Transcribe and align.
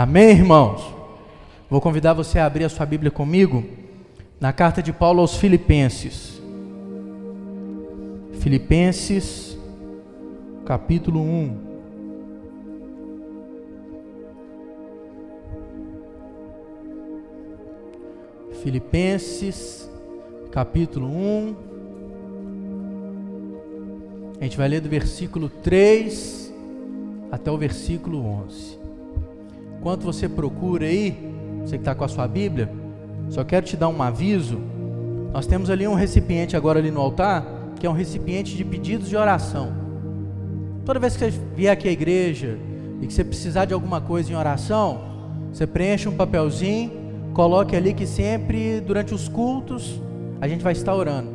Amém, 0.00 0.30
irmãos? 0.30 0.94
Vou 1.68 1.80
convidar 1.80 2.12
você 2.12 2.38
a 2.38 2.46
abrir 2.46 2.62
a 2.62 2.68
sua 2.68 2.86
Bíblia 2.86 3.10
comigo 3.10 3.64
na 4.38 4.52
carta 4.52 4.80
de 4.80 4.92
Paulo 4.92 5.20
aos 5.20 5.36
Filipenses. 5.36 6.40
Filipenses, 8.34 9.58
capítulo 10.64 11.20
1. 11.20 11.56
Filipenses, 18.62 19.90
capítulo 20.52 21.08
1. 21.08 21.56
A 24.40 24.44
gente 24.44 24.56
vai 24.56 24.68
ler 24.68 24.80
do 24.80 24.88
versículo 24.88 25.48
3 25.48 26.54
até 27.32 27.50
o 27.50 27.58
versículo 27.58 28.24
11. 28.24 28.77
Enquanto 29.78 30.02
você 30.02 30.28
procura 30.28 30.86
aí, 30.86 31.32
você 31.62 31.76
que 31.76 31.82
está 31.82 31.94
com 31.94 32.04
a 32.04 32.08
sua 32.08 32.26
Bíblia, 32.26 32.70
só 33.30 33.44
quero 33.44 33.64
te 33.64 33.76
dar 33.76 33.88
um 33.88 34.02
aviso. 34.02 34.58
Nós 35.32 35.46
temos 35.46 35.70
ali 35.70 35.86
um 35.86 35.94
recipiente 35.94 36.56
agora 36.56 36.78
ali 36.78 36.90
no 36.90 37.00
altar, 37.00 37.46
que 37.78 37.86
é 37.86 37.90
um 37.90 37.94
recipiente 37.94 38.56
de 38.56 38.64
pedidos 38.64 39.08
de 39.08 39.16
oração. 39.16 39.72
Toda 40.84 40.98
vez 40.98 41.16
que 41.16 41.30
você 41.30 41.38
vier 41.54 41.72
aqui 41.72 41.88
à 41.88 41.92
igreja 41.92 42.58
e 43.00 43.06
que 43.06 43.12
você 43.12 43.22
precisar 43.22 43.66
de 43.66 43.74
alguma 43.74 44.00
coisa 44.00 44.32
em 44.32 44.34
oração, 44.34 45.00
você 45.52 45.66
preenche 45.66 46.08
um 46.08 46.16
papelzinho, 46.16 46.90
coloque 47.32 47.76
ali 47.76 47.94
que 47.94 48.06
sempre 48.06 48.80
durante 48.80 49.14
os 49.14 49.28
cultos 49.28 50.00
a 50.40 50.48
gente 50.48 50.64
vai 50.64 50.72
estar 50.72 50.94
orando. 50.94 51.30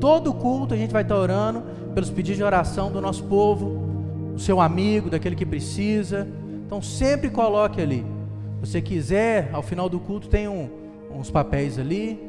Todo 0.00 0.32
culto 0.32 0.74
a 0.74 0.76
gente 0.76 0.92
vai 0.92 1.02
estar 1.02 1.16
orando 1.16 1.62
pelos 1.94 2.10
pedidos 2.10 2.36
de 2.36 2.44
oração 2.44 2.92
do 2.92 3.00
nosso 3.00 3.24
povo, 3.24 4.32
do 4.34 4.40
seu 4.40 4.60
amigo, 4.60 5.10
daquele 5.10 5.34
que 5.34 5.46
precisa. 5.46 6.28
Então 6.68 6.82
sempre 6.82 7.30
coloque 7.30 7.80
ali. 7.80 8.04
Se 8.60 8.68
você 8.68 8.82
quiser, 8.82 9.48
ao 9.54 9.62
final 9.62 9.88
do 9.88 9.98
culto 9.98 10.28
tem 10.28 10.46
um, 10.46 10.68
uns 11.10 11.30
papéis 11.30 11.78
ali, 11.78 12.20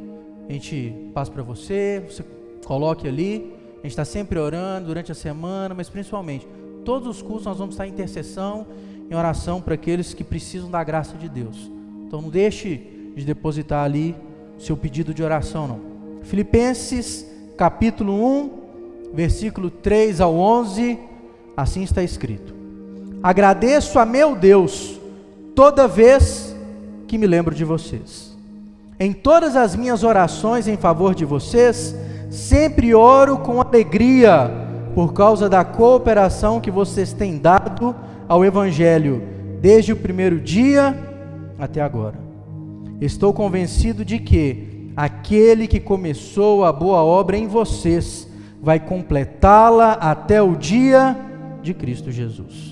a 0.47 0.53
gente 0.53 0.95
passa 1.13 1.29
para 1.29 1.43
você, 1.43 2.01
você 2.07 2.23
coloque 2.65 3.05
ali. 3.05 3.53
A 3.73 3.81
gente 3.81 3.91
está 3.91 4.05
sempre 4.05 4.39
orando 4.39 4.87
durante 4.87 5.11
a 5.11 5.15
semana, 5.15 5.75
mas 5.75 5.89
principalmente, 5.89 6.47
todos 6.85 7.05
os 7.05 7.21
cultos 7.21 7.47
nós 7.47 7.57
vamos 7.57 7.75
estar 7.75 7.85
em 7.85 7.89
intercessão, 7.89 8.65
em 9.11 9.13
oração 9.13 9.59
para 9.59 9.73
aqueles 9.73 10.13
que 10.13 10.23
precisam 10.23 10.71
da 10.71 10.81
graça 10.85 11.17
de 11.17 11.27
Deus. 11.27 11.69
Então 12.07 12.21
não 12.21 12.29
deixe 12.29 13.11
de 13.17 13.25
depositar 13.25 13.83
ali 13.83 14.15
seu 14.57 14.77
pedido 14.77 15.13
de 15.13 15.21
oração, 15.21 15.67
não. 15.67 15.79
Filipenses 16.23 17.29
capítulo 17.57 18.13
1, 18.13 18.51
versículo 19.13 19.69
3 19.69 20.21
ao 20.21 20.33
11, 20.33 20.97
assim 21.57 21.83
está 21.83 22.01
escrito. 22.01 22.58
Agradeço 23.21 23.99
a 23.99 24.05
meu 24.05 24.35
Deus 24.35 24.99
toda 25.53 25.87
vez 25.87 26.55
que 27.07 27.17
me 27.17 27.27
lembro 27.27 27.53
de 27.53 27.65
vocês. 27.65 28.37
Em 28.99 29.13
todas 29.13 29.55
as 29.55 29.75
minhas 29.75 30.03
orações 30.03 30.67
em 30.67 30.77
favor 30.77 31.15
de 31.15 31.25
vocês, 31.25 31.95
sempre 32.29 32.93
oro 32.93 33.37
com 33.37 33.61
alegria 33.61 34.51
por 34.93 35.13
causa 35.13 35.49
da 35.49 35.63
cooperação 35.63 36.59
que 36.59 36.71
vocês 36.71 37.13
têm 37.13 37.37
dado 37.37 37.95
ao 38.27 38.43
Evangelho, 38.43 39.23
desde 39.61 39.91
o 39.91 39.97
primeiro 39.97 40.39
dia 40.39 40.97
até 41.57 41.81
agora. 41.81 42.19
Estou 43.01 43.33
convencido 43.33 44.03
de 44.03 44.19
que 44.19 44.91
aquele 44.95 45.67
que 45.67 45.79
começou 45.79 46.65
a 46.65 46.71
boa 46.71 47.03
obra 47.03 47.37
em 47.37 47.47
vocês 47.47 48.27
vai 48.61 48.79
completá-la 48.79 49.93
até 49.93 50.41
o 50.41 50.55
dia 50.55 51.17
de 51.61 51.73
Cristo 51.73 52.11
Jesus. 52.11 52.68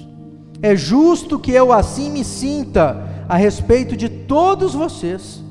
É 0.61 0.75
justo 0.75 1.37
que 1.37 1.51
eu 1.51 1.71
assim 1.71 2.09
me 2.09 2.23
sinta 2.23 3.25
a 3.29 3.35
respeito 3.35 3.95
de 3.95 4.09
todos 4.09 4.73
vocês, 4.73 5.43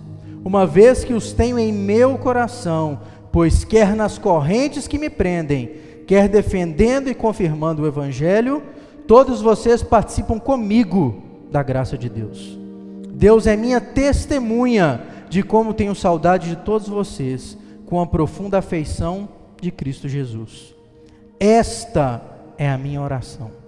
uma 0.44 0.66
vez 0.66 1.04
que 1.04 1.12
os 1.12 1.32
tenho 1.32 1.58
em 1.58 1.72
meu 1.72 2.18
coração, 2.18 3.00
pois 3.30 3.64
quer 3.64 3.94
nas 3.94 4.18
correntes 4.18 4.88
que 4.88 4.98
me 4.98 5.10
prendem, 5.10 5.72
quer 6.06 6.28
defendendo 6.28 7.08
e 7.08 7.14
confirmando 7.14 7.82
o 7.82 7.86
Evangelho, 7.86 8.62
todos 9.06 9.40
vocês 9.40 9.82
participam 9.82 10.38
comigo 10.38 11.22
da 11.50 11.62
graça 11.62 11.96
de 11.96 12.08
Deus. 12.08 12.58
Deus 13.10 13.46
é 13.46 13.56
minha 13.56 13.80
testemunha 13.80 15.02
de 15.28 15.42
como 15.42 15.74
tenho 15.74 15.94
saudade 15.94 16.48
de 16.48 16.56
todos 16.56 16.88
vocês, 16.88 17.56
com 17.86 18.00
a 18.00 18.06
profunda 18.06 18.58
afeição 18.58 19.28
de 19.60 19.70
Cristo 19.70 20.08
Jesus. 20.08 20.74
Esta 21.38 22.22
é 22.58 22.68
a 22.68 22.78
minha 22.78 23.00
oração 23.00 23.65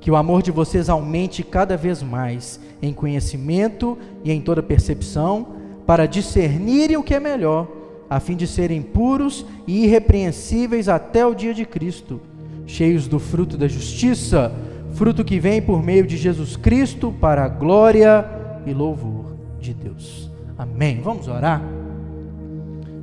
que 0.00 0.10
o 0.10 0.16
amor 0.16 0.42
de 0.42 0.50
vocês 0.50 0.88
aumente 0.88 1.42
cada 1.42 1.76
vez 1.76 2.02
mais 2.02 2.60
em 2.80 2.92
conhecimento 2.92 3.98
e 4.24 4.30
em 4.30 4.40
toda 4.40 4.62
percepção, 4.62 5.48
para 5.86 6.06
discernirem 6.06 6.96
o 6.96 7.02
que 7.02 7.14
é 7.14 7.20
melhor, 7.20 7.66
a 8.08 8.20
fim 8.20 8.36
de 8.36 8.46
serem 8.46 8.80
puros 8.80 9.44
e 9.66 9.84
irrepreensíveis 9.84 10.88
até 10.88 11.26
o 11.26 11.34
dia 11.34 11.52
de 11.52 11.64
Cristo, 11.64 12.20
cheios 12.66 13.08
do 13.08 13.18
fruto 13.18 13.56
da 13.56 13.66
justiça, 13.66 14.52
fruto 14.92 15.24
que 15.24 15.40
vem 15.40 15.60
por 15.60 15.82
meio 15.82 16.06
de 16.06 16.16
Jesus 16.16 16.56
Cristo 16.56 17.12
para 17.20 17.44
a 17.44 17.48
glória 17.48 18.24
e 18.66 18.72
louvor 18.72 19.34
de 19.60 19.74
Deus. 19.74 20.30
Amém. 20.56 21.00
Vamos 21.02 21.28
orar? 21.28 21.62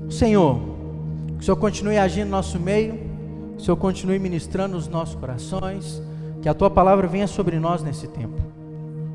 Senhor, 0.09 0.59
que 1.37 1.41
o 1.41 1.43
Senhor 1.43 1.57
continue 1.57 1.97
agindo 1.97 2.25
no 2.25 2.31
nosso 2.31 2.59
meio, 2.59 2.93
que 3.55 3.61
o 3.61 3.65
Senhor 3.65 3.77
continue 3.77 4.19
ministrando 4.19 4.75
nos 4.75 4.87
nossos 4.87 5.15
corações 5.15 6.01
que 6.45 6.49
a 6.49 6.53
tua 6.53 6.69
palavra 6.69 7.07
venha 7.07 7.25
sobre 7.25 7.57
nós 7.57 7.81
nesse 7.81 8.07
tempo. 8.07 8.39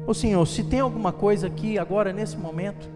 Ô 0.05 0.13
Senhor, 0.13 0.45
se 0.49 0.65
tem 0.65 0.81
alguma 0.81 1.13
coisa 1.13 1.47
aqui 1.47 1.79
agora 1.79 2.13
nesse 2.13 2.37
momento 2.37 2.91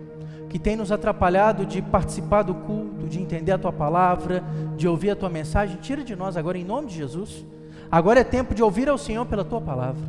que 0.48 0.58
tem 0.58 0.74
nos 0.74 0.90
atrapalhado 0.90 1.64
de 1.64 1.80
participar 1.80 2.42
do 2.42 2.52
culto, 2.52 3.06
de 3.06 3.20
entender 3.20 3.52
a 3.52 3.58
tua 3.58 3.72
palavra, 3.72 4.42
de 4.76 4.88
ouvir 4.88 5.10
a 5.10 5.14
tua 5.14 5.30
mensagem, 5.30 5.76
tira 5.76 6.02
de 6.02 6.16
nós 6.16 6.36
agora 6.36 6.58
em 6.58 6.64
nome 6.64 6.88
de 6.88 6.96
Jesus. 6.96 7.46
Agora 7.88 8.18
é 8.18 8.24
tempo 8.24 8.56
de 8.56 8.60
ouvir 8.60 8.88
ao 8.88 8.98
Senhor 8.98 9.24
pela 9.24 9.44
tua 9.44 9.60
palavra. 9.60 10.02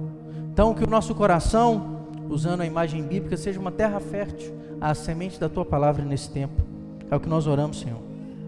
Então 0.51 0.73
que 0.73 0.83
o 0.83 0.89
nosso 0.89 1.13
coração, 1.13 2.07
usando 2.27 2.61
a 2.61 2.65
imagem 2.65 3.03
bíblica, 3.03 3.37
seja 3.37 3.59
uma 3.59 3.71
terra 3.71 3.99
fértil 3.99 4.55
à 4.81 4.95
semente 4.95 5.39
da 5.39 5.47
tua 5.47 5.65
palavra 5.65 6.03
nesse 6.03 6.31
tempo. 6.31 6.63
É 7.11 7.15
o 7.15 7.19
que 7.19 7.29
nós 7.29 7.45
oramos, 7.45 7.79
Senhor, 7.79 8.01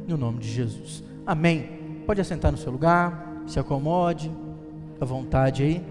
no 0.08 0.18
nome 0.18 0.40
de 0.40 0.50
Jesus. 0.50 1.04
Amém. 1.24 2.02
Pode 2.08 2.20
assentar 2.20 2.52
no 2.52 2.58
seu 2.58 2.72
lugar, 2.72 3.44
se 3.46 3.60
acomode 3.60 4.32
à 5.00 5.06
vontade 5.06 5.64
aí. 5.64 5.82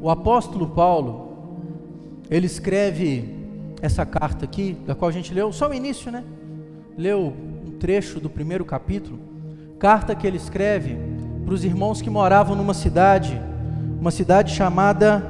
O 0.00 0.10
apóstolo 0.10 0.68
Paulo, 0.68 1.28
ele 2.30 2.46
escreve 2.46 3.36
essa 3.82 4.06
carta 4.06 4.44
aqui, 4.44 4.76
da 4.86 4.94
qual 4.94 5.08
a 5.08 5.12
gente 5.12 5.34
leu 5.34 5.52
só 5.52 5.68
o 5.68 5.74
início, 5.74 6.10
né? 6.10 6.24
Leu 6.96 7.32
um 7.66 7.72
trecho 7.78 8.20
do 8.20 8.30
primeiro 8.30 8.64
capítulo. 8.64 9.18
Carta 9.78 10.14
que 10.14 10.26
ele 10.26 10.36
escreve 10.36 10.96
para 11.44 11.54
os 11.54 11.64
irmãos 11.64 12.02
que 12.02 12.10
moravam 12.10 12.56
numa 12.56 12.74
cidade, 12.74 13.40
uma 14.00 14.10
cidade 14.10 14.54
chamada 14.54 15.22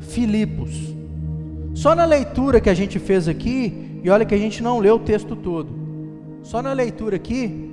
Filipos. 0.00 0.94
Só 1.74 1.94
na 1.94 2.04
leitura 2.04 2.60
que 2.60 2.68
a 2.68 2.74
gente 2.74 2.98
fez 2.98 3.28
aqui, 3.28 4.00
e 4.02 4.10
olha 4.10 4.24
que 4.24 4.34
a 4.34 4.38
gente 4.38 4.62
não 4.62 4.78
leu 4.78 4.96
o 4.96 5.00
texto 5.00 5.36
todo. 5.36 5.68
Só 6.42 6.62
na 6.62 6.72
leitura 6.72 7.16
aqui, 7.16 7.69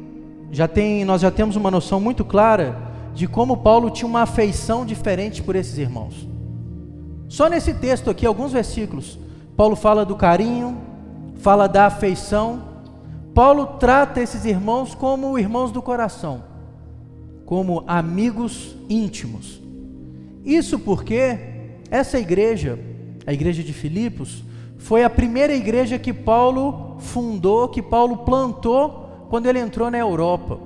já 0.51 0.67
tem, 0.67 1.03
nós 1.03 1.21
já 1.21 1.31
temos 1.31 1.55
uma 1.55 1.69
noção 1.69 1.99
muito 1.99 2.23
clara 2.23 2.77
de 3.13 3.27
como 3.27 3.57
Paulo 3.57 3.89
tinha 3.89 4.07
uma 4.07 4.21
afeição 4.21 4.85
diferente 4.85 5.41
por 5.41 5.55
esses 5.55 5.77
irmãos. 5.77 6.27
Só 7.27 7.49
nesse 7.49 7.73
texto 7.73 8.09
aqui, 8.09 8.25
alguns 8.25 8.51
versículos, 8.51 9.19
Paulo 9.55 9.75
fala 9.75 10.05
do 10.05 10.15
carinho, 10.15 10.77
fala 11.35 11.67
da 11.67 11.87
afeição. 11.87 12.61
Paulo 13.33 13.65
trata 13.79 14.21
esses 14.21 14.45
irmãos 14.45 14.95
como 14.95 15.37
irmãos 15.37 15.71
do 15.71 15.81
coração, 15.81 16.43
como 17.45 17.83
amigos 17.87 18.75
íntimos. 18.89 19.61
Isso 20.45 20.79
porque 20.79 21.37
essa 21.91 22.17
igreja, 22.17 22.79
a 23.25 23.33
igreja 23.33 23.63
de 23.63 23.73
Filipos, 23.73 24.43
foi 24.77 25.03
a 25.03 25.09
primeira 25.09 25.53
igreja 25.53 25.99
que 25.99 26.13
Paulo 26.13 26.95
fundou, 26.99 27.67
que 27.67 27.81
Paulo 27.81 28.17
plantou 28.17 29.06
quando 29.29 29.47
ele 29.47 29.59
entrou 29.59 29.89
na 29.91 29.97
Europa. 29.97 30.59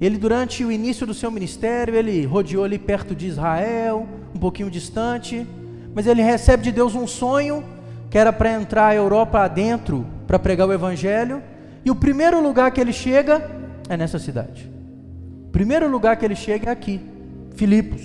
Ele, 0.00 0.16
durante 0.16 0.64
o 0.64 0.72
início 0.72 1.06
do 1.06 1.12
seu 1.12 1.30
ministério, 1.30 1.94
ele 1.94 2.24
rodeou 2.24 2.64
ali 2.64 2.78
perto 2.78 3.14
de 3.14 3.26
Israel, 3.26 4.06
um 4.34 4.38
pouquinho 4.38 4.70
distante, 4.70 5.46
mas 5.94 6.06
ele 6.06 6.22
recebe 6.22 6.62
de 6.62 6.72
Deus 6.72 6.94
um 6.94 7.06
sonho 7.06 7.62
que 8.08 8.18
era 8.18 8.32
para 8.32 8.52
entrar 8.52 8.88
a 8.88 8.94
Europa 8.94 9.40
adentro 9.40 10.06
para 10.26 10.38
pregar 10.38 10.68
o 10.68 10.72
Evangelho, 10.72 11.42
e 11.84 11.90
o 11.90 11.94
primeiro 11.94 12.42
lugar 12.42 12.70
que 12.70 12.80
ele 12.80 12.92
chega 12.92 13.50
é 13.88 13.96
nessa 13.96 14.18
cidade. 14.18 14.70
O 15.48 15.50
primeiro 15.50 15.88
lugar 15.88 16.16
que 16.16 16.24
ele 16.24 16.36
chega 16.36 16.68
é 16.70 16.72
aqui, 16.72 17.00
Filipos. 17.54 18.02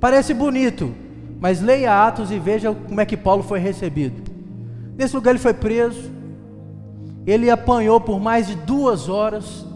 Parece 0.00 0.34
bonito, 0.34 0.94
mas 1.40 1.60
leia 1.60 2.06
Atos 2.06 2.30
e 2.30 2.38
veja 2.38 2.72
como 2.72 3.00
é 3.00 3.06
que 3.06 3.16
Paulo 3.16 3.42
foi 3.42 3.58
recebido. 3.58 4.22
Nesse 4.96 5.14
lugar 5.14 5.30
ele 5.30 5.38
foi 5.38 5.54
preso, 5.54 6.10
ele 7.26 7.50
apanhou 7.50 8.00
por 8.00 8.20
mais 8.20 8.46
de 8.46 8.54
duas 8.54 9.08
horas. 9.08 9.66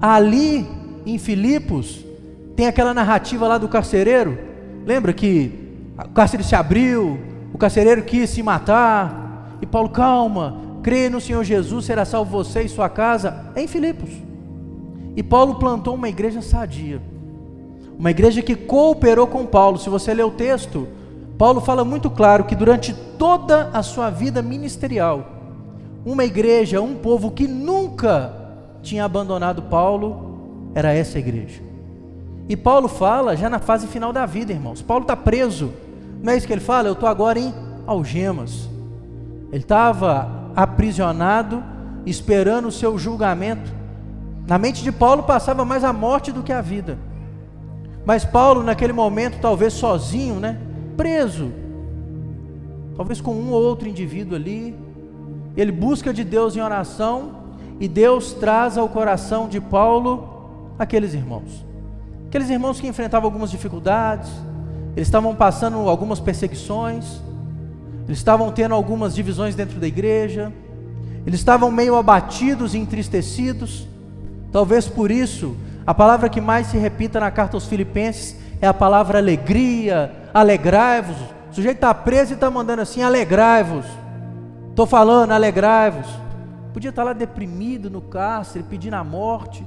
Ali 0.00 0.66
em 1.04 1.18
Filipos 1.18 2.04
tem 2.56 2.66
aquela 2.66 2.94
narrativa 2.94 3.46
lá 3.46 3.58
do 3.58 3.68
carcereiro. 3.68 4.38
Lembra 4.86 5.12
que 5.12 5.52
o 5.98 6.10
cárcere 6.10 6.42
se 6.42 6.54
abriu, 6.54 7.18
o 7.52 7.58
carcereiro 7.58 8.02
quis 8.02 8.30
se 8.30 8.42
matar, 8.42 9.58
e 9.60 9.66
Paulo, 9.66 9.90
calma, 9.90 10.56
crê 10.82 11.10
no 11.10 11.20
Senhor 11.20 11.44
Jesus, 11.44 11.84
será 11.84 12.04
salvo 12.04 12.30
você 12.30 12.62
e 12.62 12.68
sua 12.68 12.88
casa. 12.88 13.52
É 13.54 13.62
em 13.62 13.68
Filipos. 13.68 14.10
E 15.14 15.22
Paulo 15.22 15.56
plantou 15.56 15.94
uma 15.94 16.08
igreja 16.08 16.40
sadia, 16.40 17.02
uma 17.98 18.10
igreja 18.10 18.40
que 18.40 18.54
cooperou 18.54 19.26
com 19.26 19.44
Paulo. 19.44 19.78
Se 19.78 19.90
você 19.90 20.14
ler 20.14 20.24
o 20.24 20.30
texto, 20.30 20.88
Paulo 21.36 21.60
fala 21.60 21.84
muito 21.84 22.08
claro 22.08 22.44
que 22.44 22.54
durante 22.54 22.94
toda 22.94 23.68
a 23.72 23.82
sua 23.82 24.08
vida 24.08 24.40
ministerial, 24.40 25.39
uma 26.04 26.24
igreja, 26.24 26.80
um 26.80 26.94
povo 26.94 27.30
que 27.30 27.46
nunca 27.46 28.32
tinha 28.82 29.04
abandonado 29.04 29.62
Paulo, 29.62 30.70
era 30.74 30.92
essa 30.92 31.18
igreja. 31.18 31.62
E 32.48 32.56
Paulo 32.56 32.88
fala 32.88 33.36
já 33.36 33.48
na 33.48 33.58
fase 33.58 33.86
final 33.86 34.12
da 34.12 34.26
vida, 34.26 34.52
irmãos. 34.52 34.82
Paulo 34.82 35.02
está 35.02 35.16
preso, 35.16 35.72
não 36.22 36.32
é 36.32 36.36
isso 36.36 36.46
que 36.46 36.52
ele 36.52 36.60
fala? 36.60 36.88
Eu 36.88 36.94
estou 36.94 37.08
agora 37.08 37.38
em 37.38 37.54
algemas. 37.86 38.68
Ele 39.52 39.62
estava 39.62 40.28
aprisionado, 40.54 41.62
esperando 42.04 42.68
o 42.68 42.72
seu 42.72 42.98
julgamento. 42.98 43.72
Na 44.46 44.58
mente 44.58 44.82
de 44.82 44.92
Paulo 44.92 45.22
passava 45.22 45.64
mais 45.64 45.84
a 45.84 45.92
morte 45.92 46.32
do 46.32 46.42
que 46.42 46.52
a 46.52 46.60
vida. 46.60 46.98
Mas 48.04 48.24
Paulo, 48.24 48.62
naquele 48.62 48.92
momento, 48.92 49.38
talvez 49.40 49.72
sozinho, 49.72 50.36
né? 50.36 50.58
Preso. 50.96 51.52
Talvez 52.96 53.20
com 53.20 53.32
um 53.32 53.50
ou 53.52 53.62
outro 53.62 53.88
indivíduo 53.88 54.36
ali. 54.36 54.76
Ele 55.60 55.72
busca 55.72 56.10
de 56.14 56.24
Deus 56.24 56.56
em 56.56 56.60
oração. 56.60 57.32
E 57.78 57.86
Deus 57.86 58.32
traz 58.32 58.78
ao 58.78 58.88
coração 58.88 59.46
de 59.46 59.60
Paulo 59.60 60.72
aqueles 60.78 61.12
irmãos. 61.12 61.64
Aqueles 62.28 62.48
irmãos 62.48 62.80
que 62.80 62.86
enfrentavam 62.86 63.26
algumas 63.26 63.50
dificuldades. 63.50 64.30
Eles 64.96 65.08
estavam 65.08 65.34
passando 65.34 65.76
algumas 65.86 66.18
perseguições. 66.18 67.20
Eles 68.06 68.18
estavam 68.18 68.50
tendo 68.50 68.74
algumas 68.74 69.14
divisões 69.14 69.54
dentro 69.54 69.78
da 69.78 69.86
igreja. 69.86 70.50
Eles 71.26 71.40
estavam 71.40 71.70
meio 71.70 71.94
abatidos 71.94 72.74
e 72.74 72.78
entristecidos. 72.78 73.86
Talvez 74.50 74.88
por 74.88 75.10
isso, 75.10 75.54
a 75.86 75.92
palavra 75.92 76.30
que 76.30 76.40
mais 76.40 76.68
se 76.68 76.78
repita 76.78 77.20
na 77.20 77.30
carta 77.30 77.58
aos 77.58 77.66
Filipenses 77.66 78.34
é 78.62 78.66
a 78.66 78.72
palavra 78.72 79.18
alegria, 79.18 80.10
alegrai-vos. 80.32 81.16
O 81.50 81.54
sujeito 81.54 81.76
está 81.76 81.92
preso 81.92 82.32
e 82.32 82.34
está 82.34 82.50
mandando 82.50 82.80
assim: 82.80 83.02
alegrai-vos. 83.02 83.99
Estou 84.70 84.86
falando, 84.86 85.32
alegrai-vos. 85.32 86.06
Podia 86.72 86.90
estar 86.90 87.02
tá 87.02 87.06
lá 87.06 87.12
deprimido 87.12 87.90
no 87.90 88.00
cárcere, 88.00 88.64
pedindo 88.64 88.94
a 88.94 89.04
morte. 89.04 89.66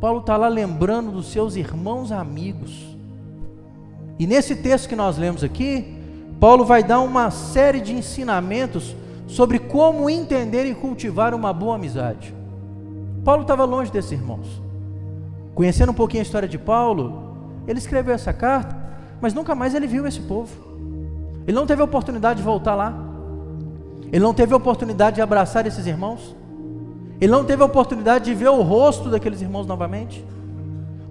Paulo 0.00 0.20
está 0.20 0.36
lá 0.36 0.48
lembrando 0.48 1.10
dos 1.10 1.26
seus 1.30 1.56
irmãos 1.56 2.10
amigos. 2.10 2.96
E 4.18 4.26
nesse 4.26 4.56
texto 4.56 4.88
que 4.88 4.96
nós 4.96 5.18
lemos 5.18 5.44
aqui, 5.44 5.96
Paulo 6.38 6.64
vai 6.64 6.82
dar 6.82 7.00
uma 7.00 7.30
série 7.30 7.80
de 7.80 7.92
ensinamentos 7.92 8.96
sobre 9.26 9.58
como 9.58 10.08
entender 10.08 10.64
e 10.64 10.74
cultivar 10.74 11.34
uma 11.34 11.52
boa 11.52 11.74
amizade. 11.74 12.34
Paulo 13.24 13.42
estava 13.42 13.64
longe 13.64 13.92
desses 13.92 14.12
irmãos. 14.12 14.60
Conhecendo 15.54 15.92
um 15.92 15.94
pouquinho 15.94 16.22
a 16.22 16.24
história 16.24 16.48
de 16.48 16.56
Paulo, 16.58 17.62
ele 17.66 17.78
escreveu 17.78 18.14
essa 18.14 18.32
carta, 18.32 18.74
mas 19.20 19.34
nunca 19.34 19.54
mais 19.54 19.74
ele 19.74 19.86
viu 19.86 20.06
esse 20.06 20.20
povo. 20.20 20.50
Ele 21.46 21.54
não 21.54 21.66
teve 21.66 21.82
a 21.82 21.84
oportunidade 21.84 22.38
de 22.38 22.44
voltar 22.44 22.74
lá. 22.74 23.09
Ele 24.12 24.22
não 24.22 24.34
teve 24.34 24.52
a 24.52 24.56
oportunidade 24.56 25.16
de 25.16 25.22
abraçar 25.22 25.66
esses 25.66 25.86
irmãos. 25.86 26.36
Ele 27.20 27.30
não 27.30 27.44
teve 27.44 27.62
a 27.62 27.66
oportunidade 27.66 28.24
de 28.24 28.34
ver 28.34 28.48
o 28.48 28.62
rosto 28.62 29.08
daqueles 29.08 29.40
irmãos 29.40 29.66
novamente. 29.66 30.24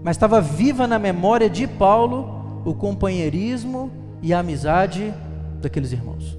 Mas 0.04 0.16
estava 0.16 0.42
viva 0.42 0.88
na 0.88 1.00
memória 1.00 1.50
de 1.50 1.68
Paulo 1.68 2.62
o 2.66 2.74
companheirismo 2.74 3.92
e 4.22 4.34
a 4.34 4.40
amizade 4.40 5.14
daqueles 5.62 5.92
irmãos. 5.92 6.38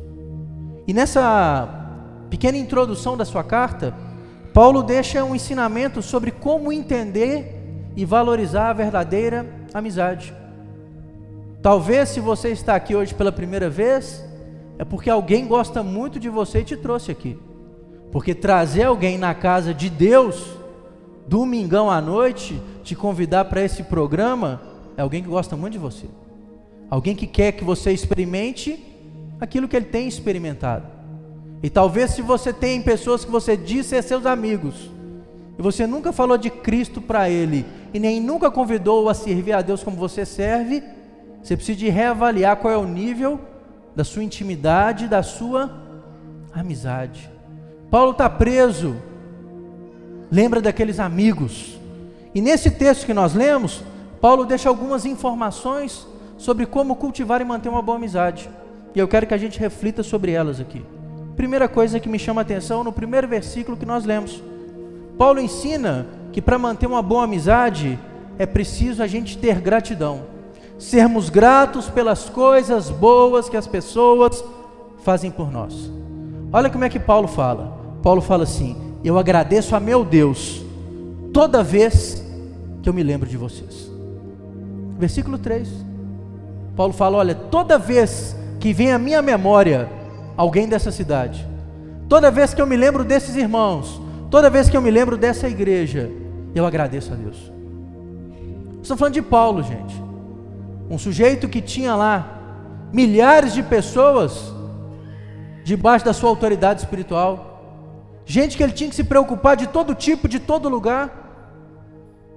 E 0.87 0.93
nessa 0.93 1.69
pequena 2.29 2.59
introdução 2.59 3.17
da 3.17 3.25
sua 3.25 3.45
carta, 3.45 3.95
Paulo 4.53 4.83
deixa 4.83 5.25
um 5.25 5.35
ensinamento 5.35 6.03
sobre 6.03 6.31
como 6.31 6.73
entender 6.73 7.57
e 7.97 8.05
valorizar 8.05 8.71
a 8.71 8.73
verdadeira 8.73 9.47
amizade. 9.73 10.35
Talvez 11.63 12.09
se 12.09 12.21
você 12.21 12.49
está 12.49 12.75
aqui 12.75 12.95
hoje 12.95 13.15
pela 13.15 13.31
primeira 13.31 13.69
vez, 13.69 14.25
é 14.81 14.85
porque 14.85 15.11
alguém 15.11 15.47
gosta 15.47 15.83
muito 15.83 16.19
de 16.19 16.31
você 16.31 16.61
e 16.61 16.65
te 16.65 16.75
trouxe 16.75 17.13
aqui. 17.13 17.37
Porque 18.11 18.35
trazer 18.35 18.85
alguém 18.85 19.19
na 19.19 19.35
casa 19.35 19.75
de 19.75 19.91
Deus, 19.91 20.57
domingão 21.29 21.91
à 21.91 22.01
noite, 22.01 22.59
te 22.83 22.97
convidar 22.97 23.45
para 23.45 23.61
esse 23.61 23.83
programa, 23.83 24.63
é 24.97 25.03
alguém 25.03 25.23
que 25.23 25.29
gosta 25.29 25.55
muito 25.55 25.75
de 25.75 25.79
você. 25.79 26.07
Alguém 26.89 27.15
que 27.15 27.27
quer 27.27 27.53
que 27.53 27.63
você 27.63 27.93
experimente 27.93 28.83
aquilo 29.39 29.69
que 29.69 29.77
ele 29.77 29.85
tem 29.85 30.09
experimentado. 30.09 30.87
E 31.63 31.69
talvez 31.69 32.13
se 32.13 32.23
você 32.23 32.51
tem 32.51 32.81
pessoas 32.81 33.23
que 33.23 33.31
você 33.31 33.59
diz 33.59 33.85
ser 33.85 34.03
seus 34.03 34.25
amigos, 34.25 34.91
e 35.59 35.61
você 35.61 35.87
nunca 35.87 36.11
falou 36.11 36.39
de 36.39 36.49
Cristo 36.49 37.03
para 37.03 37.29
ele, 37.29 37.67
e 37.93 37.99
nem 37.99 38.19
nunca 38.19 38.51
convidou 38.51 39.11
a 39.11 39.13
servir 39.13 39.53
a 39.53 39.61
Deus 39.61 39.85
como 39.85 39.99
você 39.99 40.25
serve, 40.25 40.83
você 41.43 41.55
precisa 41.55 41.79
de 41.79 41.91
reavaliar 41.91 42.57
qual 42.57 42.73
é 42.73 42.79
o 42.79 42.87
nível 42.87 43.50
da 43.95 44.05
sua 44.05 44.23
intimidade, 44.23 45.09
da 45.09 45.23
sua 45.23 45.71
amizade. 46.53 47.31
Paulo 47.91 48.13
está 48.13 48.29
preso, 48.29 48.97
lembra 50.31 50.61
daqueles 50.61 51.01
amigos. 51.01 51.79
E 52.35 52.41
nesse 52.41 52.71
texto 52.71 53.07
que 53.07 53.15
nós 53.15 53.35
lemos, 53.35 53.83
Paulo 54.21 54.45
deixa 54.45 54.69
algumas 54.69 55.05
informações 55.05 56.07
sobre 56.39 56.67
como 56.67 56.97
cultivar 56.97 57.41
e 57.41 57.45
manter 57.45 57.69
uma 57.69 57.83
boa 57.83 57.97
amizade. 57.97 58.49
E 58.95 58.99
eu 58.99 59.09
quero 59.09 59.27
que 59.27 59.35
a 59.35 59.39
gente 59.39 59.59
reflita 59.59 60.03
sobre 60.03 60.33
elas 60.33 60.61
aqui. 60.61 60.85
Primeira 61.37 61.69
coisa 61.69 61.99
que 61.99 62.09
me 62.09 62.19
chama 62.19 62.41
a 62.41 62.43
atenção 62.43 62.85
no 62.85 62.93
primeiro 62.93 63.27
versículo 63.27 63.77
que 63.77 63.87
nós 63.87 64.05
lemos. 64.05 64.43
Paulo 65.19 65.41
ensina 65.41 66.07
que 66.33 66.41
para 66.41 66.59
manter 66.59 66.87
uma 66.87 67.03
boa 67.03 67.25
amizade 67.25 67.99
é 68.39 68.47
preciso 68.47 69.03
a 69.03 69.07
gente 69.07 69.37
ter 69.37 69.61
gratidão. 69.61 70.23
Sermos 70.81 71.29
gratos 71.29 71.91
pelas 71.91 72.31
coisas 72.31 72.89
boas 72.89 73.51
que 73.51 73.57
as 73.57 73.67
pessoas 73.67 74.43
fazem 75.05 75.31
por 75.31 75.53
nós. 75.53 75.93
Olha 76.51 76.71
como 76.71 76.85
é 76.85 76.89
que 76.89 76.99
Paulo 76.99 77.29
fala. 77.29 77.79
Paulo 78.03 78.23
fala 78.23 78.45
assim: 78.45 78.75
Eu 79.05 79.19
agradeço 79.19 79.77
a 79.77 79.79
meu 79.79 80.03
Deus 80.03 80.65
toda 81.35 81.63
vez 81.63 82.25
que 82.83 82.89
eu 82.89 82.95
me 82.95 83.03
lembro 83.03 83.29
de 83.29 83.37
vocês. 83.37 83.91
Versículo 84.99 85.37
3. 85.37 85.69
Paulo 86.75 86.95
fala: 86.95 87.19
olha, 87.19 87.35
toda 87.35 87.79
vez 87.79 88.35
que 88.59 88.73
vem 88.73 88.91
à 88.91 88.99
minha 88.99 89.21
memória 89.21 89.87
alguém 90.35 90.67
dessa 90.67 90.91
cidade, 90.91 91.47
toda 92.09 92.31
vez 92.31 92.55
que 92.55 92.63
eu 92.63 92.67
me 92.67 92.75
lembro 92.75 93.05
desses 93.05 93.37
irmãos, 93.37 94.01
toda 94.31 94.49
vez 94.49 94.71
que 94.71 94.79
eu 94.79 94.81
me 94.81 94.91
lembro 94.91 95.19
dessa 95.19 95.47
igreja, 95.47 96.11
eu 96.55 96.65
agradeço 96.65 97.13
a 97.13 97.17
Deus. 97.17 97.53
Estou 98.83 98.97
falando 98.97 99.13
de 99.13 99.21
Paulo, 99.21 99.63
gente, 99.63 100.00
um 100.91 100.99
sujeito 100.99 101.49
que 101.49 101.63
tinha 101.63 101.95
lá 101.95 102.39
milhares 102.93 103.55
de 103.55 103.63
pessoas 103.63 104.53
debaixo 105.65 106.05
da 106.05 106.13
sua 106.13 106.29
autoridade 106.29 106.81
espiritual, 106.81 108.23
gente 108.27 108.57
que 108.57 108.63
ele 108.63 108.73
tinha 108.73 108.91
que 108.91 108.97
se 108.97 109.05
preocupar 109.05 109.57
de 109.57 109.69
todo 109.69 109.95
tipo, 109.95 110.29
de 110.29 110.41
todo 110.41 110.69
lugar. 110.69 111.19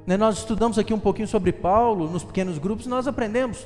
Né, 0.06 0.16
nós 0.16 0.38
estudamos 0.38 0.78
aqui 0.78 0.94
um 0.94 1.00
pouquinho 1.00 1.28
sobre 1.28 1.52
Paulo 1.52 2.10
nos 2.10 2.24
pequenos 2.24 2.58
grupos, 2.58 2.86
nós 2.86 3.08
aprendemos 3.08 3.66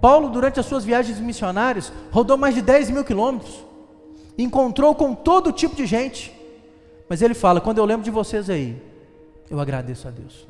Paulo, 0.00 0.28
durante 0.28 0.60
as 0.60 0.66
suas 0.66 0.84
viagens 0.84 1.18
missionárias, 1.18 1.92
rodou 2.10 2.36
mais 2.36 2.54
de 2.54 2.62
10 2.62 2.90
mil 2.90 3.04
quilômetros, 3.04 3.64
encontrou 4.36 4.94
com 4.94 5.14
todo 5.14 5.52
tipo 5.52 5.74
de 5.74 5.86
gente, 5.86 6.32
mas 7.08 7.22
ele 7.22 7.34
fala: 7.34 7.60
quando 7.60 7.78
eu 7.78 7.84
lembro 7.84 8.04
de 8.04 8.10
vocês 8.10 8.50
aí, 8.50 8.80
eu 9.50 9.58
agradeço 9.58 10.06
a 10.06 10.10
Deus. 10.10 10.46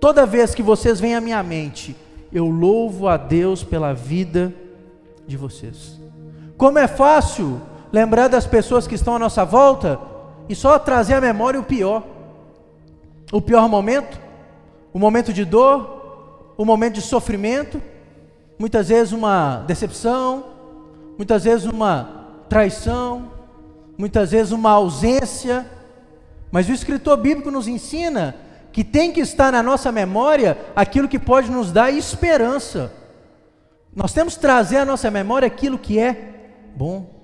Toda 0.00 0.24
vez 0.24 0.54
que 0.54 0.62
vocês 0.62 1.00
vêm 1.00 1.14
à 1.14 1.20
minha 1.20 1.42
mente, 1.42 1.96
eu 2.32 2.48
louvo 2.48 3.08
a 3.08 3.16
Deus 3.16 3.64
pela 3.64 3.92
vida 3.92 4.52
de 5.26 5.36
vocês. 5.36 6.00
Como 6.56 6.78
é 6.78 6.86
fácil 6.86 7.60
lembrar 7.92 8.28
das 8.28 8.46
pessoas 8.46 8.86
que 8.86 8.94
estão 8.94 9.16
à 9.16 9.18
nossa 9.18 9.44
volta 9.44 9.98
e 10.48 10.54
só 10.54 10.78
trazer 10.78 11.14
à 11.14 11.20
memória 11.20 11.58
o 11.58 11.64
pior. 11.64 12.04
O 13.32 13.40
pior 13.40 13.68
momento, 13.68 14.20
o 14.92 14.98
momento 14.98 15.32
de 15.32 15.44
dor, 15.44 16.52
o 16.56 16.64
momento 16.64 16.94
de 16.94 17.02
sofrimento, 17.02 17.80
muitas 18.58 18.88
vezes 18.88 19.12
uma 19.12 19.64
decepção, 19.66 20.44
muitas 21.16 21.44
vezes 21.44 21.66
uma 21.66 22.26
traição, 22.48 23.30
muitas 23.96 24.32
vezes 24.32 24.52
uma 24.52 24.70
ausência, 24.70 25.66
mas 26.50 26.68
o 26.68 26.72
escritor 26.72 27.16
bíblico 27.16 27.50
nos 27.50 27.68
ensina 27.68 28.34
que 28.72 28.84
tem 28.84 29.12
que 29.12 29.20
estar 29.20 29.52
na 29.52 29.62
nossa 29.62 29.90
memória 29.90 30.56
aquilo 30.76 31.08
que 31.08 31.18
pode 31.18 31.50
nos 31.50 31.72
dar 31.72 31.90
esperança. 31.90 32.92
Nós 33.94 34.12
temos 34.12 34.34
que 34.34 34.40
trazer 34.40 34.78
à 34.78 34.84
nossa 34.84 35.10
memória 35.10 35.46
aquilo 35.46 35.78
que 35.78 35.98
é 35.98 36.62
bom. 36.76 37.20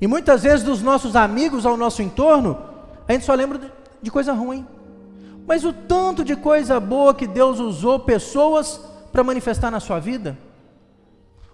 E 0.00 0.06
muitas 0.06 0.42
vezes 0.42 0.64
dos 0.64 0.82
nossos 0.82 1.16
amigos 1.16 1.66
ao 1.66 1.76
nosso 1.76 2.02
entorno, 2.02 2.58
a 3.06 3.12
gente 3.12 3.24
só 3.24 3.34
lembra 3.34 3.72
de 4.00 4.10
coisa 4.10 4.32
ruim. 4.32 4.66
Mas 5.46 5.64
o 5.64 5.72
tanto 5.72 6.24
de 6.24 6.36
coisa 6.36 6.78
boa 6.78 7.14
que 7.14 7.26
Deus 7.26 7.58
usou 7.58 8.00
pessoas 8.00 8.80
para 9.10 9.24
manifestar 9.24 9.70
na 9.70 9.80
sua 9.80 9.98
vida, 9.98 10.38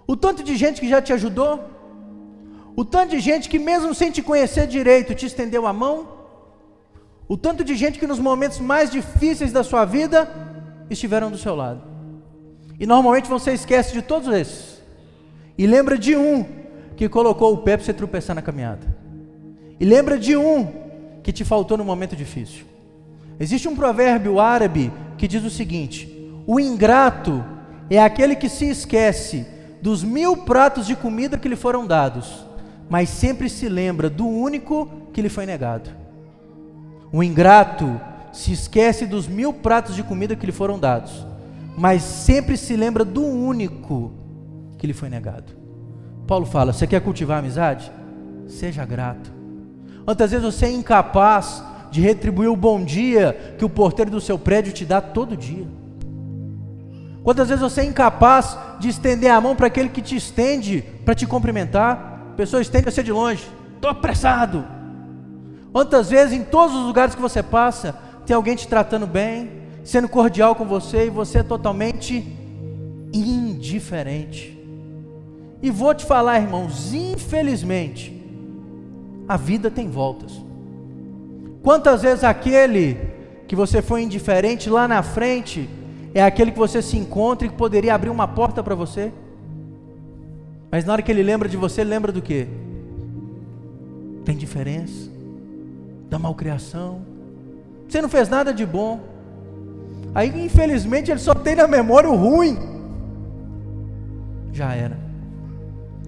o 0.07 0.17
tanto 0.17 0.43
de 0.43 0.57
gente 0.57 0.81
que 0.81 0.89
já 0.89 1.01
te 1.01 1.13
ajudou, 1.13 1.71
o 2.77 2.85
tanto 2.85 3.11
de 3.11 3.21
gente 3.21 3.49
que, 3.49 3.59
mesmo 3.59 3.95
sem 3.95 4.11
te 4.11 4.21
conhecer 4.21 4.67
direito, 4.67 5.15
te 5.15 5.27
estendeu 5.27 5.67
a 5.67 5.73
mão, 5.73 6.13
o 7.26 7.37
tanto 7.37 7.64
de 7.64 7.75
gente 7.75 7.99
que 7.99 8.07
nos 8.07 8.19
momentos 8.19 8.59
mais 8.61 8.90
difíceis 8.90 9.52
da 9.52 9.64
sua 9.64 9.85
vida 9.85 10.28
estiveram 10.90 11.31
do 11.31 11.38
seu 11.38 11.54
lado. 11.54 11.83
E 12.78 12.87
normalmente 12.87 13.28
você 13.28 13.52
esquece 13.52 13.93
de 13.93 14.02
todos 14.02 14.28
esses, 14.28 14.83
e 15.57 15.66
lembra 15.66 15.97
de 15.97 16.16
um 16.16 16.45
que 16.97 17.09
colocou 17.09 17.52
o 17.52 17.59
pé 17.59 17.76
para 17.76 17.87
você 17.87 17.93
tropeçar 17.93 18.35
na 18.35 18.43
caminhada, 18.43 18.87
e 19.78 19.85
lembra 19.85 20.19
de 20.19 20.37
um 20.37 20.66
que 21.23 21.33
te 21.33 21.45
faltou 21.45 21.78
no 21.78 21.85
momento 21.85 22.14
difícil. 22.14 22.64
Existe 23.38 23.69
um 23.69 23.75
provérbio 23.75 24.38
árabe 24.38 24.93
que 25.16 25.26
diz 25.26 25.43
o 25.45 25.50
seguinte: 25.50 26.31
o 26.47 26.61
ingrato 26.61 27.45
é 27.88 28.00
aquele 28.00 28.37
que 28.37 28.49
se 28.49 28.69
esquece 28.69 29.47
dos 29.81 30.02
mil 30.04 30.37
pratos 30.38 30.87
de 30.87 30.95
comida 30.95 31.38
que 31.38 31.49
lhe 31.49 31.57
foram 31.57 31.87
dados, 31.87 32.45
mas 32.88 33.09
sempre 33.09 33.49
se 33.49 33.69
lembra 33.69 34.11
do 34.11 34.26
único 34.26 34.90
que 35.12 35.23
lhe 35.23 35.28
foi 35.28 35.47
negado. 35.47 36.03
O 37.14 37.23
ingrato 37.23 38.00
se 38.33 38.50
esquece 38.50 39.06
dos 39.06 39.28
mil 39.28 39.52
pratos 39.52 39.94
de 39.94 40.02
comida 40.02 40.35
que 40.35 40.44
lhe 40.44 40.50
foram 40.50 40.80
dados, 40.80 41.25
mas 41.78 42.02
sempre 42.02 42.56
se 42.56 42.75
lembra 42.75 43.04
do 43.04 43.25
único 43.25 44.12
que 44.76 44.85
lhe 44.85 44.92
foi 44.92 45.09
negado. 45.09 45.52
Paulo 46.26 46.44
fala: 46.44 46.73
você 46.73 46.88
quer 46.88 47.00
cultivar 47.00 47.38
amizade? 47.38 47.92
Seja 48.49 48.85
grato. 48.85 49.30
Quantas 50.04 50.33
vezes 50.33 50.44
você 50.44 50.66
é 50.66 50.73
incapaz 50.73 51.62
de 51.88 52.00
retribuir 52.00 52.49
o 52.50 52.56
bom 52.56 52.85
dia 52.85 53.54
que 53.56 53.64
o 53.64 53.71
porteiro 53.71 54.11
do 54.11 54.21
seu 54.21 54.37
prédio 54.37 54.73
te 54.73 54.85
dá 54.85 55.00
todo 55.00 55.37
dia? 55.37 55.68
Quantas 57.23 57.49
vezes 57.49 57.62
você 57.62 57.83
é 57.83 57.85
incapaz 57.85 58.59
de 58.80 58.88
estender 58.88 59.30
a 59.30 59.40
mão 59.40 59.54
para 59.54 59.68
aquele 59.68 59.88
que 59.88 60.02
te 60.02 60.16
estende 60.16 60.83
para 61.04 61.14
te 61.14 61.28
cumprimentar? 61.28 62.23
A 62.33 62.35
pessoa 62.35 62.61
estende 62.61 62.90
você 62.90 63.04
de 63.04 63.12
longe, 63.12 63.49
estou 63.76 63.88
apressado. 63.88 64.74
Quantas 65.75 66.09
vezes 66.09 66.33
em 66.33 66.45
todos 66.45 66.76
os 66.76 66.87
lugares 66.87 67.16
que 67.16 67.21
você 67.21 67.43
passa, 67.43 67.97
tem 68.25 68.37
alguém 68.37 68.54
te 68.54 68.69
tratando 68.69 69.09
bem, 69.09 69.50
sendo 69.83 70.09
cordial 70.09 70.54
com 70.54 70.64
você 70.64 71.07
e 71.07 71.11
você 71.11 71.38
é 71.38 71.43
totalmente 71.43 72.25
indiferente. 73.12 74.57
E 75.61 75.73
vou 75.73 75.93
te 75.93 76.04
falar, 76.04 76.40
irmãos, 76.40 76.95
infelizmente, 76.95 78.25
a 79.26 79.37
vida 79.37 79.69
tem 79.69 79.90
voltas. 79.90 80.40
Quantas 81.61 82.02
vezes 82.02 82.23
aquele 82.23 82.97
que 83.49 83.57
você 83.57 83.83
foi 83.83 84.04
indiferente 84.04 84.71
lá 84.71 84.87
na 84.87 85.02
frente 85.02 85.69
é 86.14 86.23
aquele 86.23 86.52
que 86.52 86.59
você 86.59 86.81
se 86.81 86.97
encontra 86.97 87.49
e 87.49 87.50
que 87.50 87.57
poderia 87.57 87.97
abrir 87.97 88.11
uma 88.11 88.28
porta 88.28 88.62
para 88.62 88.76
você. 88.76 89.12
Mas 90.71 90.85
na 90.85 90.93
hora 90.93 91.02
que 91.02 91.11
ele 91.11 91.25
lembra 91.25 91.49
de 91.49 91.57
você, 91.57 91.83
lembra 91.83 92.12
do 92.12 92.23
quê? 92.23 92.47
Tem 94.25 94.37
diferença, 94.37 95.11
da 96.14 96.18
malcriação. 96.18 97.00
Você 97.88 98.00
não 98.00 98.09
fez 98.09 98.28
nada 98.28 98.54
de 98.54 98.64
bom. 98.64 99.00
Aí, 100.14 100.28
infelizmente, 100.44 101.11
ele 101.11 101.18
só 101.18 101.35
tem 101.35 101.56
na 101.56 101.66
memória 101.66 102.09
o 102.09 102.14
ruim. 102.14 102.56
Já 104.52 104.73
era. 104.75 104.97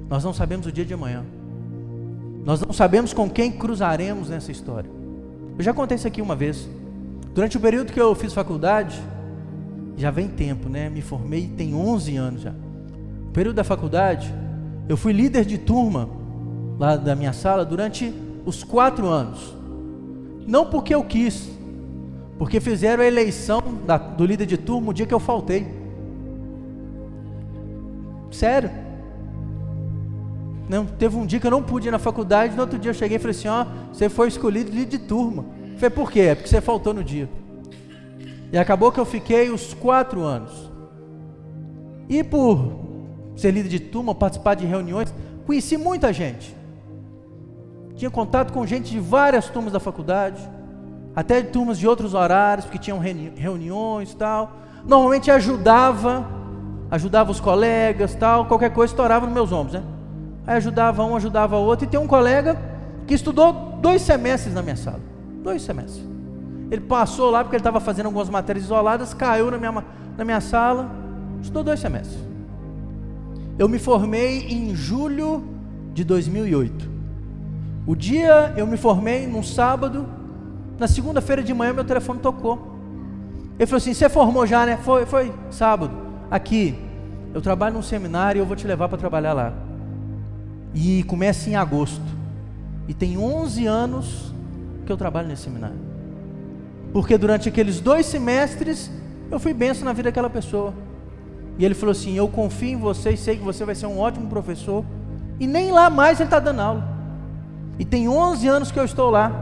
Nós 0.08 0.22
não 0.22 0.32
sabemos 0.32 0.64
o 0.64 0.70
dia 0.70 0.84
de 0.84 0.94
amanhã. 0.94 1.25
Nós 2.44 2.60
não 2.60 2.72
sabemos 2.72 3.12
com 3.12 3.28
quem 3.28 3.50
cruzaremos 3.50 4.28
nessa 4.28 4.52
história. 4.52 4.88
Eu 5.58 5.64
já 5.64 5.75
contei 5.75 5.96
isso 5.96 6.06
aqui 6.06 6.22
uma 6.22 6.36
vez. 6.36 6.68
Durante 7.34 7.56
o 7.56 7.60
período 7.60 7.92
que 7.92 8.00
eu 8.00 8.14
fiz 8.14 8.32
faculdade, 8.32 9.02
já 9.96 10.12
vem 10.12 10.28
tempo, 10.28 10.68
né? 10.68 10.88
Me 10.88 11.02
formei 11.02 11.48
tem 11.48 11.75
11 11.75 12.16
anos 12.16 12.42
já. 12.42 12.52
No 12.52 13.32
período 13.32 13.56
da 13.56 13.64
faculdade, 13.64 14.32
eu 14.88 14.96
fui 14.96 15.12
líder 15.12 15.44
de 15.44 15.58
turma 15.58 16.08
lá 16.78 16.94
da 16.94 17.16
minha 17.16 17.32
sala 17.32 17.64
durante 17.64 18.14
os 18.44 18.62
quatro 18.62 19.08
anos. 19.08 19.55
Não 20.46 20.66
porque 20.66 20.94
eu 20.94 21.02
quis, 21.02 21.50
porque 22.38 22.60
fizeram 22.60 23.02
a 23.02 23.06
eleição 23.06 23.62
da, 23.84 23.98
do 23.98 24.24
líder 24.24 24.46
de 24.46 24.56
turma 24.56 24.90
o 24.90 24.94
dia 24.94 25.06
que 25.06 25.14
eu 25.14 25.20
faltei. 25.20 25.66
Sério. 28.30 28.70
Não, 30.68 30.84
teve 30.84 31.16
um 31.16 31.24
dia 31.24 31.38
que 31.38 31.46
eu 31.46 31.50
não 31.50 31.62
pude 31.62 31.88
ir 31.88 31.90
na 31.90 31.98
faculdade, 31.98 32.54
no 32.54 32.62
outro 32.62 32.78
dia 32.78 32.90
eu 32.90 32.94
cheguei 32.94 33.16
e 33.16 33.20
falei 33.20 33.36
assim: 33.36 33.48
ó, 33.48 33.66
você 33.92 34.08
foi 34.08 34.28
escolhido 34.28 34.70
líder 34.70 34.98
de 34.98 34.98
turma. 34.98 35.44
Eu 35.72 35.78
falei, 35.78 35.90
por 35.90 36.10
quê? 36.10 36.20
É 36.20 36.34
porque 36.34 36.48
você 36.48 36.60
faltou 36.60 36.94
no 36.94 37.04
dia. 37.04 37.28
E 38.52 38.58
acabou 38.58 38.90
que 38.90 38.98
eu 38.98 39.04
fiquei 39.04 39.50
os 39.50 39.74
quatro 39.74 40.22
anos. 40.22 40.70
E 42.08 42.22
por 42.24 42.86
ser 43.36 43.50
líder 43.50 43.68
de 43.68 43.80
turma, 43.80 44.14
participar 44.14 44.54
de 44.54 44.64
reuniões, 44.64 45.12
conheci 45.46 45.76
muita 45.76 46.12
gente. 46.12 46.55
Tinha 47.96 48.10
contato 48.10 48.52
com 48.52 48.66
gente 48.66 48.90
de 48.90 49.00
várias 49.00 49.48
turmas 49.48 49.72
da 49.72 49.80
faculdade, 49.80 50.38
até 51.14 51.40
de 51.40 51.48
turmas 51.48 51.78
de 51.78 51.88
outros 51.88 52.12
horários, 52.12 52.66
porque 52.66 52.78
tinham 52.78 52.98
reuniões 52.98 54.12
e 54.12 54.16
tal. 54.16 54.52
Normalmente 54.86 55.30
ajudava, 55.30 56.26
ajudava 56.90 57.30
os 57.30 57.40
colegas 57.40 58.14
tal, 58.14 58.44
qualquer 58.44 58.70
coisa 58.70 58.92
estourava 58.92 59.24
nos 59.24 59.34
meus 59.34 59.50
ombros, 59.50 59.80
né? 59.80 59.82
Aí 60.46 60.58
ajudava 60.58 61.02
um, 61.04 61.16
ajudava 61.16 61.56
outro, 61.56 61.86
e 61.86 61.88
tem 61.88 61.98
um 61.98 62.06
colega 62.06 62.56
que 63.06 63.14
estudou 63.14 63.78
dois 63.80 64.02
semestres 64.02 64.54
na 64.54 64.62
minha 64.62 64.76
sala. 64.76 65.00
Dois 65.42 65.62
semestres. 65.62 66.04
Ele 66.70 66.82
passou 66.82 67.30
lá 67.30 67.42
porque 67.42 67.56
ele 67.56 67.60
estava 67.60 67.80
fazendo 67.80 68.06
algumas 68.06 68.28
matérias 68.28 68.66
isoladas, 68.66 69.14
caiu 69.14 69.50
na 69.50 69.56
minha, 69.56 69.84
na 70.18 70.24
minha 70.24 70.40
sala, 70.40 70.90
estudou 71.40 71.64
dois 71.64 71.80
semestres. 71.80 72.18
Eu 73.58 73.70
me 73.70 73.78
formei 73.78 74.48
em 74.48 74.74
julho 74.74 75.42
de 75.94 76.04
2008. 76.04 76.95
O 77.87 77.95
dia 77.95 78.52
eu 78.57 78.66
me 78.66 78.76
formei 78.76 79.26
num 79.26 79.43
sábado, 79.43 80.07
na 80.78 80.88
segunda-feira 80.88 81.43
de 81.43 81.55
manhã 81.55 81.73
meu 81.73 81.85
telefone 81.85 82.19
tocou. 82.19 82.76
Ele 83.59 83.66
falou 83.66 83.78
assim: 83.78 83.95
Você 83.95 84.09
formou 84.09 84.45
já, 84.47 84.66
né? 84.66 84.76
Foi, 84.76 85.07
foi 85.07 85.33
sábado. 85.50 85.97
Aqui, 86.31 86.76
eu 87.33 87.40
trabalho 87.40 87.75
num 87.75 87.83
seminário 87.83 88.38
e 88.38 88.43
eu 88.43 88.47
vou 88.47 88.57
te 88.57 88.66
levar 88.66 88.88
para 88.88 88.99
trabalhar 88.99 89.33
lá. 89.33 89.52
E 90.75 91.05
começa 91.05 91.49
em 91.49 91.55
agosto. 91.55 92.02
E 92.88 92.95
tem 92.95 93.16
11 93.16 93.66
anos 93.66 94.35
que 94.85 94.90
eu 94.90 94.97
trabalho 94.97 95.28
nesse 95.28 95.43
seminário. 95.43 95.76
Porque 96.93 97.16
durante 97.16 97.49
aqueles 97.49 97.81
dois 97.81 98.07
semestres 98.07 98.90
eu 99.31 99.38
fui 99.38 99.55
benção 99.55 99.85
na 99.85 99.93
vida 99.93 100.09
daquela 100.09 100.28
pessoa. 100.28 100.75
E 101.57 101.64
ele 101.64 101.75
falou 101.75 101.93
assim: 101.93 102.14
Eu 102.16 102.26
confio 102.26 102.71
em 102.71 102.76
você 102.76 103.11
e 103.11 103.16
sei 103.16 103.37
que 103.37 103.45
você 103.45 103.64
vai 103.64 103.76
ser 103.76 103.87
um 103.87 104.00
ótimo 104.00 104.26
professor. 104.26 104.85
E 105.38 105.47
nem 105.47 105.71
lá 105.71 105.88
mais 105.88 106.19
ele 106.19 106.26
está 106.26 106.40
dando 106.40 106.61
aula. 106.61 106.95
E 107.78 107.85
tem 107.85 108.09
11 108.09 108.49
anos 108.49 108.71
que 108.71 108.78
eu 108.78 108.85
estou 108.85 109.11
lá. 109.11 109.33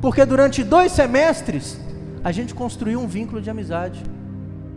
Porque 0.00 0.24
durante 0.24 0.62
dois 0.62 0.92
semestres 0.92 1.80
a 2.22 2.32
gente 2.32 2.54
construiu 2.54 3.00
um 3.00 3.06
vínculo 3.06 3.40
de 3.40 3.48
amizade, 3.48 4.02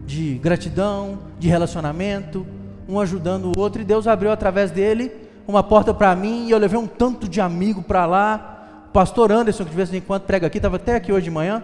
de 0.06 0.36
gratidão, 0.36 1.20
de 1.38 1.48
relacionamento, 1.48 2.46
um 2.88 3.00
ajudando 3.00 3.52
o 3.56 3.60
outro. 3.60 3.82
E 3.82 3.86
Deus 3.86 4.08
abriu 4.08 4.32
através 4.32 4.72
dele 4.72 5.12
uma 5.48 5.64
porta 5.64 5.94
para 5.94 6.16
mim. 6.16 6.48
E 6.48 6.52
eu 6.52 6.58
levei 6.58 6.80
um 6.80 6.88
tanto 6.88 7.28
de 7.28 7.42
amigo 7.42 7.82
para 7.84 8.06
lá. 8.06 8.86
O 8.88 8.92
pastor 8.92 9.32
Anderson, 9.32 9.64
que 9.64 9.70
de 9.70 9.76
vez 9.76 9.94
em 9.94 10.02
quando 10.02 10.24
prega 10.24 10.48
aqui, 10.48 10.58
estava 10.58 10.78
até 10.78 10.96
aqui 10.96 11.12
hoje 11.12 11.26
de 11.26 11.32
manhã. 11.32 11.64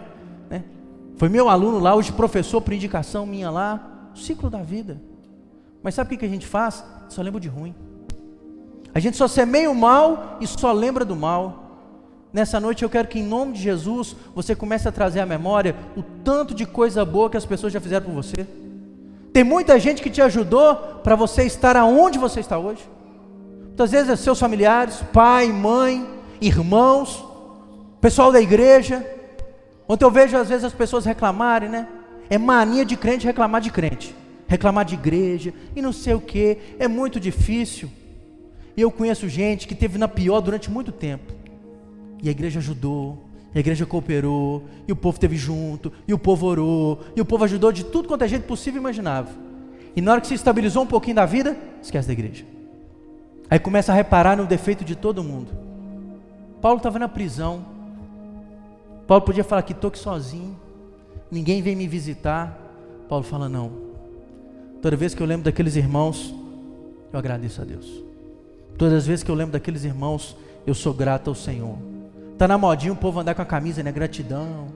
Foi 1.18 1.30
meu 1.30 1.48
aluno 1.48 1.80
lá, 1.80 1.96
hoje 1.96 2.12
professor 2.12 2.62
por 2.62 2.74
indicação 2.74 3.25
minha 3.25 3.50
lá. 3.50 4.10
O 4.13 4.18
ciclo 4.18 4.50
da 4.50 4.62
vida. 4.62 5.01
Mas 5.82 5.96
sabe 5.96 6.15
o 6.15 6.18
que 6.18 6.25
a 6.25 6.30
gente 6.30 6.46
faz? 6.46 6.84
Só 7.10 7.22
lembra 7.22 7.39
de 7.39 7.48
ruim. 7.48 7.75
A 8.96 9.00
gente 9.02 9.18
só 9.18 9.28
semeia 9.28 9.70
o 9.70 9.75
mal 9.75 10.38
e 10.40 10.48
só 10.48 10.72
lembra 10.72 11.04
do 11.04 11.18
mal. 11.18 11.64
Nessa 12.32 12.62
noite 12.62 12.82
eu 12.82 12.90
quero 12.90 13.10
que, 13.10 13.20
em 13.20 13.24
nome 13.24 13.52
de 13.52 13.62
Jesus, 13.62 14.16
você 14.34 14.56
comece 14.56 14.88
a 14.88 14.92
trazer 14.92 15.20
à 15.20 15.25
memória 15.25 15.75
o 15.98 16.02
tanto 16.02 16.56
de 16.56 16.66
coisa 16.66 17.04
boa 17.04 17.30
que 17.30 17.36
as 17.36 17.46
pessoas 17.46 17.74
já 17.74 17.82
fizeram 17.82 18.06
por 18.06 18.14
você. 18.14 18.48
Tem 19.34 19.44
muita 19.44 19.78
gente 19.78 20.02
que 20.02 20.10
te 20.10 20.22
ajudou 20.22 20.75
para 21.04 21.14
você 21.14 21.44
estar 21.44 21.75
aonde 21.75 22.18
você 22.18 22.40
está 22.40 22.58
hoje. 22.58 22.90
Muitas 23.66 23.92
vezes 23.92 24.10
é 24.10 24.16
seus 24.16 24.40
familiares, 24.40 25.04
pai, 25.12 25.50
mãe, 25.50 26.08
irmãos, 26.40 27.22
pessoal 28.00 28.32
da 28.32 28.40
igreja. 28.40 29.06
Ontem 29.90 30.06
eu 30.06 30.12
vejo 30.12 30.38
às 30.38 30.48
vezes 30.48 30.64
as 30.64 30.74
pessoas 30.74 31.04
reclamarem, 31.04 31.68
né? 31.68 31.86
É 32.30 32.38
mania 32.38 32.86
de 32.86 32.96
crente 32.96 33.25
reclamar 33.25 33.60
de 33.60 33.72
crente, 33.72 34.16
reclamar 34.48 34.86
de 34.86 34.94
igreja 34.94 35.54
e 35.75 35.82
não 35.82 35.92
sei 35.92 36.14
o 36.14 36.22
que, 36.22 36.60
é 36.80 36.88
muito 36.88 37.20
difícil. 37.20 37.90
E 38.75 38.82
eu 38.82 38.91
conheço 38.91 39.27
gente 39.29 39.67
que 39.67 39.75
teve 39.75 39.98
na 39.98 40.08
pior 40.08 40.41
durante 40.41 40.70
muito 40.70 40.91
tempo. 40.91 41.34
E 42.22 42.27
a 42.27 42.32
igreja 42.32 42.60
ajudou, 42.60 43.24
a 43.53 43.60
igreja 43.60 43.86
cooperou, 43.86 44.63
e 44.88 44.91
o 44.91 44.96
povo 44.96 45.20
teve 45.20 45.38
junto, 45.38 45.91
e 46.08 46.13
o 46.13 46.20
povo 46.20 46.46
orou, 46.46 47.00
e 47.15 47.22
o 47.22 47.25
povo 47.25 47.44
ajudou 47.46 47.72
de 47.72 47.86
tudo 47.86 48.08
quanto 48.08 48.24
é 48.24 48.27
jeito 48.27 48.46
possível 48.46 48.79
e 48.79 48.82
imaginável. 48.82 49.34
E 49.96 50.01
na 50.01 50.12
hora 50.12 50.22
que 50.22 50.27
se 50.27 50.34
estabilizou 50.34 50.84
um 50.84 50.88
pouquinho 50.88 51.15
da 51.15 51.25
vida, 51.25 51.58
esquece 51.82 52.08
da 52.08 52.13
igreja. 52.13 52.46
Aí 53.50 53.60
começa 53.60 53.91
a 53.91 53.96
reparar 53.96 54.36
no 54.36 54.46
defeito 54.46 54.84
de 54.84 54.96
todo 54.96 55.24
mundo. 55.24 55.51
Paulo 56.62 56.77
estava 56.77 57.00
na 57.00 57.08
prisão, 57.08 57.63
Paulo 59.08 59.24
podia 59.24 59.44
falar 59.44 59.62
que 59.62 59.72
estou 59.72 59.89
aqui 59.89 60.00
sozinho. 60.00 60.58
ninguém 61.29 61.62
vem 61.62 61.75
me 61.75 61.88
visitar. 61.88 62.60
Paulo 63.08 63.24
fala: 63.24 63.48
não. 63.48 63.72
Toda 64.82 64.96
vez 64.96 65.13
que 65.13 65.22
eu 65.22 65.27
lembro 65.27 65.46
daqueles 65.46 65.75
irmãos, 65.75 66.34
eu 67.13 67.20
agradeço 67.20 67.62
a 67.62 67.65
Deus. 67.65 68.04
Todas 68.77 68.94
as 68.94 69.08
vezes 69.08 69.24
que 69.24 69.32
eu 69.32 69.36
lembro 69.36 69.53
daqueles 69.53 69.84
irmãos, 69.84 70.36
eu 70.65 70.74
sou 70.74 70.94
grato 70.94 71.29
ao 71.29 71.36
Senhor. 71.36 71.77
Tá 72.38 72.48
na 72.48 72.58
modinha 72.58 72.91
o 72.91 72.96
povo 72.96 73.20
andar 73.20 73.34
com 73.34 73.41
a 73.41 73.46
camisa, 73.46 73.82
né? 73.82 73.91
Gratidão, 73.91 74.67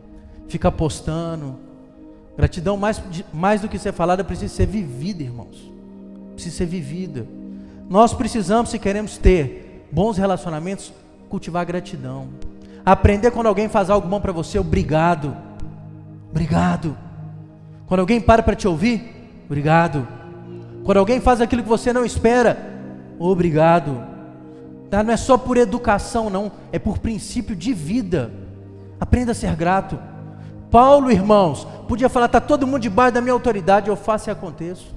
fica 0.47 0.71
postando. 0.71 1.57
Gratidão 2.37 2.77
mais, 2.77 3.01
mais 3.33 3.61
do 3.61 3.67
que 3.67 3.77
ser 3.77 3.91
falada 3.91 4.23
precisa 4.23 4.53
ser 4.53 4.65
vivida, 4.65 5.23
irmãos. 5.23 5.71
Precisa 6.33 6.55
ser 6.55 6.65
vivida. 6.65 7.27
Nós 7.89 8.13
precisamos, 8.13 8.69
se 8.69 8.79
queremos 8.79 9.17
ter 9.17 9.87
bons 9.91 10.17
relacionamentos, 10.17 10.93
cultivar 11.27 11.65
gratidão. 11.65 12.29
Aprender 12.85 13.31
quando 13.31 13.47
alguém 13.47 13.67
faz 13.67 13.89
algo 13.89 14.07
bom 14.07 14.21
para 14.21 14.31
você, 14.31 14.57
obrigado. 14.57 15.35
Obrigado. 16.31 16.95
Quando 17.87 17.99
alguém 17.99 18.21
para 18.21 18.41
para 18.41 18.55
te 18.55 18.67
ouvir, 18.67 19.43
obrigado. 19.45 20.07
Quando 20.85 20.97
alguém 20.97 21.19
faz 21.19 21.41
aquilo 21.41 21.63
que 21.63 21.67
você 21.67 21.91
não 21.91 22.05
espera, 22.05 22.78
obrigado. 23.27 24.01
Tá? 24.89 25.03
Não 25.03 25.13
é 25.13 25.17
só 25.17 25.37
por 25.37 25.57
educação, 25.57 26.29
não, 26.29 26.51
é 26.71 26.79
por 26.79 26.97
princípio 26.97 27.55
de 27.55 27.73
vida. 27.73 28.31
Aprenda 28.99 29.31
a 29.31 29.35
ser 29.35 29.55
grato. 29.55 29.99
Paulo, 30.71 31.11
irmãos, 31.11 31.67
podia 31.87 32.09
falar: 32.09 32.27
está 32.27 32.39
todo 32.39 32.65
mundo 32.65 32.79
debaixo 32.79 33.13
da 33.13 33.21
minha 33.21 33.33
autoridade, 33.33 33.89
eu 33.89 33.95
faço 33.95 34.29
e 34.29 34.31
aconteço. 34.31 34.95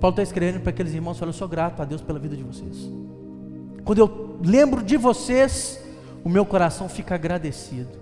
Paulo 0.00 0.12
está 0.12 0.22
escrevendo 0.22 0.60
para 0.60 0.70
aqueles 0.70 0.94
irmãos: 0.94 1.18
fala, 1.18 1.30
eu 1.30 1.34
sou 1.34 1.48
grato 1.48 1.82
a 1.82 1.84
Deus 1.84 2.00
pela 2.00 2.18
vida 2.18 2.36
de 2.36 2.42
vocês. 2.42 2.90
Quando 3.84 3.98
eu 3.98 4.38
lembro 4.44 4.82
de 4.82 4.96
vocês, 4.96 5.82
o 6.24 6.28
meu 6.28 6.44
coração 6.44 6.88
fica 6.88 7.14
agradecido. 7.14 7.98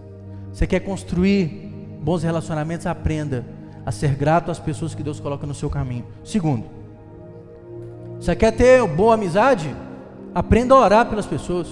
Você 0.53 0.67
quer 0.67 0.81
construir 0.81 1.73
bons 2.03 2.23
relacionamentos? 2.23 2.87
Aprenda 2.87 3.45
a 3.85 3.93
ser 3.93 4.15
grato 4.15 4.50
às 4.50 4.59
pessoas 4.59 4.95
que 4.95 5.03
Deus 5.03 5.21
coloca 5.21 5.47
no 5.47 5.55
seu 5.55 5.71
caminho. 5.71 6.05
Segundo, 6.25 6.65
você 8.20 8.35
quer 8.35 8.52
ter 8.52 8.87
boa 8.87 9.14
amizade? 9.14 9.75
Aprenda 10.35 10.75
a 10.75 10.80
orar 10.80 11.06
pelas 11.06 11.26
pessoas. 11.26 11.68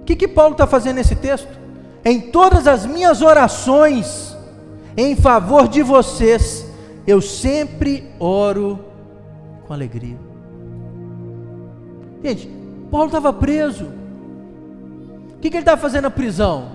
O 0.00 0.04
que, 0.04 0.16
que 0.16 0.28
Paulo 0.28 0.52
está 0.52 0.66
fazendo 0.66 0.96
nesse 0.96 1.14
texto? 1.14 1.48
Em 2.04 2.20
todas 2.20 2.66
as 2.66 2.86
minhas 2.86 3.22
orações 3.22 4.36
em 4.96 5.14
favor 5.14 5.68
de 5.68 5.82
vocês, 5.82 6.66
eu 7.06 7.20
sempre 7.20 8.10
oro 8.18 8.80
com 9.66 9.72
alegria. 9.72 10.18
Gente, 12.22 12.50
Paulo 12.90 13.06
estava 13.06 13.32
preso. 13.32 13.84
O 13.84 15.40
que, 15.40 15.50
que 15.50 15.56
ele 15.56 15.62
estava 15.62 15.80
fazendo 15.80 16.04
na 16.04 16.10
prisão? 16.10 16.68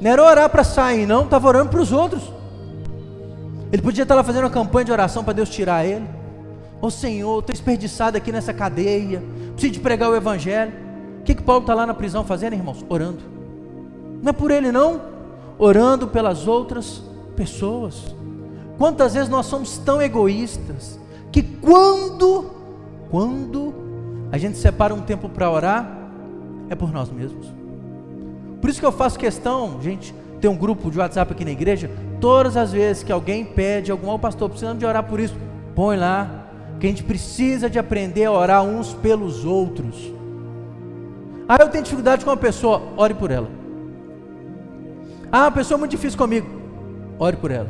Não 0.00 0.10
era 0.10 0.22
orar 0.22 0.50
para 0.50 0.62
sair, 0.62 1.06
não, 1.06 1.24
estava 1.24 1.48
orando 1.48 1.70
para 1.70 1.80
os 1.80 1.92
outros. 1.92 2.30
Ele 3.72 3.80
podia 3.80 4.02
estar 4.02 4.14
lá 4.14 4.22
fazendo 4.22 4.44
uma 4.44 4.50
campanha 4.50 4.84
de 4.84 4.92
oração 4.92 5.24
para 5.24 5.32
Deus 5.32 5.48
tirar 5.48 5.84
ele. 5.84 6.06
Ô 6.80 6.90
Senhor, 6.90 7.40
estou 7.40 7.52
desperdiçado 7.52 8.16
aqui 8.16 8.30
nessa 8.30 8.52
cadeia, 8.52 9.22
preciso 9.52 9.74
de 9.74 9.80
pregar 9.80 10.10
o 10.10 10.16
Evangelho. 10.16 10.72
O 11.20 11.22
que, 11.22 11.34
que 11.34 11.42
Paulo 11.42 11.62
está 11.62 11.74
lá 11.74 11.86
na 11.86 11.94
prisão 11.94 12.24
fazendo, 12.24 12.52
irmãos? 12.52 12.84
Orando. 12.88 13.22
Não 14.22 14.30
é 14.30 14.32
por 14.32 14.50
ele, 14.50 14.70
não. 14.70 15.00
Orando 15.58 16.06
pelas 16.08 16.46
outras 16.46 17.02
pessoas. 17.34 18.14
Quantas 18.78 19.14
vezes 19.14 19.28
nós 19.28 19.46
somos 19.46 19.78
tão 19.78 20.00
egoístas 20.00 21.00
que 21.32 21.42
quando, 21.42 22.50
quando 23.10 23.74
a 24.30 24.38
gente 24.38 24.58
separa 24.58 24.94
um 24.94 25.00
tempo 25.00 25.28
para 25.28 25.50
orar, 25.50 25.96
é 26.68 26.74
por 26.74 26.92
nós 26.92 27.10
mesmos. 27.10 27.46
Por 28.60 28.70
isso 28.70 28.80
que 28.80 28.86
eu 28.86 28.92
faço 28.92 29.18
questão, 29.18 29.80
gente, 29.80 30.14
tem 30.40 30.50
um 30.50 30.56
grupo 30.56 30.90
de 30.90 30.98
WhatsApp 30.98 31.32
aqui 31.32 31.44
na 31.44 31.50
igreja, 31.50 31.90
todas 32.20 32.56
as 32.56 32.72
vezes 32.72 33.02
que 33.02 33.12
alguém 33.12 33.44
pede 33.44 33.90
algum, 33.90 34.18
pastor, 34.18 34.48
precisamos 34.48 34.78
de 34.78 34.86
orar 34.86 35.04
por 35.04 35.20
isso, 35.20 35.36
põe 35.74 35.96
lá, 35.96 36.45
que 36.78 36.86
a 36.86 36.90
gente 36.90 37.02
precisa 37.02 37.70
de 37.70 37.78
aprender 37.78 38.24
a 38.24 38.32
orar 38.32 38.62
uns 38.62 38.92
pelos 38.94 39.44
outros. 39.44 40.12
Ah, 41.48 41.58
eu 41.60 41.68
tenho 41.68 41.84
dificuldade 41.84 42.24
com 42.24 42.30
uma 42.30 42.36
pessoa, 42.36 42.82
ore 42.96 43.14
por 43.14 43.30
ela. 43.30 43.48
Ah, 45.30 45.42
uma 45.42 45.52
pessoa 45.52 45.78
muito 45.78 45.92
difícil 45.92 46.18
comigo, 46.18 46.48
ore 47.18 47.36
por 47.36 47.50
ela. 47.50 47.68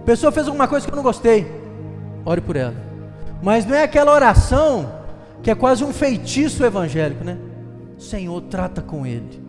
A 0.00 0.04
pessoa 0.04 0.32
fez 0.32 0.46
alguma 0.46 0.68
coisa 0.68 0.86
que 0.86 0.92
eu 0.92 0.96
não 0.96 1.02
gostei, 1.02 1.46
ore 2.24 2.40
por 2.40 2.56
ela. 2.56 2.74
Mas 3.42 3.66
não 3.66 3.74
é 3.74 3.82
aquela 3.82 4.12
oração 4.12 4.90
que 5.42 5.50
é 5.50 5.54
quase 5.54 5.84
um 5.84 5.92
feitiço 5.92 6.64
evangélico, 6.64 7.22
né? 7.22 7.38
Senhor, 7.98 8.40
trata 8.42 8.80
com 8.82 9.06
ele. 9.06 9.42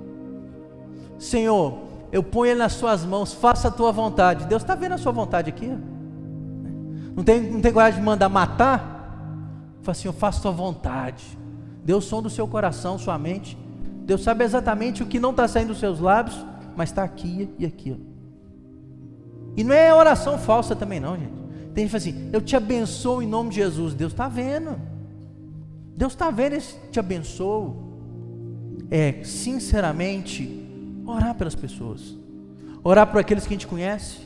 Senhor, 1.18 1.80
eu 2.12 2.22
ponho 2.22 2.52
ele 2.52 2.60
nas 2.60 2.74
suas 2.74 3.06
mãos, 3.06 3.34
faça 3.34 3.70
a 3.70 3.72
tua 3.72 3.92
vontade. 3.92 4.46
Deus 4.46 4.62
está 4.62 4.76
vendo 4.76 4.94
a 4.94 4.98
sua 4.98 5.12
vontade 5.12 5.50
aqui. 5.50 5.72
Não 7.16 7.24
tem, 7.24 7.42
não 7.42 7.62
tem 7.62 7.72
coragem 7.72 8.00
de 8.00 8.06
mandar 8.06 8.28
matar? 8.28 8.94
Fala 9.82 9.92
assim, 9.92 10.08
eu 10.08 10.14
faço 10.14 10.40
a 10.40 10.42
tua 10.42 10.52
vontade. 10.52 11.24
Deus 11.84 12.06
som 12.06 12.22
do 12.22 12.30
seu 12.30 12.48
coração, 12.48 12.98
sua 12.98 13.18
mente. 13.18 13.58
Deus 14.06 14.22
sabe 14.22 14.44
exatamente 14.44 15.02
o 15.02 15.06
que 15.06 15.20
não 15.20 15.32
está 15.32 15.48
saindo 15.48 15.70
dos 15.70 15.80
seus 15.80 16.00
lábios, 16.00 16.46
mas 16.76 16.90
está 16.90 17.04
aqui 17.04 17.50
e 17.58 17.66
aqui. 17.66 17.96
E 19.56 19.64
não 19.64 19.74
é 19.74 19.94
oração 19.94 20.38
falsa 20.38 20.76
também 20.76 21.00
não, 21.00 21.18
gente. 21.18 21.32
Tem 21.74 21.88
gente 21.88 21.94
que 21.94 22.00
fala 22.00 22.18
assim, 22.18 22.30
eu 22.34 22.42
te 22.42 22.56
abençoo 22.56 23.22
em 23.22 23.28
nome 23.28 23.50
de 23.50 23.56
Jesus. 23.58 23.94
Deus 23.94 24.12
está 24.12 24.28
vendo. 24.28 24.80
Deus 25.96 26.12
está 26.12 26.30
vendo 26.30 26.54
esse 26.54 26.78
te 26.92 27.00
abençoo. 27.00 27.84
É, 28.92 29.24
sinceramente, 29.24 30.68
orar 31.06 31.34
pelas 31.36 31.56
pessoas. 31.56 32.18
Orar 32.84 33.08
por 33.08 33.20
aqueles 33.20 33.48
que 33.48 33.54
a 33.54 33.56
gente 33.56 33.68
conhece 33.68 34.26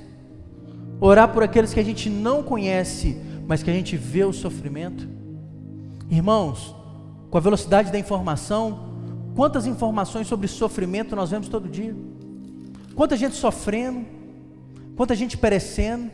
orar 0.99 1.29
por 1.29 1.43
aqueles 1.43 1.73
que 1.73 1.79
a 1.79 1.83
gente 1.83 2.09
não 2.09 2.43
conhece, 2.43 3.17
mas 3.47 3.63
que 3.63 3.69
a 3.69 3.73
gente 3.73 3.95
vê 3.95 4.23
o 4.23 4.33
sofrimento. 4.33 5.07
Irmãos, 6.09 6.75
com 7.29 7.37
a 7.37 7.41
velocidade 7.41 7.91
da 7.91 7.99
informação, 7.99 8.89
quantas 9.35 9.65
informações 9.65 10.27
sobre 10.27 10.47
sofrimento 10.47 11.15
nós 11.15 11.31
vemos 11.31 11.47
todo 11.47 11.69
dia? 11.69 11.95
Quanta 12.95 13.15
gente 13.15 13.35
sofrendo, 13.35 14.05
quanta 14.95 15.15
gente 15.15 15.37
perecendo. 15.37 16.11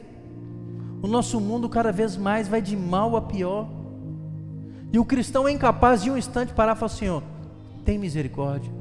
O 1.01 1.07
nosso 1.07 1.39
mundo 1.39 1.69
cada 1.69 1.91
vez 1.91 2.17
mais 2.17 2.47
vai 2.47 2.61
de 2.61 2.75
mal 2.75 3.15
a 3.15 3.21
pior. 3.21 3.67
E 4.91 4.99
o 4.99 5.05
cristão 5.05 5.47
é 5.47 5.51
incapaz 5.51 6.03
de 6.03 6.11
um 6.11 6.17
instante 6.17 6.53
parar 6.53 6.75
e 6.75 6.79
falar: 6.79 6.89
Senhor, 6.89 7.23
tem 7.83 7.97
misericórdia. 7.97 8.71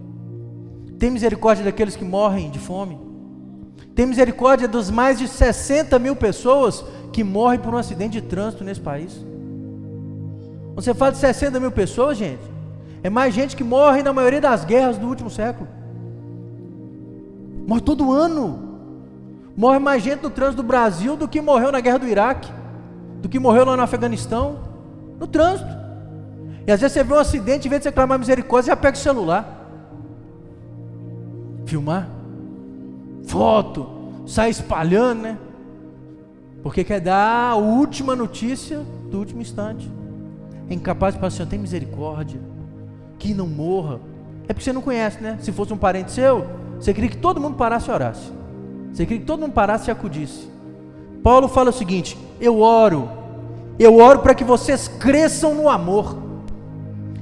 Tem 0.99 1.11
misericórdia 1.11 1.65
daqueles 1.65 1.97
que 1.97 2.05
morrem 2.05 2.51
de 2.51 2.59
fome. 2.59 2.99
Tem 3.95 4.07
misericórdia 4.07 4.67
dos 4.67 4.91
mais 4.91 5.19
de 5.19 5.29
60 5.29 5.99
mil 5.99 6.17
pessoas 6.17 6.85
que 7.13 7.23
morrem 7.23 7.61
por 7.61 7.73
um 7.73 7.79
acidente 7.79 8.21
de 8.21 8.23
trânsito 8.23 8.65
nesse 8.65 8.81
país. 8.81 9.25
Você 10.75 10.93
fala 10.93 11.13
de 11.13 11.19
60 11.19 11.61
mil 11.61 11.71
pessoas, 11.71 12.19
gente, 12.19 12.43
é 13.03 13.09
mais 13.09 13.33
gente 13.33 13.55
que 13.55 13.63
morre 13.63 14.03
na 14.03 14.13
maioria 14.13 14.41
das 14.41 14.65
guerras 14.65 14.99
do 14.99 15.07
último 15.07 15.31
século. 15.31 15.69
Morre 17.67 17.83
todo 17.83 18.13
ano. 18.13 18.75
Morre 19.57 19.79
mais 19.79 20.03
gente 20.03 20.23
no 20.23 20.31
trânsito 20.31 20.63
do 20.63 20.67
Brasil 20.67 21.17
do 21.17 21.29
que 21.29 21.41
morreu 21.41 21.71
na 21.71 21.79
guerra 21.79 21.99
do 21.99 22.09
Iraque, 22.09 22.51
do 23.23 23.29
que 23.29 23.39
morreu 23.39 23.65
lá 23.65 23.77
no 23.77 23.83
Afeganistão, 23.85 24.59
no 25.21 25.29
trânsito. 25.29 25.71
E 26.67 26.73
às 26.73 26.81
vezes 26.81 26.95
você 26.95 27.05
vê 27.05 27.15
um 27.15 27.19
acidente, 27.19 27.69
em 27.69 27.71
vez 27.71 27.81
de 27.81 27.85
você 27.85 27.93
clamar 27.93 28.19
misericórdia, 28.19 28.73
já 28.73 28.77
pega 28.77 28.97
o 28.97 29.01
celular. 29.01 29.69
Filmar 31.65 32.14
foto, 33.27 33.87
sai 34.27 34.51
espalhando, 34.51 35.23
né? 35.23 35.39
Porque 36.63 36.83
quer 36.83 37.01
dar 37.01 37.51
a 37.51 37.57
última 37.57 38.17
notícia 38.17 38.81
do 39.11 39.19
último 39.19 39.43
instante. 39.43 39.91
É 40.69 40.75
incapaz 40.75 41.15
de 41.15 41.21
falar, 41.21 41.31
Senhor, 41.31 41.49
tem 41.49 41.59
misericórdia, 41.59 42.41
que 43.19 43.35
não 43.35 43.47
morra. 43.47 44.01
É 44.49 44.53
porque 44.53 44.65
você 44.65 44.73
não 44.73 44.81
conhece, 44.81 45.23
né? 45.23 45.39
Se 45.41 45.53
fosse 45.53 45.73
um 45.73 45.77
parente 45.77 46.13
seu, 46.13 46.47
você 46.79 46.95
queria 46.95 47.11
que 47.11 47.19
todo 47.19 47.41
mundo 47.41 47.57
parasse 47.57 47.91
e 47.91 47.93
orasse. 47.93 48.33
Você 48.93 49.05
queria 49.05 49.21
que 49.21 49.27
todo 49.27 49.41
mundo 49.41 49.53
parasse 49.53 49.91
e 49.91 49.93
acudisse. 49.93 50.49
Paulo 51.23 51.49
fala 51.49 51.71
o 51.71 51.73
seguinte: 51.73 52.19
Eu 52.41 52.61
oro, 52.61 53.11
eu 53.79 53.99
oro 53.99 54.21
para 54.21 54.35
que 54.35 54.45
vocês 54.45 54.89
cresçam 54.89 55.55
no 55.55 55.69
amor. 55.69 56.23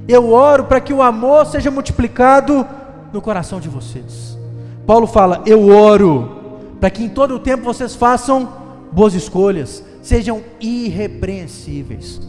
Eu 0.07 0.31
oro 0.31 0.65
para 0.65 0.81
que 0.81 0.93
o 0.93 1.01
amor 1.01 1.45
seja 1.45 1.71
multiplicado 1.71 2.65
no 3.11 3.21
coração 3.21 3.59
de 3.59 3.69
vocês. 3.69 4.37
Paulo 4.85 5.07
fala: 5.07 5.41
Eu 5.45 5.69
oro 5.69 6.41
para 6.79 6.89
que 6.89 7.03
em 7.03 7.09
todo 7.09 7.35
o 7.35 7.39
tempo 7.39 7.63
vocês 7.63 7.95
façam 7.95 8.49
boas 8.91 9.13
escolhas, 9.13 9.83
sejam 10.01 10.41
irrepreensíveis. 10.59 12.21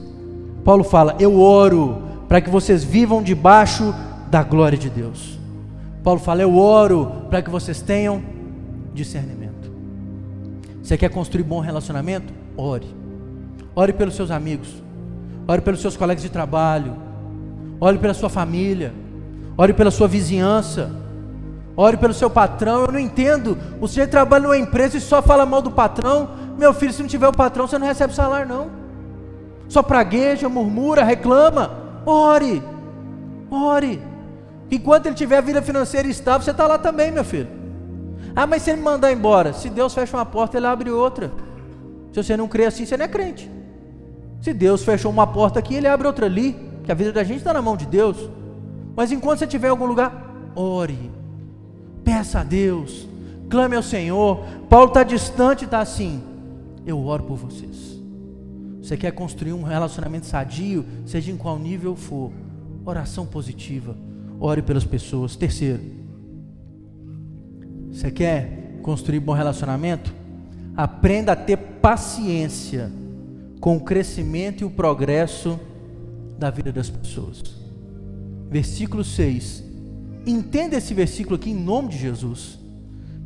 Paulo 0.64 0.84
fala: 0.84 1.16
Eu 1.18 1.40
oro 1.40 2.02
para 2.28 2.40
que 2.40 2.50
vocês 2.50 2.84
vivam 2.84 3.22
debaixo 3.22 3.94
da 4.30 4.42
glória 4.42 4.78
de 4.78 4.88
Deus. 4.88 5.38
Paulo 6.02 6.20
fala: 6.20 6.42
Eu 6.42 6.56
oro 6.56 7.24
para 7.28 7.42
que 7.42 7.50
vocês 7.50 7.80
tenham 7.80 8.22
discernimento. 8.92 9.72
Você 10.82 10.96
quer 10.96 11.10
construir 11.10 11.42
bom 11.42 11.60
relacionamento? 11.60 12.32
Ore. 12.56 12.86
Ore 13.74 13.92
pelos 13.92 14.14
seus 14.14 14.30
amigos. 14.30 14.82
Ore 15.48 15.60
pelos 15.60 15.80
seus 15.80 15.96
colegas 15.96 16.22
de 16.22 16.30
trabalho. 16.30 16.94
Ore 17.80 17.98
pela 17.98 18.14
sua 18.14 18.28
família. 18.28 18.92
Ore 19.56 19.72
pela 19.72 19.90
sua 19.90 20.06
vizinhança 20.06 21.03
Ore 21.76 21.96
pelo 21.96 22.14
seu 22.14 22.30
patrão. 22.30 22.82
Eu 22.82 22.92
não 22.92 22.98
entendo. 22.98 23.58
O 23.80 23.88
senhor 23.88 24.08
trabalha 24.08 24.44
numa 24.44 24.58
empresa 24.58 24.96
e 24.96 25.00
só 25.00 25.20
fala 25.20 25.44
mal 25.44 25.60
do 25.60 25.70
patrão. 25.70 26.30
Meu 26.58 26.72
filho, 26.72 26.92
se 26.92 27.02
não 27.02 27.08
tiver 27.08 27.28
o 27.28 27.32
patrão, 27.32 27.66
você 27.66 27.78
não 27.78 27.87
recebe 27.87 28.14
salário, 28.14 28.48
não. 28.48 28.70
Só 29.68 29.82
pragueja, 29.82 30.48
murmura, 30.48 31.02
reclama. 31.02 31.70
Ore. 32.06 32.62
Ore. 33.50 34.00
Enquanto 34.70 35.06
ele 35.06 35.14
tiver 35.14 35.38
a 35.38 35.40
vida 35.40 35.62
financeira 35.62 36.08
estável, 36.08 36.42
você 36.42 36.50
está 36.50 36.66
lá 36.66 36.78
também, 36.78 37.10
meu 37.10 37.24
filho. 37.24 37.48
Ah, 38.34 38.46
mas 38.46 38.62
se 38.62 38.70
ele 38.70 38.78
me 38.78 38.84
mandar 38.84 39.12
embora, 39.12 39.52
se 39.52 39.68
Deus 39.68 39.94
fecha 39.94 40.16
uma 40.16 40.26
porta, 40.26 40.56
ele 40.56 40.66
abre 40.66 40.90
outra. 40.90 41.30
Se 42.12 42.22
você 42.22 42.37
não 42.37 42.48
crê 42.48 42.66
assim, 42.66 42.84
você 42.87 42.96
não 42.96 43.04
é 43.04 43.08
crente. 43.08 43.50
Se 44.40 44.52
Deus 44.52 44.84
fechou 44.84 45.10
uma 45.10 45.26
porta 45.26 45.58
aqui, 45.58 45.74
ele 45.74 45.88
abre 45.88 46.06
outra 46.06 46.26
ali. 46.26 46.56
Que 46.84 46.92
a 46.92 46.94
vida 46.94 47.12
da 47.12 47.24
gente 47.24 47.38
está 47.38 47.52
na 47.52 47.62
mão 47.62 47.76
de 47.76 47.87
Deus. 47.87 48.28
Mas 48.94 49.10
enquanto 49.10 49.38
você 49.38 49.44
estiver 49.44 49.68
em 49.68 49.70
algum 49.70 49.87
lugar, 49.87 50.12
ore. 50.54 51.10
Peça 52.04 52.40
a 52.40 52.44
Deus. 52.44 53.08
Clame 53.48 53.76
ao 53.76 53.82
Senhor. 53.82 54.44
Paulo 54.68 54.88
está 54.88 55.02
distante, 55.02 55.64
está 55.64 55.80
assim. 55.80 56.22
Eu 56.86 57.04
oro 57.04 57.24
por 57.24 57.36
vocês. 57.36 57.98
Você 58.82 58.96
quer 58.96 59.12
construir 59.12 59.54
um 59.54 59.62
relacionamento 59.62 60.26
sadio, 60.26 60.84
seja 61.06 61.32
em 61.32 61.36
qual 61.36 61.58
nível 61.58 61.96
for. 61.96 62.30
Oração 62.84 63.24
positiva. 63.24 63.96
Ore 64.38 64.60
pelas 64.60 64.84
pessoas. 64.84 65.36
Terceiro, 65.36 65.80
você 67.90 68.10
quer 68.10 68.78
construir 68.82 69.20
bom 69.20 69.32
relacionamento? 69.32 70.12
Aprenda 70.76 71.32
a 71.32 71.36
ter 71.36 71.56
paciência 71.56 72.90
com 73.60 73.76
o 73.76 73.80
crescimento 73.80 74.60
e 74.60 74.64
o 74.64 74.70
progresso 74.70 75.58
da 76.38 76.50
vida 76.50 76.70
das 76.70 76.90
pessoas. 76.90 77.42
Versículo 78.50 79.02
6. 79.02 79.64
Entenda 80.26 80.76
esse 80.76 80.94
versículo 80.94 81.37
aqui 81.37 81.50
em 81.50 81.54
nome 81.54 81.88
de 81.88 81.98
Jesus. 81.98 82.58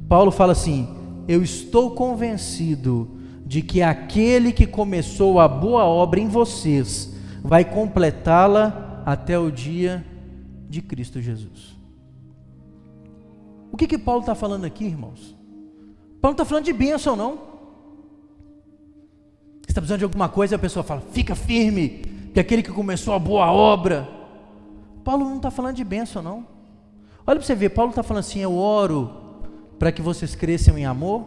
Paulo 0.09 0.31
fala 0.31 0.53
assim: 0.53 0.89
Eu 1.27 1.43
estou 1.43 1.93
convencido 1.93 3.19
de 3.47 3.63
que 3.63 3.81
aquele 3.83 4.53
que 4.53 4.67
começou 4.67 5.41
a 5.41 5.49
boa 5.49 5.85
obra 5.85 6.21
em 6.21 6.29
vocês 6.29 7.15
vai 7.43 7.65
completá-la 7.65 9.03
até 9.07 9.39
o 9.39 9.51
dia 9.51 10.05
de 10.69 10.83
Cristo 10.83 11.21
Jesus. 11.21 11.77
O 13.73 13.77
que 13.77 13.87
que 13.87 13.99
Paulo 13.99 14.21
está 14.21 14.35
falando 14.35 14.65
aqui, 14.65 14.85
irmãos? 14.85 15.37
Paulo 16.21 16.35
está 16.35 16.45
falando 16.45 16.65
de 16.65 16.73
bênção, 16.73 17.15
não. 17.15 17.37
Você 19.63 19.71
está 19.71 19.81
precisando 19.81 19.99
de 19.99 20.05
alguma 20.05 20.29
coisa, 20.29 20.57
a 20.57 20.59
pessoa 20.59 20.83
fala, 20.83 21.03
fica 21.13 21.35
firme, 21.35 22.03
que 22.35 22.41
aquele 22.41 22.63
que 22.63 22.73
começou 22.73 23.15
a 23.15 23.19
boa 23.19 23.51
obra. 23.53 24.09
Paulo 25.05 25.25
não 25.25 25.37
está 25.37 25.51
falando 25.51 25.77
de 25.77 25.85
bênção, 25.85 26.23
não. 26.23 26.58
Olha 27.29 27.37
para 27.37 27.47
você 27.47 27.55
ver, 27.55 27.69
Paulo 27.69 27.91
está 27.91 28.03
falando 28.03 28.21
assim: 28.21 28.41
eu 28.41 28.57
oro 28.57 29.11
para 29.79 29.93
que 29.93 30.01
vocês 30.01 30.35
cresçam 30.35 30.79
em 30.79 30.87
amor, 30.87 31.27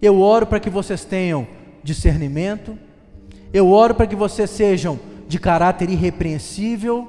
eu 0.00 0.18
oro 0.18 0.46
para 0.46 0.58
que 0.58 0.70
vocês 0.70 1.04
tenham 1.04 1.46
discernimento. 1.84 2.78
Eu 3.52 3.70
oro 3.70 3.94
para 3.94 4.06
que 4.06 4.16
vocês 4.16 4.48
sejam 4.48 4.98
de 5.28 5.38
caráter 5.38 5.90
irrepreensível. 5.90 7.08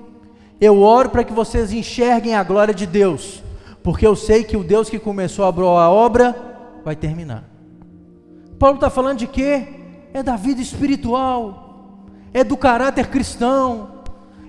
Eu 0.60 0.82
oro 0.82 1.12
para 1.12 1.24
que 1.24 1.32
vocês 1.32 1.72
enxerguem 1.72 2.36
a 2.36 2.44
glória 2.44 2.74
de 2.74 2.86
Deus, 2.86 3.42
porque 3.82 4.06
eu 4.06 4.18
sei 4.18 4.44
que 4.44 4.58
o 4.58 4.66
Deus 4.66 4.90
que 4.90 5.00
começou 5.00 5.46
a 5.46 5.90
obra 5.90 6.36
vai 6.84 6.98
terminar. 6.98 7.46
Paulo 8.60 8.76
está 8.76 8.90
falando 8.90 9.20
de 9.20 9.28
quê? 9.28 9.66
É 10.14 10.22
da 10.22 10.36
vida 10.36 10.62
espiritual, 10.62 12.04
é 12.34 12.44
do 12.44 12.58
caráter 12.58 13.08
cristão, 13.08 14.04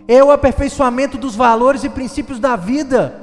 é 0.08 0.24
o 0.24 0.32
aperfeiçoamento 0.32 1.16
dos 1.16 1.36
valores 1.36 1.84
e 1.84 1.88
princípios 1.88 2.40
da 2.40 2.56
vida. 2.56 3.22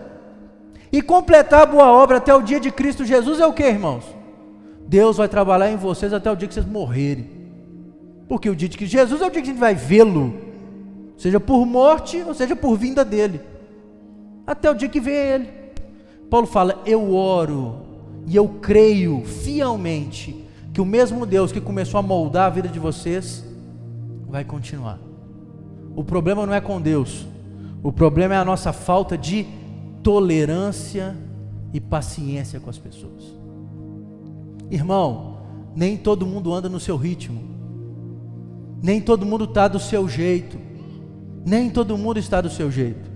E 0.92 1.02
completar 1.02 1.62
a 1.62 1.66
boa 1.66 1.90
obra 1.90 2.18
até 2.18 2.34
o 2.36 2.42
dia 2.42 2.60
de 2.60 2.70
Cristo 2.70 3.06
Jesus 3.06 3.40
é 3.40 3.46
o 3.46 3.54
que, 3.54 3.64
irmãos? 3.64 4.04
Deus 4.88 5.18
vai 5.18 5.30
trabalhar 5.30 5.72
em 5.72 5.78
vocês 5.78 6.12
até 6.12 6.30
o 6.30 6.36
dia 6.36 6.48
que 6.48 6.54
vocês 6.54 6.66
morrerem. 6.66 7.30
Porque 8.28 8.50
o 8.50 8.56
dia 8.56 8.68
de 8.68 8.78
que 8.78 8.86
Jesus 8.86 9.22
é 9.22 9.26
o 9.26 9.32
dia 9.32 9.42
que 9.42 9.50
a 9.50 9.52
gente 9.52 9.60
vai 9.60 9.74
vê-lo, 9.74 10.34
seja 11.18 11.40
por 11.40 11.66
morte 11.66 12.22
ou 12.22 12.34
seja 12.34 12.56
por 12.56 12.78
vinda 12.78 13.06
dele. 13.06 13.40
Até 14.46 14.70
o 14.70 14.74
dia 14.74 14.90
que 14.90 15.00
vê 15.00 15.34
ele. 15.34 15.50
Paulo 16.30 16.46
fala: 16.46 16.82
Eu 16.86 17.14
oro 17.14 17.78
e 18.28 18.36
eu 18.36 18.48
creio 18.62 19.24
fielmente 19.24 20.46
que 20.74 20.82
o 20.82 20.86
mesmo 20.86 21.26
Deus 21.26 21.52
que 21.52 21.62
começou 21.62 22.00
a 22.00 22.04
moldar 22.04 22.48
a 22.48 22.50
vida 22.50 22.68
de 22.68 22.80
vocês 22.80 23.46
vai 24.28 24.44
continuar. 24.44 25.00
O 25.96 26.04
problema 26.04 26.46
não 26.46 26.54
é 26.54 26.62
com 26.62 26.82
Deus, 26.82 27.26
o 27.84 27.92
problema 27.92 28.34
é 28.34 28.38
a 28.38 28.46
nossa 28.46 28.72
falta 28.72 29.18
de 29.18 29.46
tolerância 30.04 31.16
e 31.74 31.80
paciência 31.80 32.60
com 32.60 32.70
as 32.70 32.78
pessoas. 32.78 33.24
Irmão, 34.70 35.38
nem 35.76 35.98
todo 35.98 36.26
mundo 36.26 36.54
anda 36.54 36.70
no 36.70 36.80
seu 36.80 36.98
ritmo, 36.98 37.42
nem 38.82 39.00
todo 39.00 39.26
mundo 39.26 39.46
está 39.46 39.68
do 39.68 39.80
seu 39.80 40.08
jeito, 40.08 40.58
nem 41.46 41.70
todo 41.70 41.98
mundo 41.98 42.20
está 42.20 42.42
do 42.42 42.50
seu 42.50 42.72
jeito, 42.72 43.10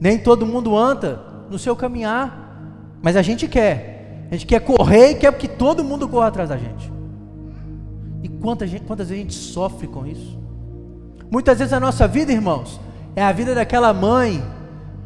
nem 0.00 0.18
todo 0.18 0.46
mundo 0.46 0.76
anda 0.76 1.22
no 1.50 1.58
seu 1.58 1.76
caminhar, 1.76 2.98
mas 3.02 3.16
a 3.16 3.22
gente 3.22 3.46
quer, 3.46 4.26
a 4.30 4.34
gente 4.34 4.46
quer 4.46 4.60
correr 4.60 5.10
e 5.10 5.14
quer 5.14 5.36
que 5.36 5.48
todo 5.48 5.84
mundo 5.84 6.08
corra 6.08 6.28
atrás 6.28 6.48
da 6.48 6.56
gente. 6.56 6.92
E 8.22 8.28
quantas, 8.28 8.70
quantas 8.86 9.08
vezes 9.08 9.20
a 9.20 9.24
gente 9.24 9.34
sofre 9.34 9.86
com 9.86 10.06
isso? 10.06 10.38
Muitas 11.30 11.58
vezes 11.58 11.72
a 11.72 11.80
nossa 11.80 12.06
vida, 12.08 12.32
irmãos, 12.32 12.80
é 13.14 13.22
a 13.22 13.32
vida 13.32 13.54
daquela 13.54 13.92
mãe 13.92 14.42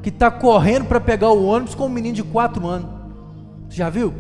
que 0.03 0.09
está 0.09 0.31
correndo 0.31 0.87
para 0.87 1.01
pegar 1.01 1.31
o 1.31 1.45
ônibus 1.45 1.75
com 1.75 1.87
um 1.87 1.91
menino 1.91 2.15
de 2.15 2.23
quatro 2.23 2.67
anos. 2.67 2.89
Já 3.69 3.91
viu? 3.91 4.13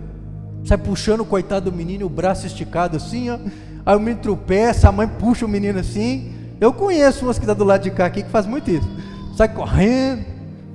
sai 0.64 0.78
puxando 0.78 1.20
o 1.20 1.24
coitado 1.24 1.70
do 1.70 1.76
menino, 1.76 2.06
o 2.06 2.08
braço 2.08 2.46
esticado 2.46 2.96
assim, 2.96 3.30
ó. 3.30 3.38
Aí 3.84 3.96
o 3.96 4.00
menino 4.00 4.20
tropeça, 4.20 4.88
a 4.88 4.92
mãe 4.92 5.08
puxa 5.08 5.46
o 5.46 5.48
menino 5.48 5.78
assim. 5.78 6.32
Eu 6.60 6.72
conheço 6.72 7.24
umas 7.24 7.38
que 7.38 7.44
está 7.44 7.54
do 7.54 7.64
lado 7.64 7.82
de 7.82 7.90
cá 7.90 8.06
aqui 8.06 8.22
que 8.22 8.30
faz 8.30 8.46
muito 8.46 8.70
isso. 8.70 8.88
Sai 9.36 9.48
correndo, 9.48 10.24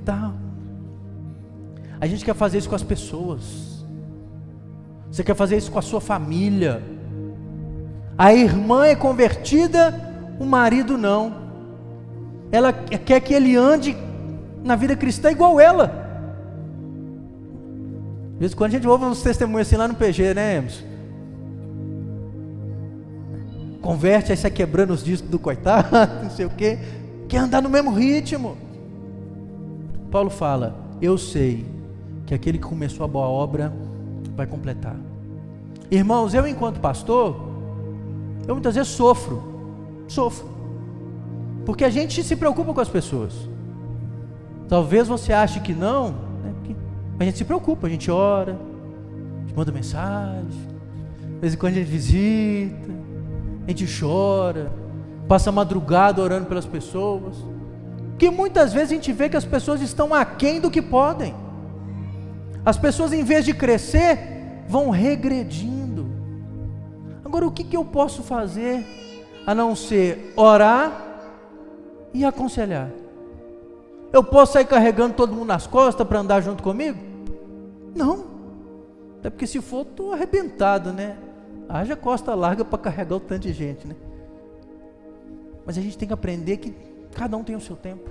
tal. 0.04 0.34
A 2.00 2.06
gente 2.06 2.24
quer 2.24 2.34
fazer 2.34 2.58
isso 2.58 2.68
com 2.68 2.74
as 2.74 2.82
pessoas. 2.82 3.84
Você 5.10 5.22
quer 5.22 5.36
fazer 5.36 5.56
isso 5.56 5.70
com 5.70 5.78
a 5.78 5.82
sua 5.82 6.00
família. 6.00 6.82
A 8.18 8.34
irmã 8.34 8.86
é 8.86 8.94
convertida, 8.94 9.94
o 10.38 10.44
marido 10.44 10.98
não. 10.98 11.46
Ela 12.50 12.72
quer 12.72 13.20
que 13.20 13.32
ele 13.32 13.56
ande 13.56 13.96
na 14.66 14.76
vida 14.76 14.96
cristã 14.96 15.30
igual 15.30 15.60
ela. 15.60 16.04
De 18.34 18.40
vez 18.40 18.52
em 18.52 18.56
quando 18.56 18.70
a 18.70 18.74
gente 18.74 18.86
ouve 18.86 19.04
uns 19.04 19.22
testemunhos 19.22 19.66
assim 19.66 19.76
lá 19.76 19.88
no 19.88 19.94
PG, 19.94 20.34
né, 20.34 20.56
Emerson? 20.56 20.84
Converte, 23.80 24.32
aí 24.32 24.36
sai 24.36 24.50
quebrando 24.50 24.92
os 24.92 25.02
discos 25.02 25.30
do 25.30 25.38
coitado, 25.38 25.88
não 26.22 26.30
sei 26.30 26.44
o 26.44 26.50
quê. 26.50 26.78
Quer 27.28 27.38
andar 27.38 27.62
no 27.62 27.70
mesmo 27.70 27.92
ritmo. 27.92 28.56
Paulo 30.10 30.28
fala: 30.28 30.76
Eu 31.00 31.16
sei 31.16 31.64
que 32.26 32.34
aquele 32.34 32.58
que 32.58 32.64
começou 32.64 33.04
a 33.04 33.08
boa 33.08 33.26
obra 33.26 33.72
vai 34.34 34.46
completar. 34.46 34.96
Irmãos, 35.90 36.34
eu 36.34 36.46
enquanto 36.46 36.80
pastor, 36.80 37.36
eu 38.46 38.54
muitas 38.54 38.74
vezes 38.74 38.92
sofro, 38.92 39.42
sofro, 40.08 40.48
porque 41.64 41.84
a 41.84 41.90
gente 41.90 42.22
se 42.22 42.36
preocupa 42.36 42.74
com 42.74 42.80
as 42.80 42.88
pessoas. 42.88 43.48
Talvez 44.68 45.06
você 45.06 45.32
ache 45.32 45.60
que 45.60 45.72
não, 45.72 46.14
a 47.18 47.24
gente 47.24 47.38
se 47.38 47.44
preocupa, 47.44 47.86
a 47.86 47.90
gente 47.90 48.10
ora, 48.10 48.52
a 48.52 49.40
gente 49.40 49.56
manda 49.56 49.72
mensagem, 49.72 50.50
de 51.20 51.40
vez 51.40 51.54
em 51.54 51.56
quando 51.56 51.72
a 51.72 51.76
gente 51.76 51.88
visita, 51.88 52.90
a 53.66 53.70
gente 53.70 53.86
chora, 54.00 54.70
passa 55.26 55.50
a 55.50 55.52
madrugada 55.52 56.22
orando 56.22 56.46
pelas 56.46 56.66
pessoas. 56.66 57.36
Que 58.18 58.30
muitas 58.30 58.72
vezes 58.72 58.92
a 58.92 58.94
gente 58.94 59.12
vê 59.12 59.28
que 59.28 59.36
as 59.36 59.44
pessoas 59.44 59.80
estão 59.80 60.14
aquém 60.14 60.60
do 60.60 60.70
que 60.70 60.80
podem. 60.80 61.34
As 62.64 62.76
pessoas, 62.76 63.12
em 63.12 63.22
vez 63.22 63.44
de 63.44 63.54
crescer, 63.54 64.64
vão 64.68 64.90
regredindo. 64.90 66.06
Agora, 67.24 67.46
o 67.46 67.50
que, 67.50 67.64
que 67.64 67.76
eu 67.76 67.84
posso 67.84 68.22
fazer 68.22 68.84
a 69.46 69.54
não 69.54 69.76
ser 69.76 70.32
orar 70.36 70.92
e 72.12 72.24
aconselhar? 72.24 72.90
Eu 74.16 74.24
posso 74.24 74.54
sair 74.54 74.64
carregando 74.64 75.12
todo 75.12 75.34
mundo 75.34 75.48
nas 75.48 75.66
costas 75.66 76.08
para 76.08 76.20
andar 76.20 76.40
junto 76.40 76.62
comigo? 76.62 76.98
Não. 77.94 78.24
Até 79.18 79.28
porque 79.28 79.46
se 79.46 79.60
for, 79.60 79.82
estou 79.82 80.10
arrebentado, 80.14 80.90
né? 80.90 81.18
Haja 81.68 81.94
costa 81.94 82.34
larga 82.34 82.64
para 82.64 82.78
carregar 82.78 83.16
o 83.16 83.20
tanto 83.20 83.42
de 83.42 83.52
gente, 83.52 83.86
né? 83.86 83.94
Mas 85.66 85.76
a 85.76 85.82
gente 85.82 85.98
tem 85.98 86.08
que 86.08 86.14
aprender 86.14 86.56
que 86.56 86.74
cada 87.14 87.36
um 87.36 87.44
tem 87.44 87.54
o 87.54 87.60
seu 87.60 87.76
tempo. 87.76 88.08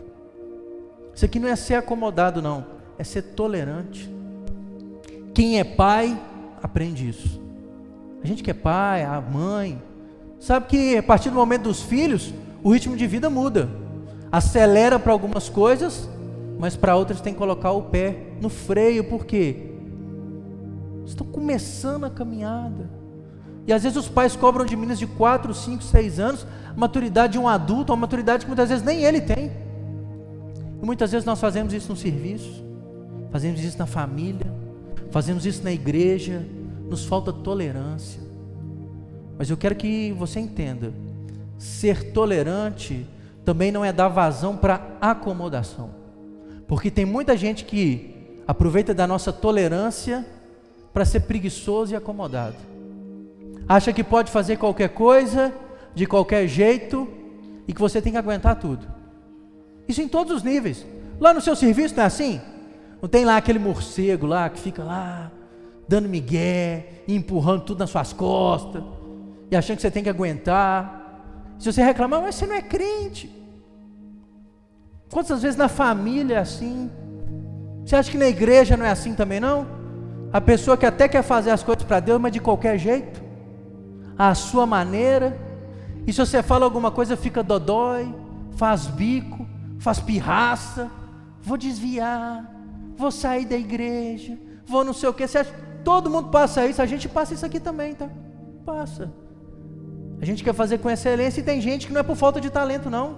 Isso 1.12 1.26
aqui 1.26 1.40
não 1.40 1.50
é 1.50 1.56
ser 1.56 1.74
acomodado, 1.74 2.40
não. 2.40 2.64
É 3.00 3.04
ser 3.04 3.24
tolerante. 3.24 4.08
Quem 5.34 5.60
é 5.60 5.64
pai, 5.64 6.16
aprende 6.62 7.10
isso. 7.10 7.42
A 8.24 8.28
gente 8.28 8.44
que 8.44 8.52
é 8.52 8.54
pai, 8.54 9.04
a 9.04 9.20
mãe, 9.20 9.82
sabe 10.40 10.68
que 10.68 10.98
a 10.98 11.02
partir 11.02 11.32
do 11.32 11.36
momento 11.36 11.64
dos 11.64 11.82
filhos, 11.82 12.32
o 12.64 12.72
ritmo 12.72 12.96
de 12.96 13.08
vida 13.08 13.28
muda 13.28 13.85
acelera 14.32 15.00
para 15.00 15.12
algumas 15.12 15.50
coisas 15.50 16.10
mas 16.58 16.76
para 16.76 16.96
outras 16.96 17.22
tem 17.22 17.34
que 17.34 17.40
colocar 17.40 17.72
o 17.72 17.84
pé 17.84 18.18
no 18.42 18.50
freio, 18.50 19.04
por 19.04 19.26
quê? 19.26 19.72
Estão 21.06 21.28
começando 21.28 22.06
a 22.06 22.10
caminhada. 22.10 22.90
E 23.68 23.74
às 23.74 23.84
vezes 23.84 23.98
os 23.98 24.08
pais 24.08 24.36
cobram 24.36 24.66
de 24.66 24.76
meninas 24.76 25.00
de 25.00 25.08
4, 25.08 25.54
5, 25.54 25.84
6 25.84 26.20
anos, 26.20 26.48
a 26.70 26.80
maturidade 26.80 27.34
de 27.34 27.40
um 27.40 27.48
adulto, 27.48 27.92
uma 27.92 28.02
maturidade 28.02 28.46
que 28.46 28.50
muitas 28.50 28.70
vezes 28.70 28.84
nem 28.84 29.04
ele 29.04 29.22
tem. 29.22 29.52
E 30.82 30.86
muitas 30.86 31.12
vezes 31.12 31.26
nós 31.26 31.40
fazemos 31.40 31.74
isso 31.74 31.90
no 31.90 31.96
serviço, 31.96 32.64
fazemos 33.32 33.64
isso 33.64 33.78
na 33.78 33.86
família, 33.86 34.46
fazemos 35.12 35.46
isso 35.46 35.64
na 35.64 35.72
igreja, 35.72 36.46
nos 36.90 37.06
falta 37.06 37.34
tolerância. 37.34 38.22
Mas 39.38 39.50
eu 39.50 39.58
quero 39.58 39.76
que 39.76 40.14
você 40.14 40.40
entenda: 40.40 40.94
ser 41.58 42.14
tolerante 42.14 43.06
também 43.46 43.72
não 43.72 43.86
é 43.86 43.94
dar 43.94 44.08
vazão 44.08 44.58
para 44.58 44.82
acomodação, 45.00 45.92
porque 46.68 46.90
tem 46.90 47.06
muita 47.06 47.38
gente 47.38 47.64
que 47.64 48.42
aproveita 48.48 48.94
da 48.94 49.06
nossa 49.06 49.32
tolerância 49.32 50.26
para 50.92 51.06
ser 51.06 51.22
preguiçoso 51.22 51.94
e 51.94 51.96
acomodado, 51.96 52.56
acha 53.70 53.94
que 53.94 54.04
pode 54.04 54.32
fazer 54.32 54.58
qualquer 54.58 54.90
coisa, 54.90 55.54
de 55.94 56.06
qualquer 56.06 56.48
jeito, 56.48 57.08
e 57.68 57.74
que 57.74 57.80
você 57.80 58.02
tem 58.02 58.12
que 58.12 58.18
aguentar 58.18 58.56
tudo. 58.60 58.86
Isso 59.88 60.02
em 60.02 60.08
todos 60.08 60.38
os 60.38 60.44
níveis. 60.44 60.86
Lá 61.20 61.34
no 61.34 61.42
seu 61.42 61.56
serviço 61.56 61.96
não 61.96 62.04
é 62.04 62.08
assim? 62.08 62.42
Não 63.02 63.08
tem 63.08 63.26
lá 63.26 63.38
aquele 63.38 63.60
morcego 63.60 64.26
lá 64.26 64.50
que 64.50 64.60
fica 64.60 64.84
lá 64.84 65.32
dando 65.88 66.10
migué, 66.10 67.04
empurrando 67.08 67.62
tudo 67.62 67.80
nas 67.80 67.90
suas 67.90 68.12
costas 68.12 68.84
e 69.50 69.56
achando 69.56 69.78
que 69.78 69.82
você 69.82 69.92
tem 69.92 70.04
que 70.04 70.10
aguentar. 70.10 71.05
Se 71.60 71.72
você 71.72 71.84
reclamar, 71.84 72.22
mas 72.22 72.36
você 72.36 72.46
não 72.46 72.56
é 72.56 72.62
crente. 72.62 73.34
Quantas 75.12 75.42
vezes 75.42 75.58
na 75.58 75.70
família 75.70 76.36
é 76.36 76.40
assim? 76.40 76.92
Você 77.86 77.96
acha 77.96 78.12
que 78.12 78.18
na 78.18 78.28
igreja 78.28 78.76
não 78.76 78.86
é 78.86 78.90
assim 78.90 79.14
também 79.14 79.40
não? 79.40 79.68
A 80.34 80.42
pessoa 80.42 80.76
que 80.76 80.86
até 80.86 81.08
quer 81.08 81.22
fazer 81.24 81.52
as 81.52 81.64
coisas 81.64 81.84
para 81.84 82.00
Deus, 82.00 82.20
mas 82.20 82.32
de 82.32 82.40
qualquer 82.40 82.78
jeito, 82.78 83.24
à 84.18 84.34
sua 84.36 84.66
maneira. 84.66 85.40
E 86.06 86.12
se 86.12 86.20
você 86.20 86.44
fala 86.44 86.66
alguma 86.66 86.92
coisa, 86.92 87.16
fica 87.16 87.42
dodói, 87.42 88.14
faz 88.56 88.88
bico, 88.88 89.48
faz 89.80 90.00
pirraça, 90.00 90.92
vou 91.42 91.58
desviar, 91.58 92.52
vou 92.98 93.12
sair 93.12 93.46
da 93.46 93.56
igreja, 93.56 94.38
vou 94.66 94.84
não 94.84 94.94
sei 94.94 95.10
o 95.10 95.14
que. 95.14 95.28
Você 95.28 95.38
acha, 95.38 95.54
todo 95.84 96.10
mundo 96.10 96.30
passa 96.30 96.66
isso, 96.66 96.82
a 96.82 96.86
gente 96.86 97.08
passa 97.08 97.34
isso 97.34 97.46
aqui 97.46 97.60
também, 97.60 97.94
tá? 97.94 98.10
Passa. 98.66 99.12
A 100.22 100.26
gente 100.26 100.44
quer 100.44 100.54
fazer 100.54 100.78
com 100.80 100.90
excelência 100.90 101.42
e 101.42 101.44
tem 101.44 101.60
gente 101.60 101.88
que 101.88 101.94
não 101.94 102.00
é 102.00 102.04
por 102.04 102.16
falta 102.16 102.40
de 102.40 102.50
talento, 102.50 102.90
não. 102.90 103.18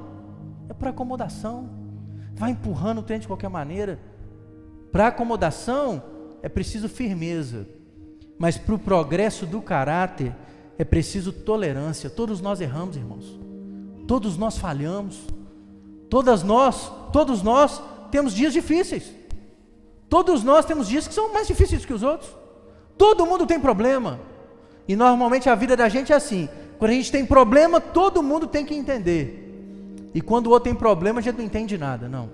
É 0.70 0.74
por 0.74 0.88
acomodação. 0.88 1.70
Vai 2.34 2.52
empurrando 2.52 3.00
o 3.00 3.04
trem 3.04 3.20
de 3.20 3.28
qualquer 3.28 3.50
maneira. 3.50 4.00
Para 4.92 5.08
acomodação 5.08 6.04
é 6.42 6.50
preciso 6.50 6.90
firmeza. 6.90 7.68
Mas 8.38 8.58
para 8.58 8.76
o 8.76 8.80
progresso 8.80 9.46
do 9.46 9.62
caráter 9.62 10.36
é 10.78 10.84
preciso 10.84 11.32
tolerância. 11.32 12.10
Todos 12.10 12.42
nós 12.42 12.62
erramos, 12.62 12.96
irmãos. 12.96 13.40
Todos 14.08 14.38
nós 14.38 14.58
falhamos. 14.58 15.20
Todas 16.10 16.44
nós, 16.44 16.92
todos 17.12 17.42
nós 17.42 17.82
temos 18.12 18.34
dias 18.34 18.54
difíceis. 18.54 19.12
Todos 20.10 20.44
nós 20.44 20.66
temos 20.66 20.88
dias 20.88 21.08
que 21.08 21.14
são 21.14 21.34
mais 21.34 21.48
difíceis 21.48 21.86
que 21.86 21.94
os 21.94 22.04
outros. 22.04 22.30
Todo 22.98 23.26
mundo 23.26 23.46
tem 23.46 23.60
problema. 23.60 24.20
E 24.88 24.96
normalmente 24.96 25.50
a 25.50 25.56
vida 25.56 25.76
da 25.76 25.90
gente 25.90 26.14
é 26.14 26.16
assim: 26.16 26.48
quando 26.78 26.92
a 26.92 26.94
gente 26.94 27.12
tem 27.12 27.26
problema, 27.26 27.82
todo 27.82 28.22
mundo 28.22 28.48
tem 28.48 28.66
que 28.66 28.74
entender. 28.74 29.44
E 30.14 30.22
quando 30.22 30.48
o 30.48 30.50
outro 30.52 30.66
tem 30.66 30.76
problema, 30.76 31.20
a 31.20 31.24
gente 31.24 31.38
não 31.38 31.46
entende 31.46 31.78
nada, 31.78 32.08
não. 32.08 32.30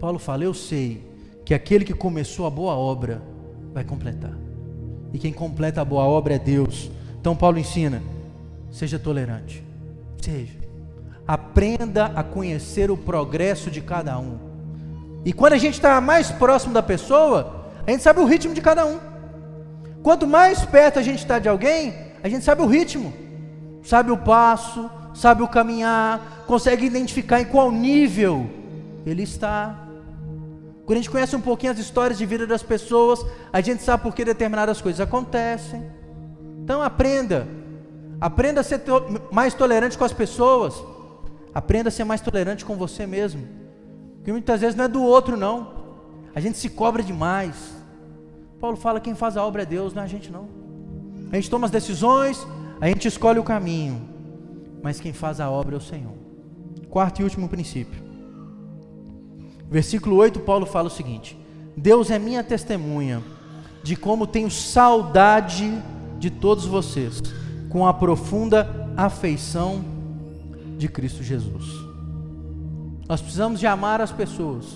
Paulo 0.00 0.18
fala: 0.18 0.44
Eu 0.44 0.54
sei 0.54 1.02
que 1.44 1.54
aquele 1.54 1.84
que 1.84 1.94
começou 1.94 2.46
a 2.46 2.50
boa 2.50 2.74
obra 2.74 3.22
vai 3.72 3.84
completar. 3.84 4.32
E 5.12 5.18
quem 5.18 5.32
completa 5.32 5.80
a 5.80 5.84
boa 5.84 6.04
obra 6.04 6.34
é 6.34 6.38
Deus. 6.38 6.90
Então 7.20 7.36
Paulo 7.36 7.58
ensina: 7.58 8.02
seja 8.70 8.98
tolerante. 8.98 9.62
Seja. 10.20 10.60
Aprenda 11.26 12.06
a 12.06 12.22
conhecer 12.22 12.90
o 12.90 12.96
progresso 12.96 13.70
de 13.70 13.80
cada 13.80 14.18
um. 14.18 14.38
E 15.24 15.32
quando 15.32 15.52
a 15.52 15.58
gente 15.58 15.74
está 15.74 16.00
mais 16.00 16.30
próximo 16.32 16.74
da 16.74 16.82
pessoa, 16.82 17.70
a 17.86 17.90
gente 17.90 18.02
sabe 18.02 18.20
o 18.20 18.24
ritmo 18.24 18.54
de 18.54 18.60
cada 18.60 18.84
um. 18.84 18.98
Quanto 20.02 20.26
mais 20.26 20.64
perto 20.64 20.98
a 20.98 21.02
gente 21.02 21.18
está 21.18 21.38
de 21.38 21.48
alguém, 21.48 21.94
a 22.22 22.28
gente 22.28 22.44
sabe 22.44 22.62
o 22.62 22.66
ritmo, 22.66 23.12
sabe 23.82 24.10
o 24.10 24.16
passo, 24.16 24.90
sabe 25.14 25.42
o 25.42 25.48
caminhar, 25.48 26.44
consegue 26.46 26.86
identificar 26.86 27.40
em 27.40 27.44
qual 27.44 27.70
nível 27.70 28.48
ele 29.04 29.22
está. 29.22 29.76
Quando 30.86 30.98
a 30.98 31.00
gente 31.00 31.10
conhece 31.10 31.34
um 31.34 31.40
pouquinho 31.40 31.72
as 31.72 31.78
histórias 31.78 32.18
de 32.18 32.26
vida 32.26 32.46
das 32.46 32.62
pessoas, 32.62 33.24
a 33.52 33.60
gente 33.60 33.82
sabe 33.82 34.02
por 34.02 34.14
que 34.14 34.24
determinadas 34.24 34.80
coisas 34.80 35.00
acontecem. 35.00 35.82
Então 36.62 36.80
aprenda, 36.80 37.46
aprenda 38.20 38.60
a 38.60 38.64
ser 38.64 38.78
to 38.78 39.02
mais 39.32 39.54
tolerante 39.54 39.98
com 39.98 40.04
as 40.04 40.12
pessoas, 40.12 40.74
aprenda 41.52 41.88
a 41.88 41.92
ser 41.92 42.04
mais 42.04 42.20
tolerante 42.20 42.64
com 42.64 42.76
você 42.76 43.06
mesmo, 43.06 43.46
porque 44.16 44.30
muitas 44.30 44.60
vezes 44.60 44.76
não 44.76 44.84
é 44.84 44.88
do 44.88 45.02
outro 45.02 45.36
não, 45.36 45.82
a 46.34 46.40
gente 46.40 46.56
se 46.56 46.68
cobra 46.68 47.02
demais. 47.02 47.74
Paulo 48.60 48.76
fala: 48.76 49.00
quem 49.00 49.14
faz 49.14 49.36
a 49.36 49.44
obra 49.44 49.62
é 49.62 49.66
Deus, 49.66 49.92
não 49.92 50.02
é 50.02 50.04
a 50.04 50.08
gente 50.08 50.30
não. 50.30 50.61
A 51.32 51.36
gente 51.36 51.48
toma 51.48 51.64
as 51.64 51.70
decisões, 51.70 52.46
a 52.78 52.86
gente 52.88 53.08
escolhe 53.08 53.38
o 53.38 53.42
caminho, 53.42 54.02
mas 54.82 55.00
quem 55.00 55.14
faz 55.14 55.40
a 55.40 55.48
obra 55.48 55.74
é 55.74 55.78
o 55.78 55.80
Senhor. 55.80 56.12
Quarto 56.90 57.20
e 57.20 57.24
último 57.24 57.48
princípio. 57.48 58.02
Versículo 59.70 60.16
8, 60.16 60.40
Paulo 60.40 60.66
fala 60.66 60.88
o 60.88 60.90
seguinte: 60.90 61.38
Deus 61.74 62.10
é 62.10 62.18
minha 62.18 62.44
testemunha 62.44 63.22
de 63.82 63.96
como 63.96 64.26
tenho 64.26 64.50
saudade 64.50 65.72
de 66.18 66.28
todos 66.28 66.66
vocês, 66.66 67.22
com 67.70 67.86
a 67.86 67.94
profunda 67.94 68.92
afeição 68.94 69.82
de 70.76 70.86
Cristo 70.86 71.22
Jesus. 71.22 71.64
Nós 73.08 73.22
precisamos 73.22 73.58
de 73.58 73.66
amar 73.66 74.02
as 74.02 74.12
pessoas. 74.12 74.66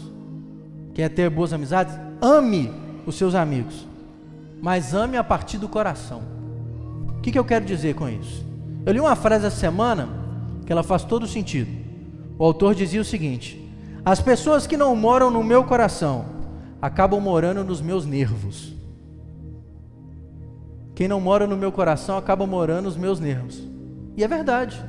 Quer 0.95 1.11
ter 1.11 1.29
boas 1.29 1.53
amizades? 1.53 1.95
Ame 2.23 2.73
os 3.05 3.15
seus 3.15 3.35
amigos, 3.35 3.87
mas 4.63 4.95
ame 4.95 5.19
a 5.19 5.23
partir 5.23 5.59
do 5.59 5.69
coração 5.69 6.36
que, 7.27 7.33
que 7.33 7.39
eu 7.41 7.45
quero 7.45 7.65
dizer 7.65 7.97
com 7.97 8.09
isso? 8.09 8.47
Eu 8.85 8.93
li 8.93 9.01
uma 9.01 9.17
frase 9.17 9.47
essa 9.47 9.57
semana 9.57 10.09
que 10.65 10.71
ela 10.71 10.85
faz 10.85 11.03
todo 11.03 11.27
sentido. 11.27 11.69
O 12.39 12.45
autor 12.45 12.73
dizia 12.73 13.01
o 13.01 13.05
seguinte: 13.05 13.61
As 14.05 14.21
pessoas 14.21 14.65
que 14.65 14.77
não 14.77 14.95
moram 14.95 15.29
no 15.29 15.43
meu 15.43 15.65
coração 15.65 16.27
acabam 16.81 17.21
morando 17.21 17.65
nos 17.65 17.81
meus 17.81 18.07
nervos. 18.07 18.73
Quem 20.95 21.09
não 21.09 21.21
mora 21.21 21.49
no 21.49 21.57
meu 21.57 21.73
coração 21.73 22.17
acaba 22.17 22.47
morando 22.47 22.85
nos 22.85 22.97
meus 22.97 23.19
nervos. 23.19 23.61
E 24.17 24.23
é 24.23 24.29
verdade. 24.29 24.81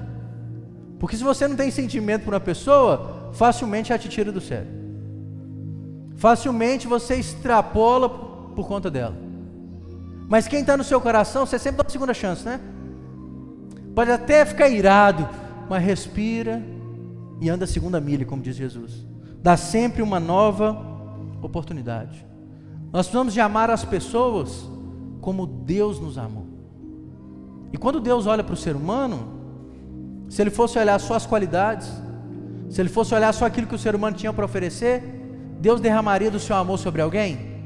Porque 1.00 1.18
se 1.18 1.24
você 1.24 1.48
não 1.48 1.56
tem 1.56 1.72
sentimento 1.72 2.24
por 2.24 2.36
uma 2.36 2.40
pessoa, 2.40 3.32
facilmente 3.34 3.92
ela 3.92 4.00
te 4.00 4.10
tira 4.10 4.32
do 4.32 4.40
sério. 4.40 4.70
Facilmente 6.16 6.88
você 6.88 7.16
extrapola 7.16 8.08
por 8.08 8.68
conta 8.68 8.92
dela. 8.92 9.27
Mas 10.28 10.48
quem 10.48 10.62
está 10.62 10.76
no 10.76 10.84
seu 10.84 11.00
coração, 11.00 11.46
você 11.46 11.58
sempre 11.58 11.78
dá 11.78 11.84
uma 11.84 11.90
segunda 11.90 12.14
chance, 12.14 12.44
né? 12.44 12.60
Pode 13.96 14.12
até 14.12 14.46
ficar 14.46 14.70
irado, 14.70 15.28
mas 15.70 15.84
respira 15.84 16.62
e 17.40 17.50
anda 17.50 17.66
a 17.66 17.68
segunda 17.68 18.00
milha, 18.02 18.26
como 18.26 18.42
diz 18.42 18.56
Jesus. 18.56 19.06
Dá 19.42 19.56
sempre 19.56 20.02
uma 20.02 20.20
nova 20.20 20.78
oportunidade. 21.42 22.26
Nós 22.92 23.08
precisamos 23.08 23.34
de 23.34 23.40
amar 23.40 23.70
as 23.70 23.86
pessoas 23.86 24.70
como 25.22 25.46
Deus 25.46 26.00
nos 26.00 26.18
amou. 26.18 26.46
E 27.72 27.78
quando 27.78 28.00
Deus 28.00 28.28
olha 28.28 28.44
para 28.44 28.54
o 28.54 28.58
ser 28.58 28.76
humano, 28.76 29.38
se 30.30 30.42
ele 30.42 30.50
fosse 30.50 30.78
olhar 30.78 31.00
só 31.00 31.16
as 31.16 31.26
qualidades, 31.26 31.90
se 32.70 32.82
ele 32.82 32.90
fosse 32.90 33.16
olhar 33.16 33.34
só 33.34 33.46
aquilo 33.46 33.68
que 33.68 33.76
o 33.76 33.80
ser 33.80 33.96
humano 33.96 34.16
tinha 34.16 34.34
para 34.34 34.46
oferecer, 34.46 35.04
Deus 35.60 35.80
derramaria 35.80 36.30
do 36.30 36.40
seu 36.40 36.56
amor 36.56 36.78
sobre 36.78 37.02
alguém? 37.02 37.57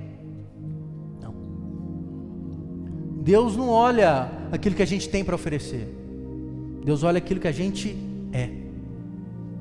Deus 3.22 3.56
não 3.56 3.70
olha 3.70 4.32
aquilo 4.52 4.76
que 4.76 4.82
a 4.82 4.88
gente 4.88 5.08
tem 5.08 5.24
para 5.24 5.36
oferecer. 5.36 5.88
Deus 6.84 7.04
olha 7.04 7.20
aquilo 7.20 7.40
que 7.40 7.48
a 7.48 7.52
gente 7.52 7.96
é. 8.34 8.50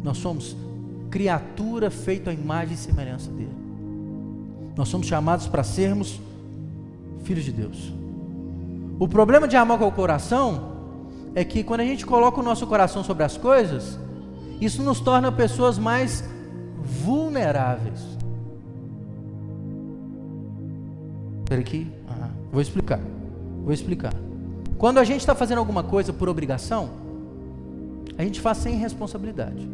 Nós 0.03 0.17
somos 0.17 0.57
criatura 1.11 1.91
feita 1.91 2.31
à 2.31 2.33
imagem 2.33 2.75
e 2.75 2.79
semelhança 2.79 3.31
dele. 3.31 3.55
Nós 4.75 4.89
somos 4.89 5.07
chamados 5.07 5.47
para 5.47 5.63
sermos 5.63 6.19
filhos 7.23 7.45
de 7.45 7.53
Deus. 7.53 7.93
O 8.99 9.07
problema 9.07 9.47
de 9.47 9.57
amar 9.57 9.79
com 9.79 9.87
o 9.87 9.93
coração 9.93 10.71
é 11.35 11.45
que 11.45 11.63
quando 11.63 11.81
a 11.81 11.85
gente 11.85 12.07
coloca 12.07 12.41
o 12.41 12.43
nosso 12.43 12.67
coração 12.67 13.05
sobre 13.05 13.25
as 13.25 13.37
coisas, 13.37 13.99
isso 14.59 14.83
nos 14.83 15.01
torna 15.01 15.31
pessoas 15.31 15.79
mais 15.79 16.25
vulneráveis. 16.83 18.01
Espera 21.45 21.61
aqui, 21.61 21.87
vou 22.51 22.63
explicar. 22.63 23.01
Vou 23.63 23.73
explicar. 23.73 24.13
Quando 24.79 24.99
a 24.99 25.05
gente 25.05 25.21
está 25.21 25.35
fazendo 25.35 25.59
alguma 25.59 25.83
coisa 25.83 26.13
por 26.13 26.29
obrigação, 26.29 26.91
a 28.17 28.23
gente 28.23 28.41
faz 28.41 28.59
sem 28.59 28.77
responsabilidade. 28.77 29.69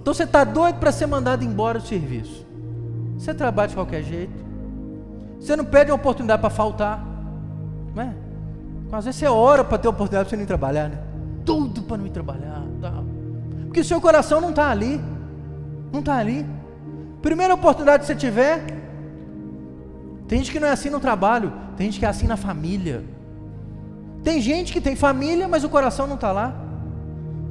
Então 0.00 0.14
você 0.14 0.24
está 0.24 0.44
doido 0.44 0.78
para 0.78 0.92
ser 0.92 1.06
mandado 1.06 1.44
embora 1.44 1.78
do 1.78 1.86
serviço. 1.86 2.46
Você 3.18 3.34
trabalha 3.34 3.68
de 3.68 3.74
qualquer 3.74 4.02
jeito. 4.02 4.32
Você 5.40 5.56
não 5.56 5.64
pede 5.64 5.90
uma 5.90 5.96
oportunidade 5.96 6.40
para 6.40 6.50
faltar. 6.50 7.04
Não 7.94 8.02
é? 8.02 8.14
Às 8.92 9.04
vezes 9.04 9.20
você 9.20 9.26
ora 9.26 9.64
para 9.64 9.78
ter 9.78 9.88
oportunidade 9.88 10.24
para 10.24 10.30
você 10.30 10.36
não 10.36 10.44
ir 10.44 10.46
trabalhar, 10.46 10.88
né? 10.88 10.98
Tudo 11.44 11.82
para 11.82 11.98
não 11.98 12.06
ir 12.06 12.10
trabalhar. 12.10 12.62
Tá. 12.80 12.92
Porque 13.64 13.80
o 13.80 13.84
seu 13.84 14.00
coração 14.00 14.40
não 14.40 14.50
está 14.50 14.70
ali. 14.70 15.00
Não 15.92 16.00
está 16.00 16.16
ali. 16.16 16.46
Primeira 17.20 17.54
oportunidade 17.54 18.00
que 18.00 18.06
você 18.06 18.14
tiver. 18.14 18.64
Tem 20.26 20.38
gente 20.38 20.52
que 20.52 20.60
não 20.60 20.68
é 20.68 20.72
assim 20.72 20.90
no 20.90 21.00
trabalho. 21.00 21.52
Tem 21.78 21.86
gente 21.86 22.00
que 22.00 22.04
é 22.04 22.08
assim 22.08 22.26
na 22.26 22.36
família. 22.36 23.04
Tem 24.24 24.40
gente 24.40 24.72
que 24.72 24.80
tem 24.80 24.96
família, 24.96 25.46
mas 25.46 25.62
o 25.62 25.68
coração 25.68 26.08
não 26.08 26.16
está 26.16 26.32
lá. 26.32 26.52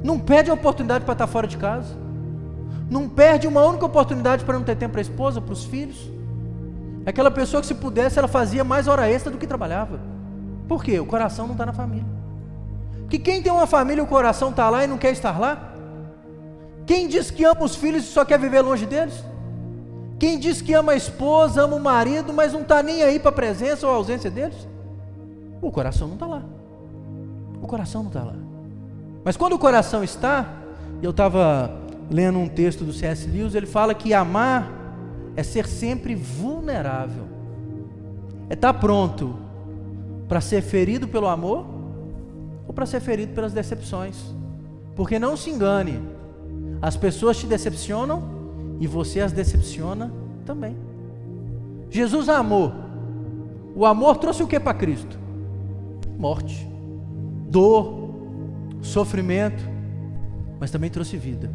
Não 0.04 0.18
perde 0.18 0.50
a 0.50 0.54
oportunidade 0.54 1.02
para 1.06 1.14
estar 1.14 1.26
tá 1.26 1.32
fora 1.32 1.46
de 1.46 1.56
casa. 1.56 1.96
Não 2.90 3.08
perde 3.08 3.46
uma 3.46 3.62
única 3.64 3.86
oportunidade 3.86 4.44
para 4.44 4.58
não 4.58 4.62
ter 4.62 4.76
tempo 4.76 4.92
para 4.92 5.00
a 5.00 5.02
esposa, 5.02 5.40
para 5.40 5.54
os 5.54 5.64
filhos. 5.64 6.10
Aquela 7.06 7.30
pessoa 7.30 7.62
que, 7.62 7.66
se 7.66 7.74
pudesse, 7.74 8.18
ela 8.18 8.28
fazia 8.28 8.62
mais 8.62 8.86
hora 8.86 9.08
extra 9.08 9.32
do 9.32 9.38
que 9.38 9.46
trabalhava. 9.46 9.98
Por 10.68 10.84
quê? 10.84 11.00
O 11.00 11.06
coração 11.06 11.46
não 11.46 11.54
está 11.54 11.64
na 11.64 11.72
família. 11.72 12.04
Que 13.08 13.18
quem 13.18 13.42
tem 13.42 13.50
uma 13.50 13.66
família, 13.66 14.04
o 14.04 14.06
coração 14.06 14.50
está 14.50 14.68
lá 14.68 14.84
e 14.84 14.86
não 14.86 14.98
quer 14.98 15.12
estar 15.12 15.40
lá? 15.40 15.72
Quem 16.84 17.08
diz 17.08 17.30
que 17.30 17.44
ama 17.44 17.64
os 17.64 17.74
filhos 17.74 18.04
e 18.04 18.06
só 18.06 18.26
quer 18.26 18.38
viver 18.38 18.60
longe 18.60 18.84
deles? 18.84 19.24
Quem 20.18 20.38
diz 20.38 20.60
que 20.60 20.74
ama 20.74 20.92
a 20.92 20.96
esposa, 20.96 21.62
ama 21.62 21.76
o 21.76 21.80
marido, 21.80 22.32
mas 22.32 22.52
não 22.52 22.62
está 22.62 22.82
nem 22.82 23.02
aí 23.02 23.20
para 23.20 23.28
a 23.28 23.32
presença 23.32 23.86
ou 23.86 23.94
ausência 23.94 24.30
deles? 24.30 24.66
O 25.62 25.70
coração 25.70 26.08
não 26.08 26.14
está 26.14 26.26
lá. 26.26 26.42
O 27.62 27.66
coração 27.66 28.02
não 28.02 28.08
está 28.08 28.24
lá. 28.24 28.34
Mas 29.24 29.36
quando 29.36 29.52
o 29.52 29.58
coração 29.58 30.02
está, 30.02 30.46
eu 31.00 31.10
estava 31.10 31.70
lendo 32.10 32.38
um 32.38 32.48
texto 32.48 32.84
do 32.84 32.92
C.S. 32.92 33.28
Lewis, 33.28 33.54
ele 33.54 33.66
fala 33.66 33.94
que 33.94 34.12
amar 34.12 34.72
é 35.36 35.42
ser 35.42 35.66
sempre 35.68 36.16
vulnerável, 36.16 37.24
é 38.50 38.54
estar 38.54 38.72
tá 38.72 38.78
pronto 38.78 39.36
para 40.26 40.40
ser 40.40 40.62
ferido 40.62 41.06
pelo 41.06 41.28
amor 41.28 41.64
ou 42.66 42.74
para 42.74 42.86
ser 42.86 43.00
ferido 43.00 43.34
pelas 43.34 43.52
decepções. 43.52 44.16
Porque 44.96 45.18
não 45.18 45.36
se 45.36 45.48
engane, 45.48 46.02
as 46.82 46.96
pessoas 46.96 47.36
te 47.36 47.46
decepcionam 47.46 48.37
e 48.80 48.86
você 48.86 49.20
as 49.20 49.32
decepciona 49.32 50.12
também. 50.44 50.76
Jesus 51.90 52.28
amou. 52.28 52.72
O 53.74 53.86
amor 53.86 54.16
trouxe 54.16 54.42
o 54.42 54.46
que 54.46 54.58
para 54.58 54.74
Cristo? 54.74 55.18
Morte, 56.18 56.68
dor, 57.48 58.10
sofrimento, 58.82 59.62
mas 60.58 60.70
também 60.70 60.90
trouxe 60.90 61.16
vida 61.16 61.50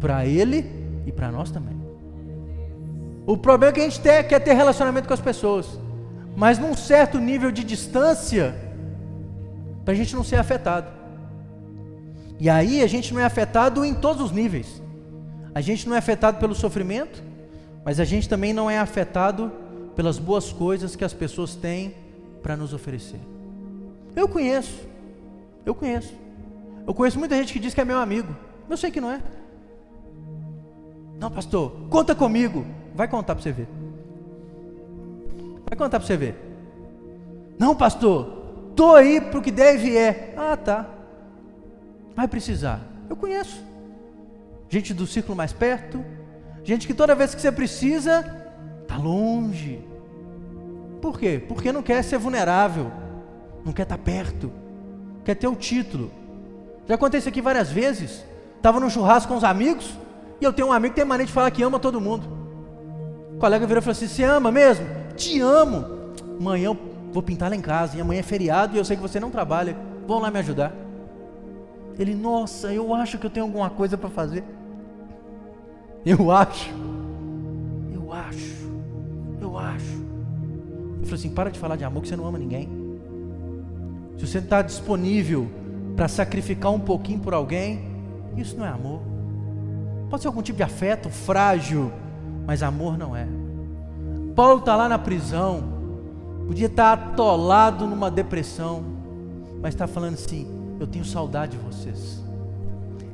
para 0.00 0.24
ele 0.26 0.64
e 1.06 1.12
para 1.12 1.30
nós 1.30 1.50
também. 1.50 1.76
O 3.26 3.36
problema 3.36 3.70
é 3.70 3.74
que 3.74 3.80
a 3.80 3.84
gente 3.84 4.00
quer, 4.00 4.22
quer 4.26 4.40
ter 4.40 4.54
relacionamento 4.54 5.06
com 5.06 5.14
as 5.14 5.20
pessoas, 5.20 5.78
mas 6.36 6.58
num 6.58 6.74
certo 6.74 7.18
nível 7.18 7.50
de 7.50 7.62
distância, 7.62 8.54
para 9.84 9.92
a 9.92 9.96
gente 9.96 10.14
não 10.14 10.24
ser 10.24 10.36
afetado. 10.36 10.86
E 12.40 12.48
aí 12.48 12.82
a 12.82 12.86
gente 12.86 13.12
não 13.12 13.20
é 13.20 13.24
afetado 13.24 13.84
em 13.84 13.94
todos 13.94 14.22
os 14.22 14.30
níveis. 14.30 14.80
A 15.54 15.60
gente 15.60 15.88
não 15.88 15.94
é 15.94 15.98
afetado 15.98 16.38
pelo 16.38 16.54
sofrimento, 16.54 17.22
mas 17.84 17.98
a 18.00 18.04
gente 18.04 18.28
também 18.28 18.52
não 18.52 18.70
é 18.70 18.78
afetado 18.78 19.50
pelas 19.96 20.18
boas 20.18 20.52
coisas 20.52 20.94
que 20.94 21.04
as 21.04 21.12
pessoas 21.12 21.54
têm 21.54 21.94
para 22.42 22.56
nos 22.56 22.72
oferecer. 22.72 23.20
Eu 24.14 24.28
conheço, 24.28 24.80
eu 25.64 25.74
conheço. 25.74 26.12
Eu 26.86 26.94
conheço 26.94 27.18
muita 27.18 27.36
gente 27.36 27.52
que 27.52 27.58
diz 27.58 27.74
que 27.74 27.80
é 27.80 27.84
meu 27.84 27.98
amigo. 27.98 28.34
Eu 28.68 28.76
sei 28.76 28.90
que 28.90 29.00
não 29.00 29.10
é. 29.10 29.20
Não, 31.18 31.30
pastor, 31.30 31.72
conta 31.90 32.14
comigo. 32.14 32.64
Vai 32.94 33.08
contar 33.08 33.34
para 33.34 33.42
você 33.42 33.52
ver. 33.52 33.68
Vai 35.68 35.76
contar 35.76 35.98
para 35.98 36.06
você 36.06 36.16
ver. 36.16 36.34
Não, 37.58 37.74
pastor, 37.74 38.70
estou 38.70 38.94
aí 38.94 39.20
para 39.20 39.38
o 39.38 39.42
que 39.42 39.50
deve 39.50 39.96
é. 39.96 40.34
Ah, 40.36 40.56
tá. 40.56 40.88
Vai 42.14 42.26
precisar. 42.26 42.80
Eu 43.10 43.16
conheço. 43.16 43.67
Gente 44.68 44.92
do 44.92 45.06
círculo 45.06 45.36
mais 45.36 45.52
perto. 45.52 46.04
Gente 46.62 46.86
que 46.86 46.94
toda 46.94 47.14
vez 47.14 47.34
que 47.34 47.40
você 47.40 47.50
precisa, 47.50 48.24
está 48.82 48.96
longe. 48.96 49.80
Por 51.00 51.18
quê? 51.18 51.42
Porque 51.46 51.72
não 51.72 51.82
quer 51.82 52.02
ser 52.02 52.18
vulnerável. 52.18 52.90
Não 53.64 53.72
quer 53.72 53.82
estar 53.82 53.96
tá 53.96 54.02
perto. 54.02 54.52
Quer 55.24 55.34
ter 55.34 55.48
o 55.48 55.56
título. 55.56 56.10
Já 56.86 56.94
aconteceu 56.94 57.30
aqui 57.30 57.40
várias 57.40 57.70
vezes. 57.70 58.24
Estava 58.56 58.80
no 58.80 58.90
churrasco 58.90 59.32
com 59.32 59.38
os 59.38 59.44
amigos. 59.44 59.96
E 60.40 60.44
eu 60.44 60.52
tenho 60.52 60.68
um 60.68 60.72
amigo 60.72 60.94
que 60.94 61.00
tem 61.00 61.08
mania 61.08 61.26
de 61.26 61.32
falar 61.32 61.50
que 61.50 61.62
ama 61.62 61.78
todo 61.78 62.00
mundo. 62.00 62.26
O 63.34 63.38
colega 63.38 63.66
virou 63.66 63.80
e 63.80 63.84
falou 63.84 63.92
assim: 63.92 64.08
Você 64.08 64.24
ama 64.24 64.50
mesmo? 64.50 64.86
Te 65.16 65.40
amo. 65.40 65.84
Amanhã 66.38 66.66
eu 66.66 66.78
vou 67.12 67.22
pintar 67.22 67.50
lá 67.50 67.56
em 67.56 67.60
casa. 67.60 67.96
E 67.96 68.00
amanhã 68.00 68.20
é 68.20 68.22
feriado 68.22 68.74
e 68.74 68.78
eu 68.78 68.84
sei 68.84 68.96
que 68.96 69.02
você 69.02 69.18
não 69.18 69.30
trabalha. 69.30 69.76
Vão 70.06 70.18
lá 70.18 70.30
me 70.30 70.38
ajudar. 70.38 70.72
Ele, 71.98 72.14
nossa, 72.14 72.72
eu 72.72 72.94
acho 72.94 73.18
que 73.18 73.26
eu 73.26 73.30
tenho 73.30 73.46
alguma 73.46 73.68
coisa 73.70 73.98
para 73.98 74.08
fazer. 74.08 74.44
Eu 76.08 76.30
acho. 76.30 76.70
Eu 77.92 78.10
acho. 78.10 78.56
Eu 79.42 79.58
acho. 79.58 79.92
Eu 81.00 81.02
falei 81.02 81.14
assim: 81.14 81.28
para 81.28 81.50
de 81.50 81.58
falar 81.58 81.76
de 81.76 81.84
amor 81.84 82.00
que 82.00 82.08
você 82.08 82.16
não 82.16 82.24
ama 82.24 82.38
ninguém. 82.38 82.66
Se 84.16 84.26
você 84.26 84.38
está 84.38 84.62
disponível 84.62 85.50
para 85.94 86.08
sacrificar 86.08 86.72
um 86.72 86.80
pouquinho 86.80 87.20
por 87.20 87.34
alguém, 87.34 87.94
isso 88.38 88.56
não 88.56 88.64
é 88.64 88.70
amor. 88.70 89.02
Pode 90.08 90.22
ser 90.22 90.28
algum 90.28 90.40
tipo 90.40 90.56
de 90.56 90.62
afeto 90.62 91.10
frágil, 91.10 91.92
mas 92.46 92.62
amor 92.62 92.96
não 92.96 93.14
é. 93.14 93.28
Paulo 94.34 94.60
está 94.60 94.74
lá 94.76 94.88
na 94.88 94.98
prisão, 94.98 95.62
podia 96.46 96.68
estar 96.68 96.96
tá 96.96 97.04
atolado 97.04 97.86
numa 97.86 98.10
depressão, 98.10 98.82
mas 99.60 99.74
está 99.74 99.86
falando 99.86 100.14
assim: 100.14 100.46
eu 100.80 100.86
tenho 100.86 101.04
saudade 101.04 101.58
de 101.58 101.62
vocês. 101.62 102.24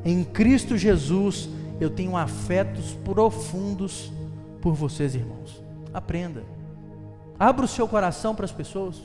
Em 0.04 0.22
Cristo 0.22 0.76
Jesus, 0.76 1.48
eu 1.80 1.90
tenho 1.90 2.16
afetos 2.16 2.92
profundos 3.04 4.12
por 4.60 4.74
vocês, 4.74 5.14
irmãos. 5.14 5.62
Aprenda. 5.92 6.44
Abra 7.38 7.64
o 7.64 7.68
seu 7.68 7.86
coração 7.88 8.34
para 8.34 8.44
as 8.44 8.52
pessoas. 8.52 9.02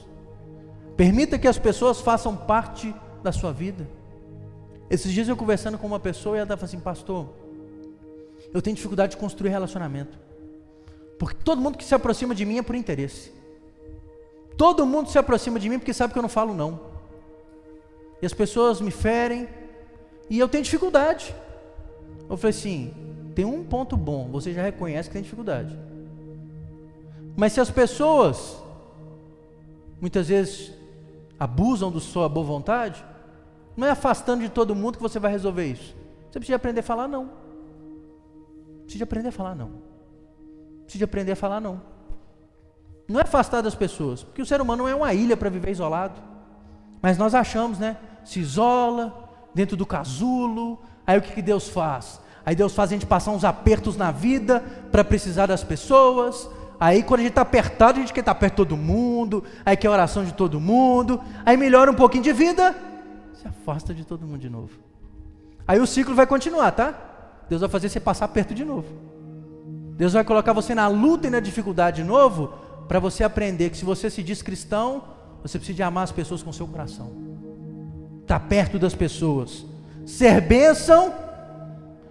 Permita 0.96 1.40
que 1.40 1.48
as 1.48 1.58
pessoas 1.58 2.00
façam 2.00 2.36
parte 2.36 2.94
da 3.24 3.32
sua 3.32 3.52
vida. 3.52 3.88
Esses 4.90 5.12
dias 5.12 5.28
eu 5.28 5.38
conversando 5.38 5.78
com 5.78 5.88
uma 5.88 6.00
pessoa 6.00 6.36
e 6.36 6.40
ela 6.40 6.46
estava 6.46 6.66
assim, 6.66 6.80
pastor, 6.80 7.30
eu 8.54 8.62
tenho 8.62 8.76
dificuldade 8.76 9.12
de 9.12 9.18
construir 9.18 9.50
relacionamento. 9.50 10.18
Porque 11.18 11.38
todo 11.44 11.62
mundo 11.62 11.78
que 11.78 11.84
se 11.84 11.94
aproxima 11.94 12.34
de 12.34 12.46
mim 12.46 12.58
é 12.58 12.62
por 12.62 12.76
interesse. 12.76 13.32
Todo 14.58 14.86
mundo 14.86 15.10
se 15.10 15.18
aproxima 15.18 15.60
de 15.60 15.70
mim 15.70 15.80
porque 15.80 15.94
sabe 15.94 16.14
que 16.14 16.20
eu 16.20 16.24
não 16.24 16.30
falo 16.30 16.54
não. 16.54 16.80
E 18.22 18.26
as 18.26 18.34
pessoas 18.34 18.82
me 18.82 18.92
ferem 18.92 19.48
e 20.30 20.40
eu 20.40 20.48
tenho 20.48 20.64
dificuldade. 20.64 21.34
Eu 22.30 22.38
falei 22.38 22.52
assim: 22.52 22.94
tem 23.34 23.44
um 23.44 23.64
ponto 23.64 23.98
bom, 23.98 24.30
você 24.30 24.54
já 24.54 24.62
reconhece 24.62 25.10
que 25.10 25.14
tem 25.14 25.24
dificuldade. 25.24 25.78
Mas 27.36 27.54
se 27.54 27.60
as 27.60 27.72
pessoas 27.72 28.62
muitas 30.00 30.28
vezes 30.28 30.74
abusam 31.40 31.92
da 31.92 32.00
sua 32.00 32.30
boa 32.30 32.46
vontade, 32.46 33.04
não 33.76 33.88
é 33.88 33.92
afastando 33.92 34.44
de 34.44 34.50
todo 34.50 34.76
mundo 34.76 34.98
que 34.98 35.02
você 35.02 35.20
vai 35.20 35.32
resolver 35.32 35.66
isso. 35.66 35.96
Você 36.30 36.40
precisa 36.40 36.58
aprender 36.58 36.82
a 36.82 36.84
falar 36.84 37.08
não. 37.08 37.32
Precisa 38.84 39.04
aprender 39.04 39.30
a 39.30 39.32
falar 39.32 39.56
não. 39.56 39.72
Precisa 40.84 41.06
aprender 41.06 41.32
a 41.32 41.36
falar 41.36 41.60
não. 41.60 41.82
Não 43.08 43.20
é 43.20 43.24
afastar 43.24 43.62
das 43.62 43.74
pessoas, 43.74 44.24
porque 44.24 44.42
o 44.42 44.46
ser 44.46 44.62
humano 44.62 44.84
não 44.84 44.90
é 44.90 44.94
uma 44.94 45.14
ilha 45.14 45.36
para 45.36 45.50
viver 45.50 45.72
isolado. 45.72 46.22
Mas 47.02 47.18
nós 47.18 47.34
achamos, 47.34 47.80
né? 47.80 47.98
Se 48.24 48.40
isola 48.40 49.50
dentro 49.56 49.78
do 49.78 49.86
casulo. 49.86 50.80
Aí 51.10 51.18
o 51.18 51.24
que, 51.24 51.34
que 51.34 51.42
Deus 51.42 51.68
faz? 51.68 52.22
Aí 52.46 52.56
Deus 52.56 52.76
faz 52.76 52.92
a 52.92 52.94
gente 52.94 53.08
passar 53.08 53.32
uns 53.32 53.44
apertos 53.44 53.98
na 53.98 54.12
vida 54.12 54.64
para 54.92 55.04
precisar 55.04 55.48
das 55.48 55.64
pessoas. 55.64 56.48
Aí 56.80 57.02
quando 57.02 57.22
a 57.22 57.24
gente 57.24 57.32
está 57.32 57.42
apertado, 57.42 57.98
a 57.98 58.02
gente 58.02 58.14
quer 58.14 58.20
estar 58.20 58.36
tá 58.36 58.40
perto 58.40 58.54
de 58.54 58.58
todo 58.58 58.78
mundo. 58.78 59.44
Aí 59.66 59.76
quer 59.76 59.88
a 59.88 59.92
oração 59.92 60.24
de 60.24 60.36
todo 60.36 60.60
mundo. 60.60 61.20
Aí 61.44 61.58
melhora 61.58 61.90
um 61.90 61.96
pouquinho 61.96 62.24
de 62.24 62.32
vida, 62.32 62.76
se 63.34 63.48
afasta 63.48 63.92
de 63.92 64.06
todo 64.06 64.24
mundo 64.24 64.38
de 64.38 64.52
novo. 64.52 64.70
Aí 65.68 65.80
o 65.80 65.88
ciclo 65.88 66.14
vai 66.14 66.28
continuar, 66.28 66.74
tá? 66.74 66.94
Deus 67.50 67.62
vai 67.62 67.70
fazer 67.72 67.90
você 67.90 68.00
passar 68.00 68.28
perto 68.28 68.54
de 68.54 68.64
novo. 68.64 68.94
Deus 69.98 70.14
vai 70.14 70.24
colocar 70.24 70.54
você 70.54 70.76
na 70.76 70.88
luta 70.88 71.26
e 71.26 71.32
na 71.32 71.40
dificuldade 71.40 72.04
de 72.04 72.08
novo, 72.08 72.54
para 72.88 73.00
você 73.00 73.24
aprender 73.24 73.72
que 73.72 73.78
se 73.78 73.84
você 73.84 74.12
se 74.12 74.22
diz 74.22 74.44
cristão, 74.44 75.06
você 75.42 75.58
precisa 75.58 75.88
amar 75.88 76.04
as 76.04 76.12
pessoas 76.12 76.44
com 76.44 76.54
seu 76.54 76.68
coração. 76.68 77.12
Tá 78.28 78.40
perto 78.40 78.78
das 78.78 78.94
pessoas, 78.94 79.66
ser 80.06 80.42
bênção 80.42 81.14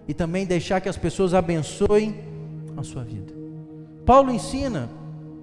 e 0.06 0.14
também 0.14 0.46
deixar 0.46 0.80
que 0.80 0.88
as 0.88 0.96
pessoas 0.96 1.34
abençoem 1.34 2.24
a 2.76 2.82
sua 2.82 3.02
vida. 3.02 3.32
Paulo 4.06 4.30
ensina 4.30 4.88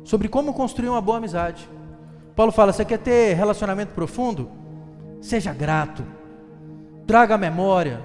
sobre 0.03 0.27
como 0.27 0.53
construir 0.53 0.89
uma 0.89 1.01
boa 1.01 1.17
amizade. 1.17 1.69
Paulo 2.35 2.51
fala: 2.51 2.73
você 2.73 2.83
quer 2.83 2.99
ter 2.99 3.33
relacionamento 3.35 3.93
profundo? 3.93 4.49
Seja 5.21 5.53
grato, 5.53 6.03
traga 7.05 7.35
a 7.35 7.37
memória, 7.37 8.01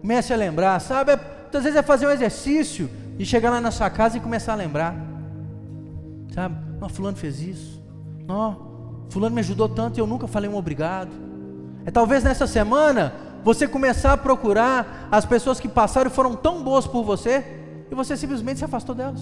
Comece 0.00 0.32
a 0.32 0.36
lembrar, 0.36 0.80
sabe? 0.80 1.14
Muitas 1.42 1.62
vezes 1.62 1.78
é 1.78 1.82
fazer 1.82 2.06
um 2.06 2.10
exercício 2.10 2.88
e 3.18 3.26
chegar 3.26 3.50
lá 3.50 3.60
na 3.60 3.70
sua 3.70 3.90
casa 3.90 4.16
e 4.16 4.20
começar 4.20 4.54
a 4.54 4.56
lembrar. 4.56 4.94
Sabe? 6.34 6.56
Não, 6.80 6.88
fulano 6.88 7.16
fez 7.16 7.42
isso. 7.42 7.82
Não, 8.26 9.04
fulano 9.10 9.34
me 9.34 9.40
ajudou 9.40 9.68
tanto 9.68 9.98
e 9.98 10.00
eu 10.00 10.06
nunca 10.06 10.26
falei 10.26 10.48
um 10.48 10.56
obrigado. 10.56 11.10
É 11.84 11.90
talvez 11.90 12.24
nessa 12.24 12.46
semana 12.46 13.12
você 13.42 13.66
começar 13.66 14.12
a 14.12 14.16
procurar 14.16 15.08
as 15.10 15.24
pessoas 15.24 15.58
que 15.58 15.68
passaram 15.68 16.10
e 16.10 16.14
foram 16.14 16.34
tão 16.34 16.62
boas 16.62 16.86
por 16.86 17.04
você 17.04 17.44
e 17.90 17.94
você 17.94 18.16
simplesmente 18.16 18.58
se 18.58 18.64
afastou 18.64 18.94
delas. 18.94 19.20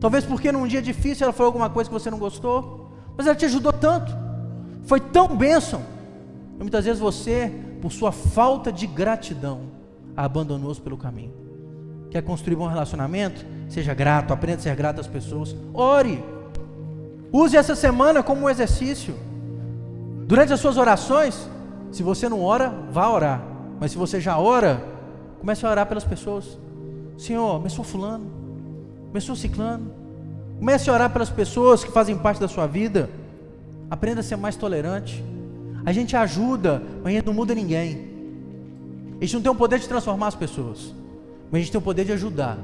Talvez 0.00 0.24
porque 0.24 0.50
num 0.50 0.66
dia 0.66 0.82
difícil 0.82 1.24
ela 1.24 1.32
falou 1.32 1.48
alguma 1.48 1.70
coisa 1.70 1.88
que 1.88 1.94
você 1.94 2.10
não 2.10 2.18
gostou, 2.18 2.90
mas 3.16 3.26
ela 3.26 3.36
te 3.36 3.44
ajudou 3.44 3.72
tanto, 3.72 4.12
foi 4.84 5.00
tão 5.00 5.36
bênção. 5.36 5.82
E 6.56 6.62
muitas 6.62 6.84
vezes 6.84 7.00
você, 7.00 7.52
por 7.80 7.92
sua 7.92 8.12
falta 8.12 8.72
de 8.72 8.86
gratidão, 8.86 9.62
a 10.16 10.24
abandonou-se 10.24 10.80
pelo 10.80 10.96
caminho. 10.96 11.32
Quer 12.10 12.22
construir 12.22 12.54
um 12.54 12.60
bom 12.60 12.68
relacionamento? 12.68 13.44
Seja 13.68 13.92
grato, 13.94 14.32
aprenda 14.32 14.58
a 14.58 14.62
ser 14.62 14.76
grato 14.76 15.00
às 15.00 15.06
pessoas. 15.06 15.56
Ore. 15.72 16.22
Use 17.32 17.56
essa 17.56 17.74
semana 17.74 18.22
como 18.22 18.42
um 18.42 18.50
exercício. 18.50 19.16
Durante 20.26 20.52
as 20.52 20.60
suas 20.60 20.76
orações, 20.76 21.48
se 21.94 22.02
você 22.02 22.28
não 22.28 22.42
ora, 22.42 22.74
vá 22.90 23.08
orar. 23.08 23.40
Mas 23.78 23.92
se 23.92 23.96
você 23.96 24.20
já 24.20 24.36
ora, 24.36 24.84
comece 25.38 25.64
a 25.64 25.70
orar 25.70 25.86
pelas 25.86 26.02
pessoas. 26.02 26.58
Senhor, 27.16 27.54
abençoa 27.54 27.84
fulano, 27.84 28.26
abençoa 29.10 29.36
ciclano. 29.36 29.92
Comece 30.58 30.90
a 30.90 30.92
orar 30.92 31.12
pelas 31.12 31.30
pessoas 31.30 31.84
que 31.84 31.92
fazem 31.92 32.18
parte 32.18 32.40
da 32.40 32.48
sua 32.48 32.66
vida. 32.66 33.08
Aprenda 33.88 34.20
a 34.20 34.24
ser 34.24 34.34
mais 34.34 34.56
tolerante. 34.56 35.24
A 35.86 35.92
gente 35.92 36.16
ajuda, 36.16 36.82
mas 37.00 37.12
a 37.12 37.16
gente 37.16 37.26
não 37.26 37.32
muda 37.32 37.54
ninguém. 37.54 38.10
A 39.20 39.24
gente 39.24 39.34
não 39.34 39.42
tem 39.42 39.52
o 39.52 39.54
poder 39.54 39.78
de 39.78 39.88
transformar 39.88 40.26
as 40.26 40.34
pessoas, 40.34 40.92
mas 41.48 41.60
a 41.60 41.62
gente 41.62 41.70
tem 41.70 41.78
o 41.78 41.82
poder 41.82 42.04
de 42.04 42.12
ajudar. 42.12 42.58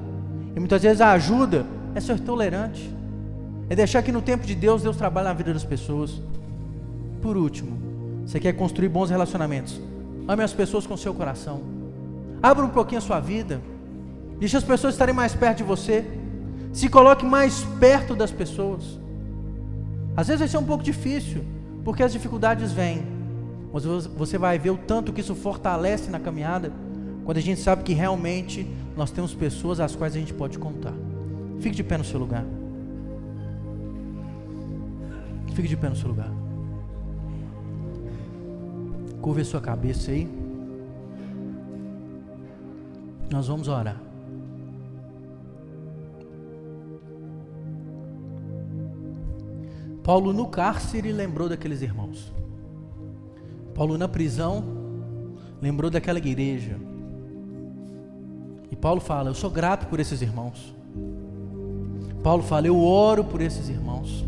E 0.56 0.58
muitas 0.58 0.82
vezes 0.82 1.00
a 1.00 1.12
ajuda 1.12 1.64
é 1.94 2.00
ser 2.00 2.18
tolerante, 2.18 2.92
é 3.68 3.76
deixar 3.76 4.02
que 4.02 4.10
no 4.10 4.20
tempo 4.20 4.44
de 4.44 4.56
Deus, 4.56 4.82
Deus 4.82 4.96
trabalhe 4.96 5.28
na 5.28 5.34
vida 5.34 5.52
das 5.52 5.62
pessoas. 5.62 6.20
Por 7.22 7.36
último, 7.36 7.89
você 8.30 8.38
quer 8.38 8.52
construir 8.52 8.88
bons 8.88 9.10
relacionamentos? 9.10 9.80
Ame 10.28 10.44
as 10.44 10.52
pessoas 10.52 10.86
com 10.86 10.96
seu 10.96 11.12
coração. 11.12 11.62
Abra 12.40 12.64
um 12.64 12.68
pouquinho 12.68 13.00
a 13.00 13.02
sua 13.02 13.18
vida. 13.18 13.60
Deixe 14.38 14.56
as 14.56 14.62
pessoas 14.62 14.94
estarem 14.94 15.12
mais 15.12 15.34
perto 15.34 15.58
de 15.58 15.64
você. 15.64 16.04
Se 16.72 16.88
coloque 16.88 17.26
mais 17.26 17.64
perto 17.80 18.14
das 18.14 18.30
pessoas. 18.30 19.00
Às 20.16 20.28
vezes 20.28 20.38
vai 20.38 20.48
ser 20.48 20.58
um 20.58 20.64
pouco 20.64 20.84
difícil, 20.84 21.42
porque 21.84 22.04
as 22.04 22.12
dificuldades 22.12 22.70
vêm. 22.70 23.02
Mas 23.72 23.84
você 23.84 24.38
vai 24.38 24.60
ver 24.60 24.70
o 24.70 24.76
tanto 24.76 25.12
que 25.12 25.20
isso 25.20 25.34
fortalece 25.34 26.08
na 26.08 26.20
caminhada, 26.20 26.72
quando 27.24 27.38
a 27.38 27.42
gente 27.42 27.60
sabe 27.60 27.82
que 27.82 27.94
realmente 27.94 28.64
nós 28.96 29.10
temos 29.10 29.34
pessoas 29.34 29.80
às 29.80 29.96
quais 29.96 30.14
a 30.14 30.20
gente 30.20 30.32
pode 30.32 30.56
contar. 30.56 30.94
Fique 31.58 31.74
de 31.74 31.82
pé 31.82 31.98
no 31.98 32.04
seu 32.04 32.20
lugar. 32.20 32.44
Fique 35.52 35.66
de 35.66 35.76
pé 35.76 35.88
no 35.88 35.96
seu 35.96 36.06
lugar. 36.06 36.39
Curva 39.20 39.40
a 39.40 39.44
sua 39.44 39.60
cabeça 39.60 40.10
aí. 40.10 40.28
Nós 43.30 43.46
vamos 43.46 43.68
orar. 43.68 44.00
Paulo 50.02 50.32
no 50.32 50.48
cárcere 50.48 51.12
lembrou 51.12 51.48
daqueles 51.48 51.82
irmãos. 51.82 52.32
Paulo 53.74 53.96
na 53.96 54.08
prisão 54.08 54.64
lembrou 55.60 55.90
daquela 55.90 56.18
igreja. 56.18 56.78
E 58.70 58.76
Paulo 58.76 59.00
fala: 59.00 59.30
Eu 59.30 59.34
sou 59.34 59.50
grato 59.50 59.86
por 59.86 60.00
esses 60.00 60.22
irmãos. 60.22 60.74
Paulo 62.22 62.42
fala: 62.42 62.66
Eu 62.66 62.78
oro 62.80 63.22
por 63.22 63.40
esses 63.40 63.68
irmãos. 63.68 64.24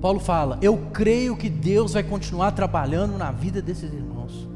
Paulo 0.00 0.18
fala: 0.18 0.58
Eu 0.62 0.76
creio 0.92 1.36
que 1.36 1.50
Deus 1.50 1.92
vai 1.92 2.02
continuar 2.02 2.52
trabalhando 2.52 3.18
na 3.18 3.30
vida 3.30 3.60
desses 3.60 3.92
irmãos. 3.92 4.48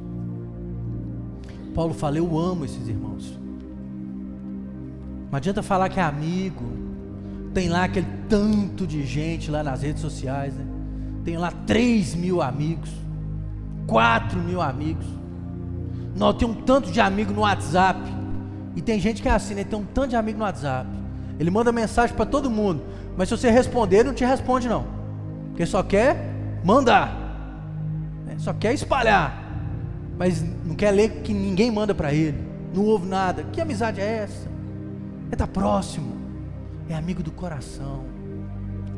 Paulo 1.75 1.93
fala: 1.93 2.17
Eu 2.17 2.39
amo 2.39 2.65
esses 2.65 2.89
irmãos. 2.89 3.39
Não 5.31 5.37
adianta 5.37 5.63
falar 5.63 5.89
que 5.89 6.01
é 6.01 6.03
amigo. 6.03 6.65
Tem 7.53 7.69
lá 7.69 7.85
aquele 7.85 8.07
tanto 8.29 8.87
de 8.87 9.05
gente 9.05 9.51
lá 9.51 9.63
nas 9.63 9.83
redes 9.83 10.01
sociais, 10.01 10.55
né? 10.55 10.65
Tem 11.25 11.37
lá 11.37 11.51
3 11.51 12.15
mil 12.15 12.43
amigos, 12.43 12.91
4 13.87 14.39
mil 14.41 14.61
amigos. 14.61 15.07
Não, 16.17 16.33
tem 16.33 16.47
um 16.47 16.55
tanto 16.55 16.91
de 16.91 17.01
amigo 17.01 17.33
no 17.33 17.41
WhatsApp. 17.41 18.01
E 18.77 18.83
tem 18.83 18.99
gente 18.99 19.23
que 19.23 19.29
é 19.29 19.33
assim, 19.33 19.55
né? 19.55 19.65
Tem 19.65 19.79
um 19.79 19.85
tanto 19.85 20.11
de 20.11 20.17
amigo 20.17 20.39
no 20.39 20.45
WhatsApp. 20.45 20.89
Ele 21.39 21.51
manda 21.51 21.71
mensagem 21.71 22.15
para 22.15 22.27
todo 22.27 22.51
mundo. 22.51 22.83
Mas 23.17 23.29
se 23.29 23.37
você 23.37 23.51
responder, 23.51 23.99
ele 23.99 24.09
não 24.09 24.15
te 24.15 24.25
responde, 24.25 24.69
não. 24.69 24.94
Porque 25.55 25.67
só 25.67 25.85
quer 25.85 26.35
mandar, 26.65 27.17
né? 28.27 28.35
só 28.39 28.53
quer 28.53 28.75
espalhar, 28.75 29.41
mas 30.19 30.43
não 30.43 30.75
quer 30.75 30.91
ler 30.91 31.23
que 31.23 31.33
ninguém 31.33 31.71
manda 31.71 31.95
para 31.95 32.13
ele, 32.13 32.43
não 32.75 32.83
ouve 32.87 33.07
nada. 33.07 33.45
Que 33.53 33.61
amizade 33.61 34.01
é 34.01 34.25
essa? 34.25 34.49
É 35.31 35.35
estar 35.35 35.47
tá 35.47 35.53
próximo, 35.53 36.17
é 36.89 36.95
amigo 36.97 37.23
do 37.23 37.31
coração. 37.31 38.03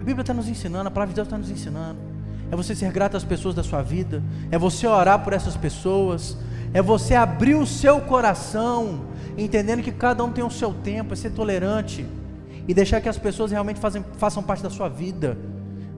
A 0.00 0.02
Bíblia 0.02 0.22
está 0.22 0.32
nos 0.32 0.48
ensinando, 0.48 0.88
a 0.88 0.90
palavra 0.90 1.12
de 1.12 1.16
Deus 1.16 1.26
está 1.26 1.36
nos 1.36 1.50
ensinando. 1.50 1.98
É 2.50 2.56
você 2.56 2.74
ser 2.74 2.90
grato 2.90 3.18
às 3.18 3.24
pessoas 3.24 3.54
da 3.54 3.62
sua 3.62 3.82
vida, 3.82 4.22
é 4.50 4.58
você 4.58 4.86
orar 4.86 5.22
por 5.22 5.34
essas 5.34 5.58
pessoas, 5.58 6.38
é 6.72 6.80
você 6.80 7.14
abrir 7.14 7.54
o 7.54 7.66
seu 7.66 8.00
coração, 8.00 9.04
entendendo 9.36 9.82
que 9.82 9.92
cada 9.92 10.24
um 10.24 10.32
tem 10.32 10.42
o 10.42 10.50
seu 10.50 10.72
tempo, 10.72 11.12
é 11.12 11.16
ser 11.18 11.32
tolerante 11.32 12.06
e 12.66 12.72
deixar 12.72 13.02
que 13.02 13.10
as 13.10 13.18
pessoas 13.18 13.50
realmente 13.50 13.78
fazem, 13.78 14.02
façam 14.16 14.42
parte 14.42 14.62
da 14.62 14.70
sua 14.70 14.88
vida 14.88 15.36